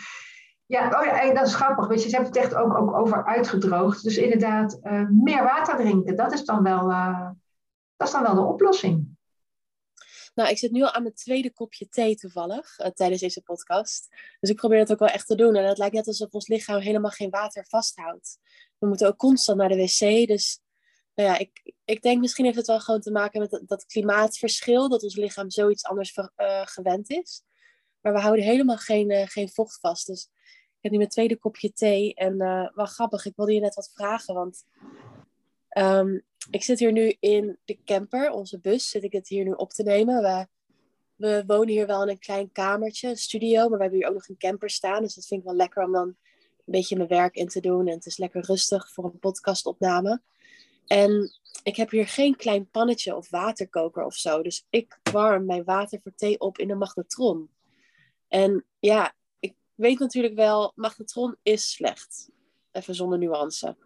Ja, 0.66 0.86
oh 0.86 1.04
ja, 1.04 1.20
en 1.20 1.34
dat 1.34 1.46
is 1.46 1.54
grappig. 1.54 1.86
Weet 1.86 2.02
je, 2.02 2.08
ze 2.08 2.16
hebben 2.16 2.32
het 2.34 2.42
echt 2.42 2.54
ook, 2.54 2.76
ook 2.76 2.94
over 2.94 3.26
uitgedroogd. 3.26 4.02
Dus 4.02 4.16
inderdaad, 4.16 4.78
uh, 4.82 5.08
meer 5.08 5.42
water 5.42 5.76
drinken, 5.76 6.16
dat 6.16 6.32
is, 6.32 6.44
dan 6.44 6.62
wel, 6.62 6.90
uh, 6.90 7.30
dat 7.96 8.06
is 8.06 8.14
dan 8.14 8.22
wel 8.22 8.34
de 8.34 8.40
oplossing. 8.40 9.11
Nou, 10.34 10.50
ik 10.50 10.58
zit 10.58 10.70
nu 10.70 10.82
al 10.82 10.92
aan 10.92 11.02
mijn 11.02 11.14
tweede 11.14 11.52
kopje 11.52 11.88
thee 11.88 12.16
toevallig 12.16 12.78
uh, 12.78 12.86
tijdens 12.86 13.20
deze 13.20 13.42
podcast. 13.42 14.08
Dus 14.40 14.50
ik 14.50 14.56
probeer 14.56 14.78
het 14.78 14.92
ook 14.92 14.98
wel 14.98 15.08
echt 15.08 15.26
te 15.26 15.34
doen. 15.34 15.56
En 15.56 15.64
het 15.64 15.78
lijkt 15.78 15.94
net 15.94 16.06
alsof 16.06 16.32
ons 16.32 16.46
lichaam 16.46 16.80
helemaal 16.80 17.10
geen 17.10 17.30
water 17.30 17.66
vasthoudt. 17.68 18.38
We 18.78 18.86
moeten 18.86 19.06
ook 19.06 19.16
constant 19.16 19.58
naar 19.58 19.68
de 19.68 19.76
wc. 19.76 20.26
Dus 20.26 20.60
nou 21.14 21.28
ja, 21.28 21.38
ik, 21.38 21.74
ik 21.84 22.02
denk 22.02 22.20
misschien 22.20 22.44
heeft 22.44 22.56
het 22.56 22.66
wel 22.66 22.80
gewoon 22.80 23.00
te 23.00 23.10
maken 23.10 23.40
met 23.40 23.50
dat, 23.50 23.68
dat 23.68 23.86
klimaatverschil. 23.86 24.88
Dat 24.88 25.02
ons 25.02 25.16
lichaam 25.16 25.50
zoiets 25.50 25.84
anders 25.84 26.18
gewend 26.64 27.10
is. 27.10 27.42
Maar 28.00 28.12
we 28.12 28.20
houden 28.20 28.44
helemaal 28.44 28.76
geen, 28.76 29.28
geen 29.28 29.48
vocht 29.48 29.80
vast. 29.80 30.06
Dus 30.06 30.30
ik 30.82 30.90
heb 30.90 30.92
nu 30.92 30.98
mijn 30.98 31.10
tweede 31.16 31.38
kopje 31.38 31.72
thee. 31.72 32.14
En 32.14 32.42
uh, 32.42 32.68
wel 32.74 32.86
grappig, 32.86 33.26
ik 33.26 33.36
wilde 33.36 33.54
je 33.54 33.60
net 33.60 33.74
wat 33.74 33.90
vragen. 33.94 34.34
Want 34.34 34.64
um, 35.78 36.22
ik 36.50 36.62
zit 36.62 36.78
hier 36.78 36.92
nu 36.92 37.16
in 37.20 37.58
de 37.64 37.78
camper, 37.84 38.30
onze 38.30 38.60
bus, 38.60 38.88
zit 38.88 39.02
ik 39.02 39.12
het 39.12 39.28
hier 39.28 39.44
nu 39.44 39.50
op 39.50 39.70
te 39.70 39.82
nemen. 39.82 40.22
We, 40.22 40.46
we 41.16 41.44
wonen 41.46 41.68
hier 41.68 41.86
wel 41.86 42.02
in 42.02 42.08
een 42.08 42.18
klein 42.18 42.52
kamertje, 42.52 43.08
een 43.08 43.16
studio. 43.16 43.68
Maar 43.68 43.78
we 43.78 43.82
hebben 43.82 43.98
hier 43.98 44.08
ook 44.08 44.14
nog 44.14 44.28
een 44.28 44.36
camper 44.36 44.70
staan. 44.70 45.02
Dus 45.02 45.14
dat 45.14 45.26
vind 45.26 45.40
ik 45.40 45.46
wel 45.46 45.56
lekker 45.56 45.84
om 45.84 45.92
dan 45.92 46.08
een 46.08 46.16
beetje 46.64 46.96
mijn 46.96 47.08
werk 47.08 47.34
in 47.34 47.48
te 47.48 47.60
doen. 47.60 47.86
En 47.86 47.94
het 47.94 48.06
is 48.06 48.16
lekker 48.16 48.44
rustig 48.44 48.92
voor 48.92 49.04
een 49.04 49.18
podcastopname. 49.18 50.22
En 50.86 51.32
ik 51.62 51.76
heb 51.76 51.90
hier 51.90 52.08
geen 52.08 52.36
klein 52.36 52.70
pannetje 52.70 53.16
of 53.16 53.30
waterkoker 53.30 54.04
of 54.04 54.14
zo. 54.14 54.42
Dus 54.42 54.66
ik 54.70 54.98
warm 55.12 55.44
mijn 55.44 55.64
water 55.64 56.00
voor 56.02 56.14
thee 56.14 56.40
op 56.40 56.58
in 56.58 56.70
een 56.70 56.78
magnetron. 56.78 57.50
En 58.28 58.64
ja, 58.78 59.14
weet 59.74 59.98
natuurlijk 59.98 60.34
wel, 60.34 60.72
magnetron 60.74 61.36
is 61.42 61.70
slecht. 61.70 62.30
Even 62.72 62.94
zonder 62.94 63.18
nuance. 63.18 63.76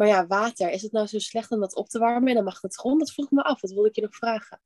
Maar 0.00 0.08
ja, 0.08 0.26
water, 0.26 0.70
is 0.70 0.82
het 0.82 0.92
nou 0.92 1.06
zo 1.06 1.18
slecht 1.18 1.50
om 1.50 1.60
dat 1.60 1.74
op 1.74 1.88
te 1.88 1.98
warmen 1.98 2.28
in 2.28 2.36
een 2.36 2.44
magnetron? 2.44 2.98
Dat 2.98 3.12
vroeg 3.12 3.30
me 3.30 3.42
af, 3.42 3.60
dat 3.60 3.70
wilde 3.70 3.88
ik 3.88 3.94
je 3.94 4.02
nog 4.02 4.14
vragen. 4.14 4.60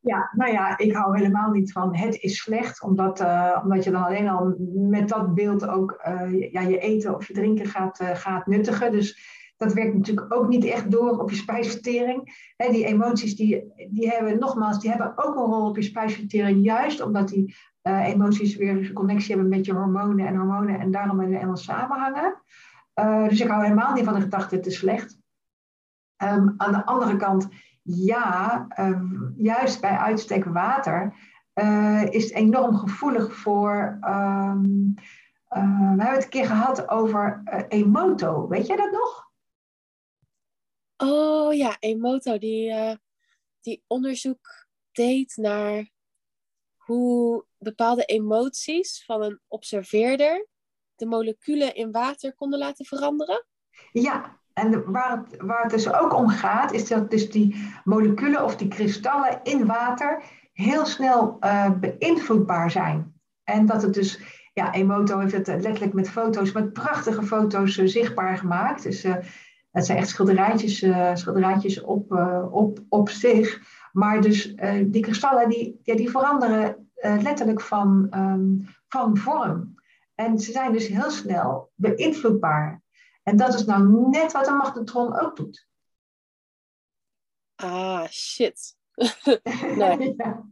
Ja, 0.00 0.30
nou 0.32 0.52
ja, 0.52 0.78
ik 0.78 0.92
hou 0.92 1.16
helemaal 1.16 1.50
niet 1.50 1.72
van 1.72 1.96
het 1.96 2.14
is 2.14 2.38
slecht, 2.38 2.82
omdat, 2.82 3.20
uh, 3.20 3.60
omdat 3.62 3.84
je 3.84 3.90
dan 3.90 4.04
alleen 4.04 4.28
al 4.28 4.54
met 4.74 5.08
dat 5.08 5.34
beeld 5.34 5.66
ook 5.66 6.02
uh, 6.08 6.52
ja, 6.52 6.60
je 6.60 6.78
eten 6.78 7.14
of 7.14 7.26
je 7.26 7.34
drinken 7.34 7.66
gaat, 7.66 8.00
uh, 8.00 8.14
gaat 8.14 8.46
nuttigen. 8.46 8.92
Dus 8.92 9.18
dat 9.56 9.72
werkt 9.72 9.94
natuurlijk 9.94 10.34
ook 10.34 10.48
niet 10.48 10.64
echt 10.64 10.90
door 10.90 11.18
op 11.18 11.30
je 11.30 11.36
spijsvertering. 11.36 12.52
Die 12.56 12.84
emoties 12.84 13.36
die, 13.36 13.72
die 13.90 14.08
hebben, 14.08 14.38
nogmaals, 14.38 14.80
die 14.80 14.90
hebben 14.90 15.12
ook 15.16 15.36
een 15.36 15.44
rol 15.44 15.68
op 15.68 15.76
je 15.76 15.82
spijsvertering, 15.82 16.64
juist 16.64 17.00
omdat 17.00 17.28
die 17.28 17.54
emoties 17.82 18.56
weer 18.56 18.70
een 18.70 18.92
connectie 18.92 19.34
hebben 19.34 19.48
met 19.48 19.66
je 19.66 19.72
hormonen 19.72 20.26
en 20.26 20.36
hormonen 20.36 20.80
en 20.80 20.90
daarom 20.90 21.20
in 21.20 21.32
helemaal 21.32 21.56
samenhangen. 21.56 22.42
Uh, 23.00 23.28
dus 23.28 23.40
ik 23.40 23.48
hou 23.48 23.62
helemaal 23.62 23.92
niet 23.92 24.04
van 24.04 24.14
de 24.14 24.20
gedachte, 24.20 24.56
het 24.56 24.66
is 24.66 24.76
slecht. 24.76 25.18
Um, 26.22 26.54
aan 26.56 26.72
de 26.72 26.84
andere 26.84 27.16
kant, 27.16 27.48
ja, 27.82 28.66
um, 28.78 29.34
juist 29.36 29.80
bij 29.80 29.96
uitstek 29.96 30.44
water 30.44 31.14
uh, 31.54 32.04
is 32.10 32.24
het 32.24 32.32
enorm 32.32 32.76
gevoelig 32.76 33.34
voor. 33.34 33.98
Um, 34.02 34.94
we 35.48 36.02
hebben 36.02 36.08
het 36.08 36.22
een 36.22 36.28
keer 36.28 36.46
gehad 36.46 36.88
over 36.88 37.42
Emoto. 37.68 38.48
Weet 38.48 38.66
jij 38.66 38.76
dat 38.76 38.90
nog? 38.90 39.30
Oh 40.96 41.54
ja, 41.54 41.76
Emoto, 41.78 42.38
die, 42.38 42.98
die 43.60 43.84
onderzoek 43.86 44.66
deed 44.92 45.36
naar 45.36 45.90
hoe 46.76 47.44
bepaalde 47.58 48.04
emoties 48.04 49.04
van 49.04 49.22
een 49.22 49.40
observeerder 49.48 50.46
de 50.98 51.06
moleculen 51.06 51.74
in 51.74 51.90
water 51.90 52.34
konden 52.34 52.58
laten 52.58 52.84
veranderen? 52.84 53.46
Ja, 53.92 54.38
en 54.52 54.90
waar 54.92 55.10
het, 55.10 55.42
waar 55.42 55.62
het 55.62 55.70
dus 55.70 55.92
ook 55.92 56.14
om 56.14 56.28
gaat, 56.28 56.72
is 56.72 56.88
dat 56.88 57.10
dus 57.10 57.30
die 57.30 57.70
moleculen 57.84 58.44
of 58.44 58.56
die 58.56 58.68
kristallen 58.68 59.40
in 59.42 59.66
water 59.66 60.22
heel 60.52 60.86
snel 60.86 61.36
uh, 61.40 61.70
beïnvloedbaar 61.70 62.70
zijn. 62.70 63.14
En 63.44 63.66
dat 63.66 63.82
het 63.82 63.94
dus, 63.94 64.20
ja, 64.52 64.72
Emoto 64.72 65.18
heeft 65.18 65.32
het 65.32 65.46
letterlijk 65.46 65.92
met 65.92 66.10
foto's, 66.10 66.52
met 66.52 66.72
prachtige 66.72 67.22
foto's 67.22 67.76
uh, 67.76 67.86
zichtbaar 67.88 68.38
gemaakt. 68.38 68.82
Dus 68.82 69.04
uh, 69.04 69.14
het 69.70 69.86
zijn 69.86 69.98
echt 69.98 70.08
schilderijtjes, 70.08 70.78
schilderijtjes 71.20 71.82
op, 71.82 72.12
op, 72.50 72.78
op 72.88 73.08
zich. 73.08 73.60
Maar 73.92 74.20
dus 74.20 74.54
die 74.86 75.02
kristallen 75.02 75.48
die, 75.48 75.80
ja, 75.82 75.96
die 75.96 76.10
veranderen 76.10 76.90
letterlijk 77.02 77.60
van, 77.60 78.06
um, 78.14 78.66
van 78.88 79.16
vorm. 79.16 79.74
En 80.16 80.38
ze 80.38 80.52
zijn 80.52 80.72
dus 80.72 80.86
heel 80.86 81.10
snel 81.10 81.72
beïnvloedbaar. 81.74 82.82
En 83.22 83.36
dat 83.36 83.54
is 83.54 83.64
nou 83.64 84.08
net 84.08 84.32
wat 84.32 84.46
een 84.46 84.56
magnetron 84.56 85.20
ook 85.20 85.36
doet. 85.36 85.68
Ah, 87.54 88.06
shit. 88.08 88.76
nee. 89.76 90.14
ja. 90.16 90.44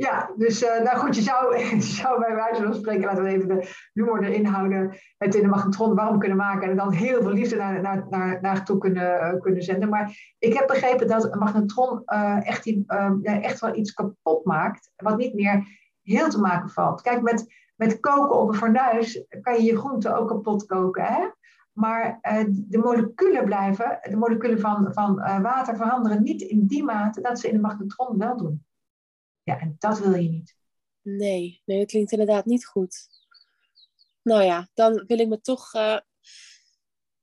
Ja, 0.00 0.30
dus 0.36 0.62
uh, 0.62 0.82
nou 0.82 0.98
goed, 0.98 1.16
je 1.16 1.22
zou, 1.22 1.58
je 1.74 1.80
zou 1.80 2.20
bij 2.20 2.34
wijze 2.34 2.62
van 2.62 2.74
spreken, 2.74 3.04
laten 3.04 3.22
we 3.22 3.28
even 3.28 3.48
de 3.48 3.74
humor 3.92 4.24
erin 4.24 4.44
houden, 4.44 4.96
het 5.18 5.34
in 5.34 5.42
de 5.42 5.48
magnetron 5.48 5.94
warm 5.94 6.18
kunnen 6.18 6.36
maken 6.36 6.70
en 6.70 6.76
dan 6.76 6.92
heel 6.92 7.22
veel 7.22 7.32
liefde 7.32 7.56
naar, 7.56 7.80
naar, 7.80 8.06
naar, 8.10 8.38
naartoe 8.40 8.78
kunnen, 8.78 9.34
uh, 9.34 9.40
kunnen 9.40 9.62
zenden. 9.62 9.88
Maar 9.88 10.34
ik 10.38 10.54
heb 10.54 10.66
begrepen 10.66 11.08
dat 11.08 11.32
een 11.32 11.38
magnetron 11.38 12.02
uh, 12.06 12.46
echt, 12.46 12.64
die, 12.64 12.84
echt 13.22 13.60
wel 13.60 13.74
iets 13.74 13.92
kapot 13.92 14.44
maakt, 14.44 14.92
wat 14.96 15.16
niet 15.16 15.34
meer 15.34 15.64
heel 16.02 16.28
te 16.28 16.40
maken 16.40 16.70
valt. 16.70 17.00
Kijk, 17.00 17.22
met, 17.22 17.54
met 17.80 18.00
koken 18.00 18.40
op 18.40 18.48
een 18.48 18.54
fornuis 18.54 19.24
kan 19.40 19.54
je 19.54 19.62
je 19.62 19.76
groenten 19.76 20.16
ook 20.16 20.28
kapot 20.28 20.66
koken, 20.66 21.04
hè? 21.04 21.28
Maar 21.72 22.18
de 22.46 22.78
moleculen 22.78 23.44
blijven, 23.44 23.98
de 24.02 24.16
moleculen 24.16 24.60
van, 24.60 24.92
van 24.92 25.14
water 25.42 25.76
veranderen 25.76 26.22
niet 26.22 26.42
in 26.42 26.66
die 26.66 26.82
mate 26.82 27.20
dat 27.20 27.40
ze 27.40 27.48
in 27.48 27.54
de 27.54 27.60
magnetron 27.60 28.18
wel 28.18 28.36
doen. 28.36 28.66
Ja, 29.42 29.58
en 29.58 29.76
dat 29.78 29.98
wil 29.98 30.14
je 30.14 30.28
niet. 30.28 30.56
Nee, 31.02 31.62
nee, 31.64 31.78
dat 31.78 31.88
klinkt 31.88 32.12
inderdaad 32.12 32.44
niet 32.44 32.66
goed. 32.66 33.08
Nou 34.22 34.42
ja, 34.42 34.68
dan 34.74 35.04
wil 35.06 35.18
ik 35.18 35.28
me 35.28 35.40
toch. 35.40 35.74
Uh, 35.74 35.98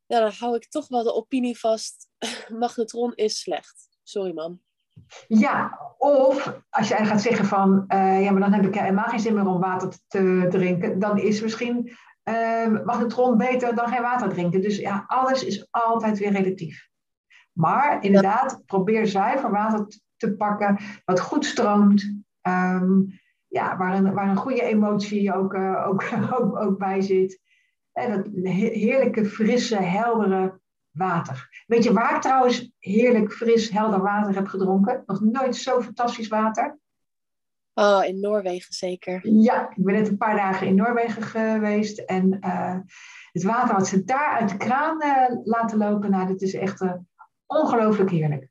ja, 0.06 0.20
dan 0.20 0.32
hou 0.32 0.56
ik 0.56 0.70
toch 0.70 0.88
wel 0.88 1.04
de 1.04 1.14
opinie 1.14 1.60
vast. 1.60 2.08
Magnetron 2.60 3.16
is 3.16 3.40
slecht. 3.40 3.90
Sorry, 4.04 4.34
man. 4.34 4.62
Ja, 5.28 5.80
of 5.98 6.62
als 6.70 6.88
jij 6.88 7.06
gaat 7.06 7.22
zeggen 7.22 7.46
van. 7.46 7.84
Uh, 7.88 8.24
ja, 8.24 8.32
maar 8.32 8.42
dan 8.42 8.54
heb 8.54 8.66
ik 8.66 8.76
helemaal 8.76 9.06
geen 9.06 9.20
zin 9.20 9.34
meer 9.34 9.48
om 9.48 9.60
water 9.60 9.90
te 10.08 10.48
drinken. 10.50 11.00
Dan 11.00 11.20
is 11.20 11.42
misschien 11.42 11.92
uh, 12.30 12.84
magnetron 12.86 13.38
beter 13.38 13.76
dan 13.76 13.88
geen 13.88 14.02
water 14.02 14.30
drinken. 14.30 14.62
Dus 14.62 14.78
ja, 14.78 15.04
alles 15.08 15.46
is 15.46 15.68
altijd 15.72 16.20
weer 16.20 16.32
relatief. 16.32 16.90
Maar 17.52 18.04
inderdaad, 18.04 18.62
probeer 18.66 19.08
zuiver 19.08 19.52
water 19.52 19.88
te 20.18 20.36
pakken, 20.36 20.78
wat 21.06 21.20
goed 21.20 21.46
stroomt. 21.46 22.16
Um, 22.42 23.20
ja, 23.48 23.78
waar, 23.78 23.96
een, 23.96 24.14
waar 24.14 24.30
een 24.30 24.36
goede 24.36 24.62
emotie 24.62 25.34
ook, 25.34 25.54
uh, 25.54 25.88
ook, 25.88 26.04
ook, 26.40 26.56
ook, 26.56 26.78
bij 26.78 27.02
zit. 27.02 27.40
En 27.92 28.12
dat 28.12 28.54
heerlijke, 28.54 29.26
frisse, 29.26 29.76
heldere 29.76 30.60
water. 30.98 31.64
Weet 31.68 31.84
je 31.84 31.94
waar 31.94 32.16
ik 32.16 32.22
trouwens 32.22 32.72
heerlijk, 32.80 33.34
fris, 33.34 33.70
helder 33.70 34.02
water 34.02 34.36
heb 34.36 34.48
gedronken? 34.48 35.04
Nog 35.06 35.22
nooit 35.22 35.56
zo 35.56 35.82
fantastisch 35.82 36.28
water. 36.28 36.80
Oh, 37.74 38.06
in 38.06 38.20
Noorwegen 38.20 38.74
zeker. 38.74 39.28
Ja, 39.30 39.70
ik 39.70 39.84
ben 39.84 39.94
net 39.94 40.08
een 40.08 40.18
paar 40.18 40.36
dagen 40.36 40.68
in 40.68 40.76
Noorwegen 40.76 41.22
geweest. 41.22 41.98
En 42.00 42.38
uh, 42.42 42.78
het 43.32 43.44
water 43.44 43.76
wat 43.76 43.88
ze 43.88 44.04
daar 44.04 44.40
uit 44.40 44.50
de 44.50 44.58
kraan 44.58 45.04
uh, 45.04 45.40
laten 45.44 45.78
lopen, 45.78 46.12
nou, 46.12 46.28
dat 46.28 46.42
is 46.42 46.54
echt 46.54 46.84
ongelooflijk 47.46 48.10
heerlijk. 48.10 48.50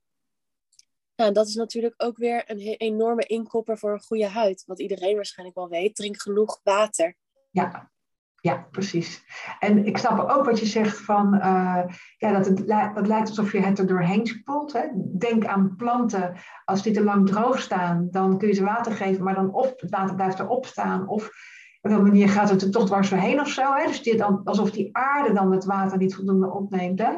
Nou, 1.16 1.32
dat 1.32 1.46
is 1.46 1.54
natuurlijk 1.54 1.94
ook 1.96 2.16
weer 2.16 2.50
een 2.50 2.58
enorme 2.58 3.22
inkopper 3.22 3.78
voor 3.78 3.92
een 3.92 4.02
goede 4.02 4.28
huid. 4.28 4.62
Wat 4.66 4.80
iedereen 4.80 5.14
waarschijnlijk 5.14 5.58
wel 5.58 5.68
weet. 5.68 5.96
Drink 5.96 6.22
genoeg 6.22 6.60
water. 6.62 7.16
Ja, 7.50 7.90
ja, 8.46 8.66
precies. 8.70 9.24
En 9.58 9.86
ik 9.86 9.98
snap 9.98 10.30
ook 10.30 10.44
wat 10.44 10.58
je 10.58 10.66
zegt 10.66 11.00
van, 11.00 11.34
uh, 11.34 11.82
ja, 12.16 12.32
dat 12.32 12.46
het 12.46 12.66
dat 12.94 13.06
lijkt 13.06 13.28
alsof 13.28 13.52
je 13.52 13.60
het 13.60 13.78
er 13.78 13.86
doorheen 13.86 14.26
spoelt. 14.26 14.72
Hè? 14.72 14.82
Denk 15.18 15.46
aan 15.46 15.74
planten, 15.76 16.34
als 16.64 16.82
die 16.82 16.92
te 16.92 17.02
lang 17.02 17.26
droog 17.26 17.60
staan, 17.60 18.08
dan 18.10 18.38
kun 18.38 18.48
je 18.48 18.54
ze 18.54 18.64
water 18.64 18.92
geven, 18.92 19.24
maar 19.24 19.34
dan 19.34 19.52
of 19.52 19.72
het 19.76 19.90
water 19.90 20.14
blijft 20.14 20.38
erop 20.38 20.66
staan, 20.66 21.08
of 21.08 21.30
op 21.80 21.90
een 21.90 22.02
manier 22.02 22.28
gaat 22.28 22.50
het 22.50 22.62
er 22.62 22.70
toch 22.70 22.86
dwars 22.86 23.10
doorheen 23.10 23.40
of 23.40 23.48
zo. 23.48 23.74
Hè? 23.74 23.86
Dus 23.86 24.02
dit 24.02 24.18
dan, 24.18 24.40
alsof 24.44 24.70
die 24.70 24.88
aarde 24.96 25.32
dan 25.32 25.52
het 25.52 25.64
water 25.64 25.98
niet 25.98 26.14
voldoende 26.14 26.50
opneemt. 26.50 26.98
Hè? 26.98 27.12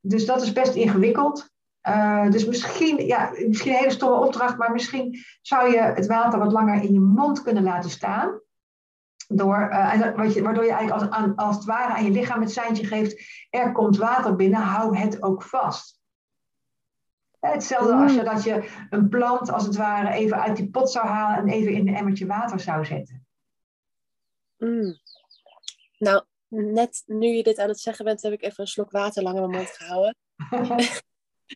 Dus 0.00 0.26
dat 0.26 0.42
is 0.42 0.52
best 0.52 0.74
ingewikkeld. 0.74 1.50
Uh, 1.88 2.30
dus 2.30 2.46
misschien, 2.46 3.06
ja, 3.06 3.30
misschien 3.46 3.72
een 3.72 3.78
hele 3.78 3.90
stomme 3.90 4.26
opdracht, 4.26 4.58
maar 4.58 4.72
misschien 4.72 5.18
zou 5.42 5.70
je 5.70 5.80
het 5.80 6.06
water 6.06 6.38
wat 6.38 6.52
langer 6.52 6.82
in 6.82 6.92
je 6.92 7.00
mond 7.00 7.42
kunnen 7.42 7.62
laten 7.62 7.90
staan. 7.90 8.40
Door, 9.30 9.68
uh, 9.72 10.16
wat 10.16 10.34
je, 10.34 10.42
waardoor 10.42 10.64
je 10.64 10.72
eigenlijk 10.72 11.12
als, 11.12 11.36
als 11.36 11.56
het 11.56 11.64
ware 11.64 11.92
aan 11.92 12.04
je 12.04 12.10
lichaam 12.10 12.40
het 12.40 12.52
seintje 12.52 12.86
geeft, 12.86 13.22
er 13.50 13.72
komt 13.72 13.96
water 13.96 14.36
binnen, 14.36 14.60
hou 14.60 14.96
het 14.96 15.22
ook 15.22 15.42
vast. 15.42 16.00
Hetzelfde 17.40 17.92
als 17.92 18.12
je, 18.12 18.18
mm. 18.18 18.24
dat 18.24 18.42
je 18.42 18.86
een 18.90 19.08
plant 19.08 19.50
als 19.50 19.64
het 19.64 19.76
ware 19.76 20.12
even 20.12 20.40
uit 20.40 20.56
die 20.56 20.70
pot 20.70 20.90
zou 20.90 21.06
halen 21.06 21.38
en 21.38 21.48
even 21.48 21.72
in 21.72 21.88
een 21.88 21.94
emmertje 21.94 22.26
water 22.26 22.60
zou 22.60 22.84
zetten. 22.84 23.26
Mm. 24.56 24.98
Nou, 25.98 26.24
net 26.48 27.02
nu 27.06 27.26
je 27.26 27.42
dit 27.42 27.58
aan 27.58 27.68
het 27.68 27.80
zeggen 27.80 28.04
bent, 28.04 28.22
heb 28.22 28.32
ik 28.32 28.42
even 28.42 28.60
een 28.60 28.66
slok 28.66 28.90
water 28.90 29.22
lang 29.22 29.34
in 29.34 29.48
mijn 29.48 29.56
mond 29.56 29.70
gehouden. 29.70 30.16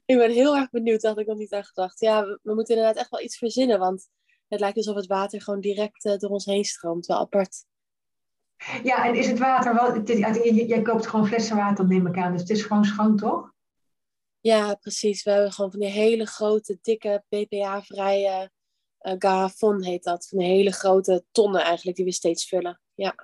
ik 0.05 0.17
ben 0.17 0.31
heel 0.31 0.57
erg 0.57 0.71
benieuwd, 0.71 1.01
daar 1.01 1.11
had 1.11 1.21
ik 1.21 1.27
nog 1.27 1.39
niet 1.39 1.53
aan 1.53 1.65
gedacht. 1.65 2.01
Ja, 2.01 2.25
we, 2.25 2.39
we, 2.43 2.55
moeten 2.55 2.75
inderdaad 2.75 3.01
echt 3.01 3.11
wel 3.11 3.21
iets 3.21 3.39
verzinnen, 3.39 3.79
want 3.79 4.09
het 4.53 4.61
lijkt 4.61 4.77
alsof 4.77 4.95
het 4.95 5.07
water 5.07 5.43
gewoon 5.43 5.61
direct 5.61 6.05
uh, 6.05 6.17
door 6.17 6.31
ons 6.31 6.45
heen 6.45 6.65
stroomt. 6.65 7.07
Wel 7.07 7.19
apart. 7.19 7.65
Ja, 8.83 9.07
en 9.07 9.15
is 9.15 9.27
het 9.27 9.39
water 9.39 9.75
wel... 9.75 10.03
Jij 10.67 10.83
koopt 10.83 11.07
gewoon 11.07 11.27
flessen 11.27 11.57
water, 11.57 11.87
neem 11.87 12.07
ik 12.07 12.17
aan. 12.17 12.33
Dus 12.33 12.41
het 12.41 12.51
is 12.51 12.63
gewoon 12.63 12.85
schoon, 12.85 13.17
toch? 13.17 13.53
Ja, 14.41 14.75
precies. 14.75 15.23
We 15.23 15.31
hebben 15.31 15.53
gewoon 15.53 15.71
van 15.71 15.81
die 15.81 15.89
hele 15.89 16.27
grote, 16.27 16.79
dikke, 16.83 17.25
BPA-vrije 17.29 18.51
uh, 19.01 19.15
garafon 19.19 19.83
heet 19.83 20.05
dat. 20.05 20.29
Van 20.29 20.39
die 20.39 20.49
hele 20.49 20.73
grote 20.73 21.25
tonnen 21.31 21.63
eigenlijk, 21.63 21.97
die 21.97 22.07
we 22.07 22.13
steeds 22.13 22.49
vullen. 22.49 22.82
Ja. 22.95 23.15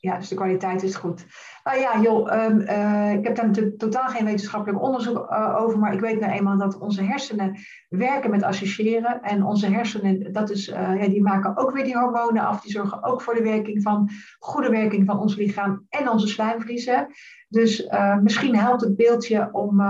Ja, 0.00 0.18
dus 0.18 0.28
de 0.28 0.34
kwaliteit 0.34 0.82
is 0.82 0.94
goed. 0.94 1.26
Nou 1.64 1.78
ja, 1.78 2.00
joh, 2.00 2.44
um, 2.44 2.60
uh, 2.60 3.12
ik 3.12 3.24
heb 3.24 3.36
daar 3.36 3.46
natuurlijk 3.46 3.78
totaal 3.78 4.08
geen 4.08 4.24
wetenschappelijk 4.24 4.82
onderzoek 4.82 5.16
uh, 5.16 5.56
over, 5.58 5.78
maar 5.78 5.92
ik 5.92 6.00
weet 6.00 6.20
nou 6.20 6.32
eenmaal 6.32 6.58
dat 6.58 6.78
onze 6.78 7.02
hersenen 7.02 7.56
werken 7.88 8.30
met 8.30 8.42
associëren. 8.42 9.22
En 9.22 9.44
onze 9.44 9.66
hersenen, 9.66 10.32
dat 10.32 10.50
is, 10.50 10.68
uh, 10.68 11.02
ja, 11.02 11.08
die 11.08 11.22
maken 11.22 11.56
ook 11.56 11.70
weer 11.72 11.84
die 11.84 11.98
hormonen 11.98 12.46
af. 12.46 12.60
Die 12.60 12.72
zorgen 12.72 13.02
ook 13.02 13.22
voor 13.22 13.34
de 13.34 13.42
werking 13.42 13.82
van, 13.82 14.08
goede 14.38 14.70
werking 14.70 15.06
van 15.06 15.18
ons 15.18 15.36
lichaam 15.36 15.86
en 15.88 16.10
onze 16.10 16.26
slijmvliezen. 16.26 17.06
Dus 17.48 17.88
misschien 18.22 18.56
helpt 18.56 18.80
het 18.80 18.96
beeldje 18.96 19.48
om 19.52 19.80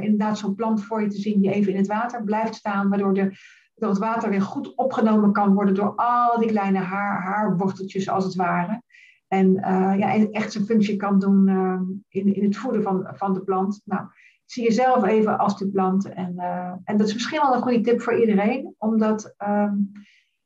inderdaad 0.00 0.38
zo'n 0.38 0.54
plant 0.54 0.84
voor 0.84 1.02
je 1.02 1.08
te 1.08 1.20
zien 1.20 1.40
die 1.40 1.52
even 1.52 1.72
in 1.72 1.78
het 1.78 1.86
water 1.86 2.24
blijft 2.24 2.54
staan, 2.54 2.88
waardoor 2.88 3.14
de 3.14 3.32
dat 3.74 3.90
het 3.90 3.98
water 3.98 4.30
weer 4.30 4.42
goed 4.42 4.74
opgenomen 4.74 5.32
kan 5.32 5.54
worden 5.54 5.74
door 5.74 5.92
al 5.94 6.38
die 6.38 6.48
kleine 6.48 6.78
haar, 6.78 7.22
haarworteltjes 7.22 8.08
als 8.08 8.24
het 8.24 8.34
ware. 8.34 8.82
En 9.28 9.46
uh, 9.56 9.94
ja, 9.98 10.30
echt 10.30 10.52
zijn 10.52 10.64
functie 10.64 10.96
kan 10.96 11.18
doen 11.18 11.48
uh, 11.48 11.80
in, 12.08 12.34
in 12.34 12.44
het 12.44 12.56
voeden 12.56 12.82
van, 12.82 13.10
van 13.12 13.34
de 13.34 13.42
plant. 13.42 13.82
Nou, 13.84 14.06
zie 14.44 14.64
jezelf 14.64 15.04
even 15.04 15.38
als 15.38 15.58
die 15.58 15.70
plant. 15.70 16.12
En, 16.12 16.32
uh, 16.36 16.72
en 16.84 16.96
dat 16.96 17.06
is 17.06 17.14
misschien 17.14 17.40
wel 17.40 17.54
een 17.54 17.62
goede 17.62 17.80
tip 17.80 18.00
voor 18.00 18.20
iedereen, 18.20 18.74
omdat 18.78 19.34
um, 19.48 19.92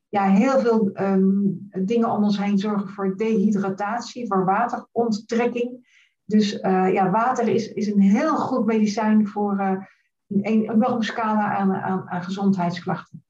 ja, 0.09 0.25
heel 0.25 0.59
veel 0.59 0.91
um, 0.95 1.69
dingen 1.85 2.11
om 2.11 2.25
ons 2.25 2.39
heen 2.39 2.59
zorgen 2.59 2.89
voor 2.89 3.17
dehydratatie, 3.17 4.27
voor 4.27 4.45
wateronttrekking. 4.45 5.97
Dus 6.25 6.53
ja, 6.93 7.11
water 7.11 7.49
is, 7.49 7.73
is 7.73 7.87
een 7.87 8.01
heel 8.01 8.37
goed 8.37 8.67
medicijn 8.67 9.29
voor 9.29 9.89
een 10.29 10.43
enorme 10.43 11.05
scala 11.05 11.57
aan, 11.57 11.75
aan, 11.75 12.11
aan 12.11 12.23
gezondheidsklachten. 12.23 13.25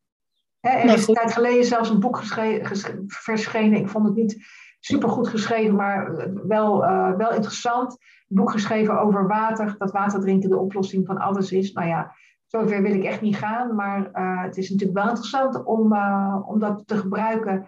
Hè, 0.60 0.70
er 0.70 0.94
is 0.94 1.08
een 1.08 1.14
tijd 1.14 1.32
geleden 1.32 1.64
zelfs 1.64 1.90
een 1.90 2.00
boek 2.00 2.22
verschenen. 3.06 3.78
Ik 3.78 3.88
vond 3.88 4.06
het 4.06 4.14
niet 4.14 4.46
super 4.80 5.08
goed 5.08 5.28
geschreven, 5.28 5.74
maar 5.74 6.28
wel, 6.46 6.84
uh, 6.84 7.16
wel 7.16 7.32
interessant. 7.32 7.92
Een 7.92 8.36
boek 8.36 8.50
geschreven 8.50 9.00
over 9.00 9.26
water, 9.26 9.74
dat 9.78 9.90
water 9.90 10.20
drinken 10.20 10.50
de 10.50 10.58
oplossing 10.58 11.06
van 11.06 11.18
alles 11.18 11.52
is. 11.52 11.72
Nou 11.72 11.88
ja, 11.88 12.14
zover 12.46 12.82
wil 12.82 12.94
ik 12.94 13.04
echt 13.04 13.20
niet 13.20 13.36
gaan, 13.36 13.74
maar 13.74 14.10
uh, 14.12 14.42
het 14.42 14.56
is 14.56 14.70
natuurlijk 14.70 14.98
wel 14.98 15.08
interessant 15.08 15.64
om, 15.64 15.92
uh, 15.92 16.38
om 16.46 16.58
dat 16.58 16.86
te 16.86 16.96
gebruiken 16.96 17.66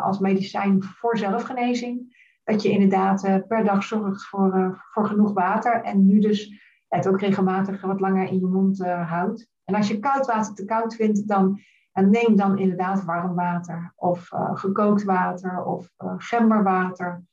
als 0.00 0.18
medicijn 0.18 0.82
voor 0.82 1.18
zelfgenezing. 1.18 2.18
Dat 2.44 2.62
je 2.62 2.70
inderdaad 2.70 3.46
per 3.48 3.64
dag 3.64 3.82
zorgt 3.82 4.24
voor, 4.24 4.82
voor 4.92 5.06
genoeg 5.06 5.32
water 5.32 5.82
en 5.82 6.06
nu 6.06 6.18
dus 6.18 6.69
het 6.98 7.08
ook 7.08 7.20
regelmatig 7.20 7.80
wat 7.80 8.00
langer 8.00 8.28
in 8.28 8.40
je 8.40 8.46
mond 8.46 8.84
houdt. 8.84 9.48
En 9.64 9.74
als 9.74 9.88
je 9.88 9.98
koud 9.98 10.26
water 10.26 10.54
te 10.54 10.64
koud 10.64 10.94
vindt, 10.94 11.28
dan 11.28 11.60
en 11.92 12.10
neem 12.10 12.36
dan 12.36 12.58
inderdaad 12.58 13.04
warm 13.04 13.34
water 13.34 13.92
of 13.96 14.32
uh, 14.32 14.56
gekookt 14.56 15.04
water 15.04 15.64
of 15.64 15.90
uh, 15.98 16.14
gemberwater. 16.16 17.24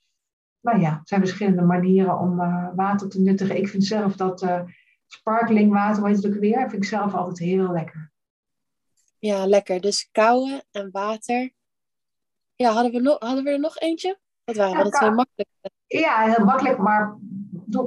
Nou 0.61 0.79
ja, 0.79 0.91
er 0.91 1.01
zijn 1.03 1.21
verschillende 1.21 1.61
manieren 1.61 2.19
om 2.19 2.39
uh, 2.39 2.67
water 2.75 3.09
te 3.09 3.21
nuttigen. 3.21 3.57
Ik 3.57 3.67
vind 3.67 3.85
zelf 3.85 4.15
dat 4.15 4.47
sparkling 5.07 5.71
water, 5.71 5.99
hoe 5.99 6.07
heet 6.07 6.23
het 6.23 6.33
ook 6.33 6.39
weer, 6.39 6.59
vind 6.69 6.83
ik 6.83 6.89
zelf 6.89 7.13
altijd 7.13 7.39
heel 7.39 7.71
lekker. 7.71 8.11
Ja, 9.19 9.45
lekker. 9.45 9.81
Dus 9.81 10.09
kouwen 10.11 10.63
en 10.71 10.89
water. 10.91 11.51
Ja, 12.55 12.71
hadden 12.71 12.91
we, 12.91 12.99
nog, 12.99 13.19
hadden 13.19 13.43
we 13.43 13.49
er 13.49 13.59
nog 13.59 13.77
eentje? 13.77 14.19
Dat 14.43 14.55
waren 14.55 14.77
ja, 14.77 14.83
dat 14.83 14.99
heel 14.99 15.13
makkelijk. 15.13 15.49
Ja, 15.87 16.21
heel 16.21 16.45
makkelijk, 16.45 16.77
maar 16.77 17.17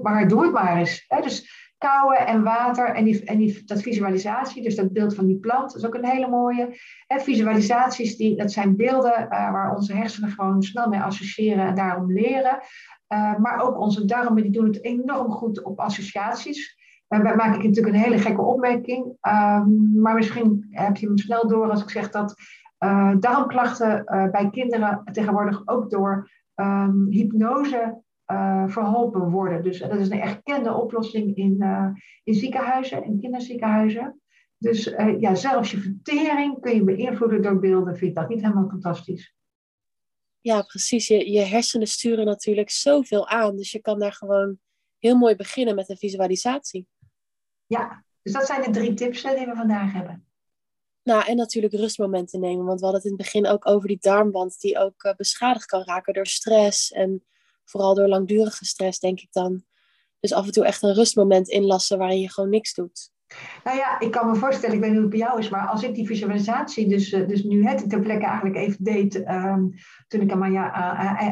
maar 0.02 0.28
doe 0.28 0.42
het 0.42 0.52
maar 0.52 0.76
eens. 0.76 1.04
Hè? 1.08 1.20
Dus 1.20 1.68
kouwen 1.78 2.26
en 2.26 2.42
water 2.42 2.88
en, 2.88 3.24
en 3.24 3.52
dat 3.64 3.82
visualisatie, 3.82 4.62
dus 4.62 4.76
dat 4.76 4.92
beeld 4.92 5.14
van 5.14 5.26
die 5.26 5.38
plant, 5.38 5.76
is 5.76 5.86
ook 5.86 5.94
een 5.94 6.04
hele 6.04 6.28
mooie. 6.28 6.68
Visualisaties, 7.06 8.16
die, 8.16 8.36
dat 8.36 8.52
zijn 8.52 8.76
beelden 8.76 9.22
uh, 9.22 9.28
waar 9.28 9.74
onze 9.74 9.94
hersenen 9.94 10.30
gewoon 10.30 10.62
snel 10.62 10.88
mee 10.88 11.00
associëren 11.00 11.66
en 11.66 11.74
daarom 11.74 12.12
leren. 12.12 12.58
Uh, 13.08 13.36
maar 13.36 13.60
ook 13.60 13.78
onze 13.78 14.04
darmen, 14.04 14.42
die 14.42 14.52
doen 14.52 14.64
het 14.64 14.84
enorm 14.84 15.30
goed 15.30 15.62
op 15.62 15.78
associaties. 15.78 16.78
Daarbij 17.08 17.36
maak 17.36 17.54
ik 17.54 17.62
natuurlijk 17.62 17.94
een 17.94 18.02
hele 18.02 18.18
gekke 18.18 18.42
opmerking. 18.42 19.04
Um, 19.04 20.00
maar 20.00 20.14
misschien 20.14 20.66
heb 20.70 20.96
je 20.96 21.06
hem 21.06 21.18
snel 21.18 21.48
door 21.48 21.70
als 21.70 21.82
ik 21.82 21.90
zeg 21.90 22.10
dat 22.10 22.34
uh, 22.84 23.14
darmklachten 23.18 24.04
bij 24.32 24.50
kinderen 24.50 25.02
tegenwoordig 25.12 25.62
ook 25.64 25.90
door 25.90 26.30
um, 26.54 27.06
hypnose 27.10 28.02
uh, 28.30 28.68
verholpen 28.68 29.30
worden. 29.30 29.62
Dus 29.62 29.78
dat 29.78 29.98
is 29.98 30.10
een 30.10 30.20
erkende 30.20 30.72
oplossing 30.72 31.36
in, 31.36 31.56
uh, 31.58 31.88
in 32.24 32.34
ziekenhuizen, 32.34 33.04
in 33.04 33.20
kinderziekenhuizen. 33.20 34.20
Dus 34.56 34.86
uh, 34.86 35.20
ja, 35.20 35.34
zelfs 35.34 35.70
je 35.70 35.78
vertering 35.78 36.60
kun 36.60 36.74
je 36.74 36.84
beïnvloeden 36.84 37.42
door 37.42 37.58
beelden. 37.58 37.96
Vind 37.96 38.10
ik 38.10 38.16
dat 38.16 38.28
niet 38.28 38.40
helemaal 38.40 38.68
fantastisch? 38.68 39.34
Ja, 40.40 40.62
precies. 40.62 41.06
Je, 41.06 41.30
je 41.30 41.40
hersenen 41.40 41.86
sturen 41.86 42.24
natuurlijk 42.24 42.70
zoveel 42.70 43.28
aan. 43.28 43.56
Dus 43.56 43.70
je 43.70 43.80
kan 43.80 43.98
daar 43.98 44.12
gewoon 44.12 44.58
heel 44.98 45.16
mooi 45.16 45.36
beginnen 45.36 45.74
met 45.74 45.88
een 45.88 45.96
visualisatie. 45.96 46.86
Ja, 47.66 48.04
dus 48.22 48.32
dat 48.32 48.46
zijn 48.46 48.62
de 48.62 48.70
drie 48.70 48.94
tips 48.94 49.22
die 49.22 49.46
we 49.46 49.54
vandaag 49.54 49.92
hebben. 49.92 50.24
Nou, 51.02 51.26
en 51.26 51.36
natuurlijk 51.36 51.74
rustmomenten 51.74 52.40
nemen. 52.40 52.64
Want 52.64 52.80
we 52.80 52.86
hadden 52.86 53.02
het 53.02 53.10
in 53.10 53.16
het 53.16 53.32
begin 53.32 53.46
ook 53.46 53.68
over 53.68 53.88
die 53.88 53.98
darmwand 54.00 54.60
die 54.60 54.78
ook 54.78 55.14
beschadigd 55.16 55.66
kan 55.66 55.82
raken 55.82 56.14
door 56.14 56.26
stress 56.26 56.92
en 56.92 57.24
Vooral 57.70 57.94
door 57.94 58.08
langdurige 58.08 58.64
stress, 58.64 58.98
denk 58.98 59.20
ik 59.20 59.32
dan. 59.32 59.64
Dus 60.20 60.32
af 60.32 60.46
en 60.46 60.52
toe 60.52 60.64
echt 60.64 60.82
een 60.82 60.94
rustmoment 60.94 61.48
inlassen 61.48 61.98
waarin 61.98 62.20
je 62.20 62.30
gewoon 62.30 62.50
niks 62.50 62.74
doet. 62.74 63.10
Nou 63.64 63.76
ja, 63.76 64.00
ik 64.00 64.10
kan 64.10 64.30
me 64.30 64.34
voorstellen, 64.34 64.74
ik 64.74 64.80
weet 64.80 64.90
niet 64.90 65.00
hoe 65.00 65.08
het 65.08 65.18
bij 65.18 65.26
jou 65.26 65.38
is, 65.38 65.48
maar 65.48 65.66
als 65.66 65.82
ik 65.82 65.94
die 65.94 66.06
visualisatie 66.06 66.88
dus, 66.88 67.12
eh, 67.12 67.28
dus 67.28 67.44
nu 67.44 67.66
het 67.66 67.90
ter 67.90 68.00
plekke 68.00 68.26
eigenlijk 68.26 68.56
even 68.56 68.84
deed, 68.84 69.14
um, 69.14 69.74
toen 70.08 70.20
ik 70.20 70.32
aan, 70.32 70.56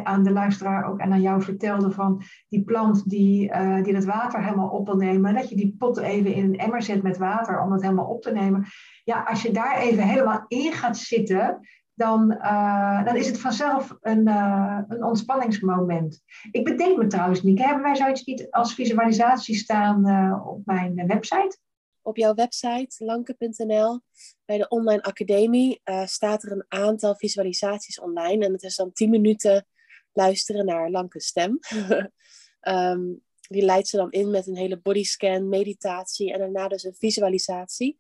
aan 0.05 0.23
de 0.23 0.31
luisteraar 0.31 0.85
ook 0.85 0.99
en 0.99 1.13
aan 1.13 1.21
jou 1.21 1.43
vertelde 1.43 1.91
van 1.91 2.23
die 2.49 2.65
plant 2.65 3.09
die, 3.09 3.53
uh, 3.53 3.83
die 3.83 3.93
dat 3.93 4.05
water 4.05 4.45
helemaal 4.45 4.69
op 4.69 4.87
wil 4.87 4.97
nemen, 4.97 5.35
dat 5.35 5.49
je 5.49 5.57
die 5.57 5.75
pot 5.79 5.99
even 5.99 6.35
in 6.35 6.45
een 6.45 6.59
emmer 6.59 6.83
zet 6.83 7.03
met 7.03 7.19
water 7.19 7.61
om 7.61 7.73
het 7.73 7.83
helemaal 7.83 8.09
op 8.09 8.23
te 8.23 8.33
nemen. 8.33 8.67
Ja, 9.05 9.23
als 9.23 9.43
je 9.43 9.51
daar 9.51 9.79
even 9.79 10.03
helemaal 10.03 10.45
in 10.49 10.73
gaat 10.73 10.97
zitten, 10.97 11.61
dan, 11.99 12.33
uh, 12.33 13.05
dan 13.05 13.17
is 13.17 13.27
het 13.27 13.41
vanzelf 13.41 13.97
een, 14.01 14.29
uh, 14.29 14.81
een 14.89 15.05
ontspanningsmoment. 15.05 16.23
Ik 16.51 16.65
bedenk 16.65 16.99
me 16.99 17.07
trouwens 17.07 17.43
niet, 17.43 17.59
hebben 17.59 17.83
wij 17.83 17.97
zoiets 17.97 18.25
niet 18.25 18.51
als 18.51 18.75
visualisatie 18.75 19.57
staan 19.57 20.09
uh, 20.09 20.47
op 20.47 20.61
mijn 20.65 21.07
website? 21.07 21.59
Op 22.03 22.17
jouw 22.17 22.35
website, 22.35 23.05
lanke.nl, 23.05 24.01
bij 24.45 24.59
de 24.59 24.69
online 24.69 25.03
academie, 25.03 25.81
staat 26.05 26.43
er 26.43 26.53
een 26.53 26.65
aantal 26.69 27.17
visualisaties 27.17 28.01
online. 28.01 28.45
En 28.45 28.53
het 28.53 28.63
is 28.63 28.77
dan 28.77 28.93
10 28.93 29.11
minuten 29.11 29.67
luisteren 30.13 30.65
naar 30.65 30.91
Lanke 30.91 31.21
stem. 31.21 31.59
um, 32.61 33.23
die 33.55 33.63
leidt 33.63 33.89
ze 33.89 33.97
dan 33.97 34.11
in 34.11 34.31
met 34.31 34.47
een 34.47 34.57
hele 34.57 34.81
bodyscan, 34.81 35.49
meditatie 35.49 36.33
en 36.33 36.39
daarna 36.39 36.69
dus 36.69 36.85
een 36.85 36.95
visualisatie. 36.99 37.99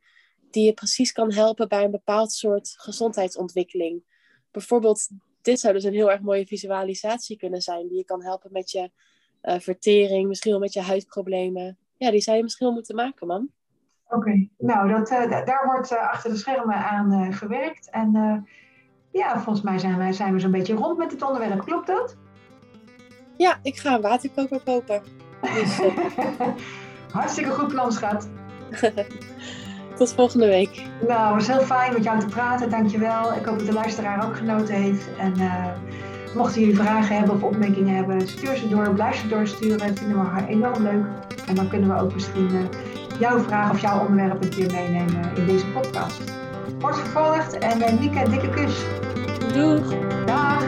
Die 0.50 0.64
je 0.64 0.72
precies 0.72 1.12
kan 1.12 1.32
helpen 1.32 1.68
bij 1.68 1.84
een 1.84 1.90
bepaald 1.90 2.32
soort 2.32 2.74
gezondheidsontwikkeling. 2.76 4.02
Bijvoorbeeld, 4.50 5.08
dit 5.42 5.60
zou 5.60 5.74
dus 5.74 5.84
een 5.84 5.92
heel 5.92 6.10
erg 6.10 6.20
mooie 6.20 6.46
visualisatie 6.46 7.36
kunnen 7.36 7.60
zijn. 7.60 7.88
Die 7.88 7.96
je 7.96 8.04
kan 8.04 8.22
helpen 8.22 8.52
met 8.52 8.70
je 8.70 8.90
uh, 9.42 9.58
vertering, 9.58 10.28
misschien 10.28 10.50
wel 10.50 10.60
met 10.60 10.72
je 10.72 10.80
huidproblemen. 10.80 11.78
Ja, 11.96 12.10
die 12.10 12.20
zou 12.20 12.36
je 12.36 12.42
misschien 12.42 12.66
wel 12.66 12.74
moeten 12.74 12.96
maken, 12.96 13.26
man. 13.26 13.48
Oké, 14.08 14.48
nou, 14.58 14.88
dat, 14.88 15.10
uh, 15.10 15.30
daar 15.30 15.62
wordt 15.64 15.92
uh, 15.92 16.10
achter 16.10 16.30
de 16.30 16.36
schermen 16.36 16.76
aan 16.76 17.32
gewerkt. 17.32 17.90
En 17.90 18.12
ja, 19.12 19.40
volgens 19.40 19.64
mij 19.64 19.78
zijn, 19.78 19.96
wij, 19.98 20.12
zijn 20.12 20.32
we 20.32 20.40
zo'n 20.40 20.50
beetje 20.50 20.74
rond 20.74 20.98
met 20.98 21.12
het 21.12 21.22
onderwerp. 21.22 21.64
Klopt 21.64 21.86
dat? 21.86 22.16
Ja, 23.36 23.58
ik 23.62 23.76
ga 23.76 23.94
een 23.94 24.00
waterkoker 24.00 24.60
kopen. 24.60 25.02
Dus, 25.54 25.80
Hartstikke 27.12 27.50
goed 27.50 27.68
plan, 27.68 27.92
schat. 27.92 28.28
Tot 29.98 30.14
volgende 30.14 30.46
week. 30.46 30.82
Nou, 31.08 31.36
het 31.36 31.46
was 31.46 31.56
heel 31.56 31.66
fijn 31.66 31.92
met 31.92 32.04
jou 32.04 32.20
te 32.20 32.26
praten. 32.26 32.70
Dankjewel. 32.70 33.34
Ik 33.34 33.44
hoop 33.44 33.58
dat 33.58 33.66
de 33.66 33.72
luisteraar 33.72 34.24
ook 34.24 34.36
genoten 34.36 34.74
heeft. 34.74 35.08
En 35.18 35.34
Mochten 36.34 36.60
jullie 36.60 36.76
vragen 36.76 37.16
hebben 37.16 37.34
of 37.34 37.42
opmerkingen 37.42 37.94
hebben, 37.94 38.28
stuur 38.28 38.56
ze 38.56 38.68
door, 38.68 38.94
blijf 38.94 39.16
ze 39.16 39.28
doorsturen. 39.28 39.78
Dat 39.78 39.98
vinden 39.98 40.34
we 40.34 40.46
enorm 40.48 40.82
leuk. 40.82 41.04
En 41.46 41.54
dan 41.54 41.68
kunnen 41.68 41.88
we 41.88 42.00
ook 42.02 42.14
misschien 42.14 42.50
uh, 42.54 42.60
jouw 43.20 43.38
vraag 43.38 43.70
of 43.70 43.80
jouw 43.80 44.00
onderwerp 44.00 44.42
een 44.42 44.50
keer 44.50 44.72
meenemen 44.72 45.36
in 45.36 45.46
deze 45.46 45.66
podcast. 45.66 46.20
Wordt 46.78 46.98
vervolgd 46.98 47.58
en 47.58 47.78
uh, 47.78 48.00
Nieke, 48.00 48.30
dikke 48.30 48.48
kus. 48.48 48.84
Doeg. 49.54 49.94
Dag. 50.26 50.66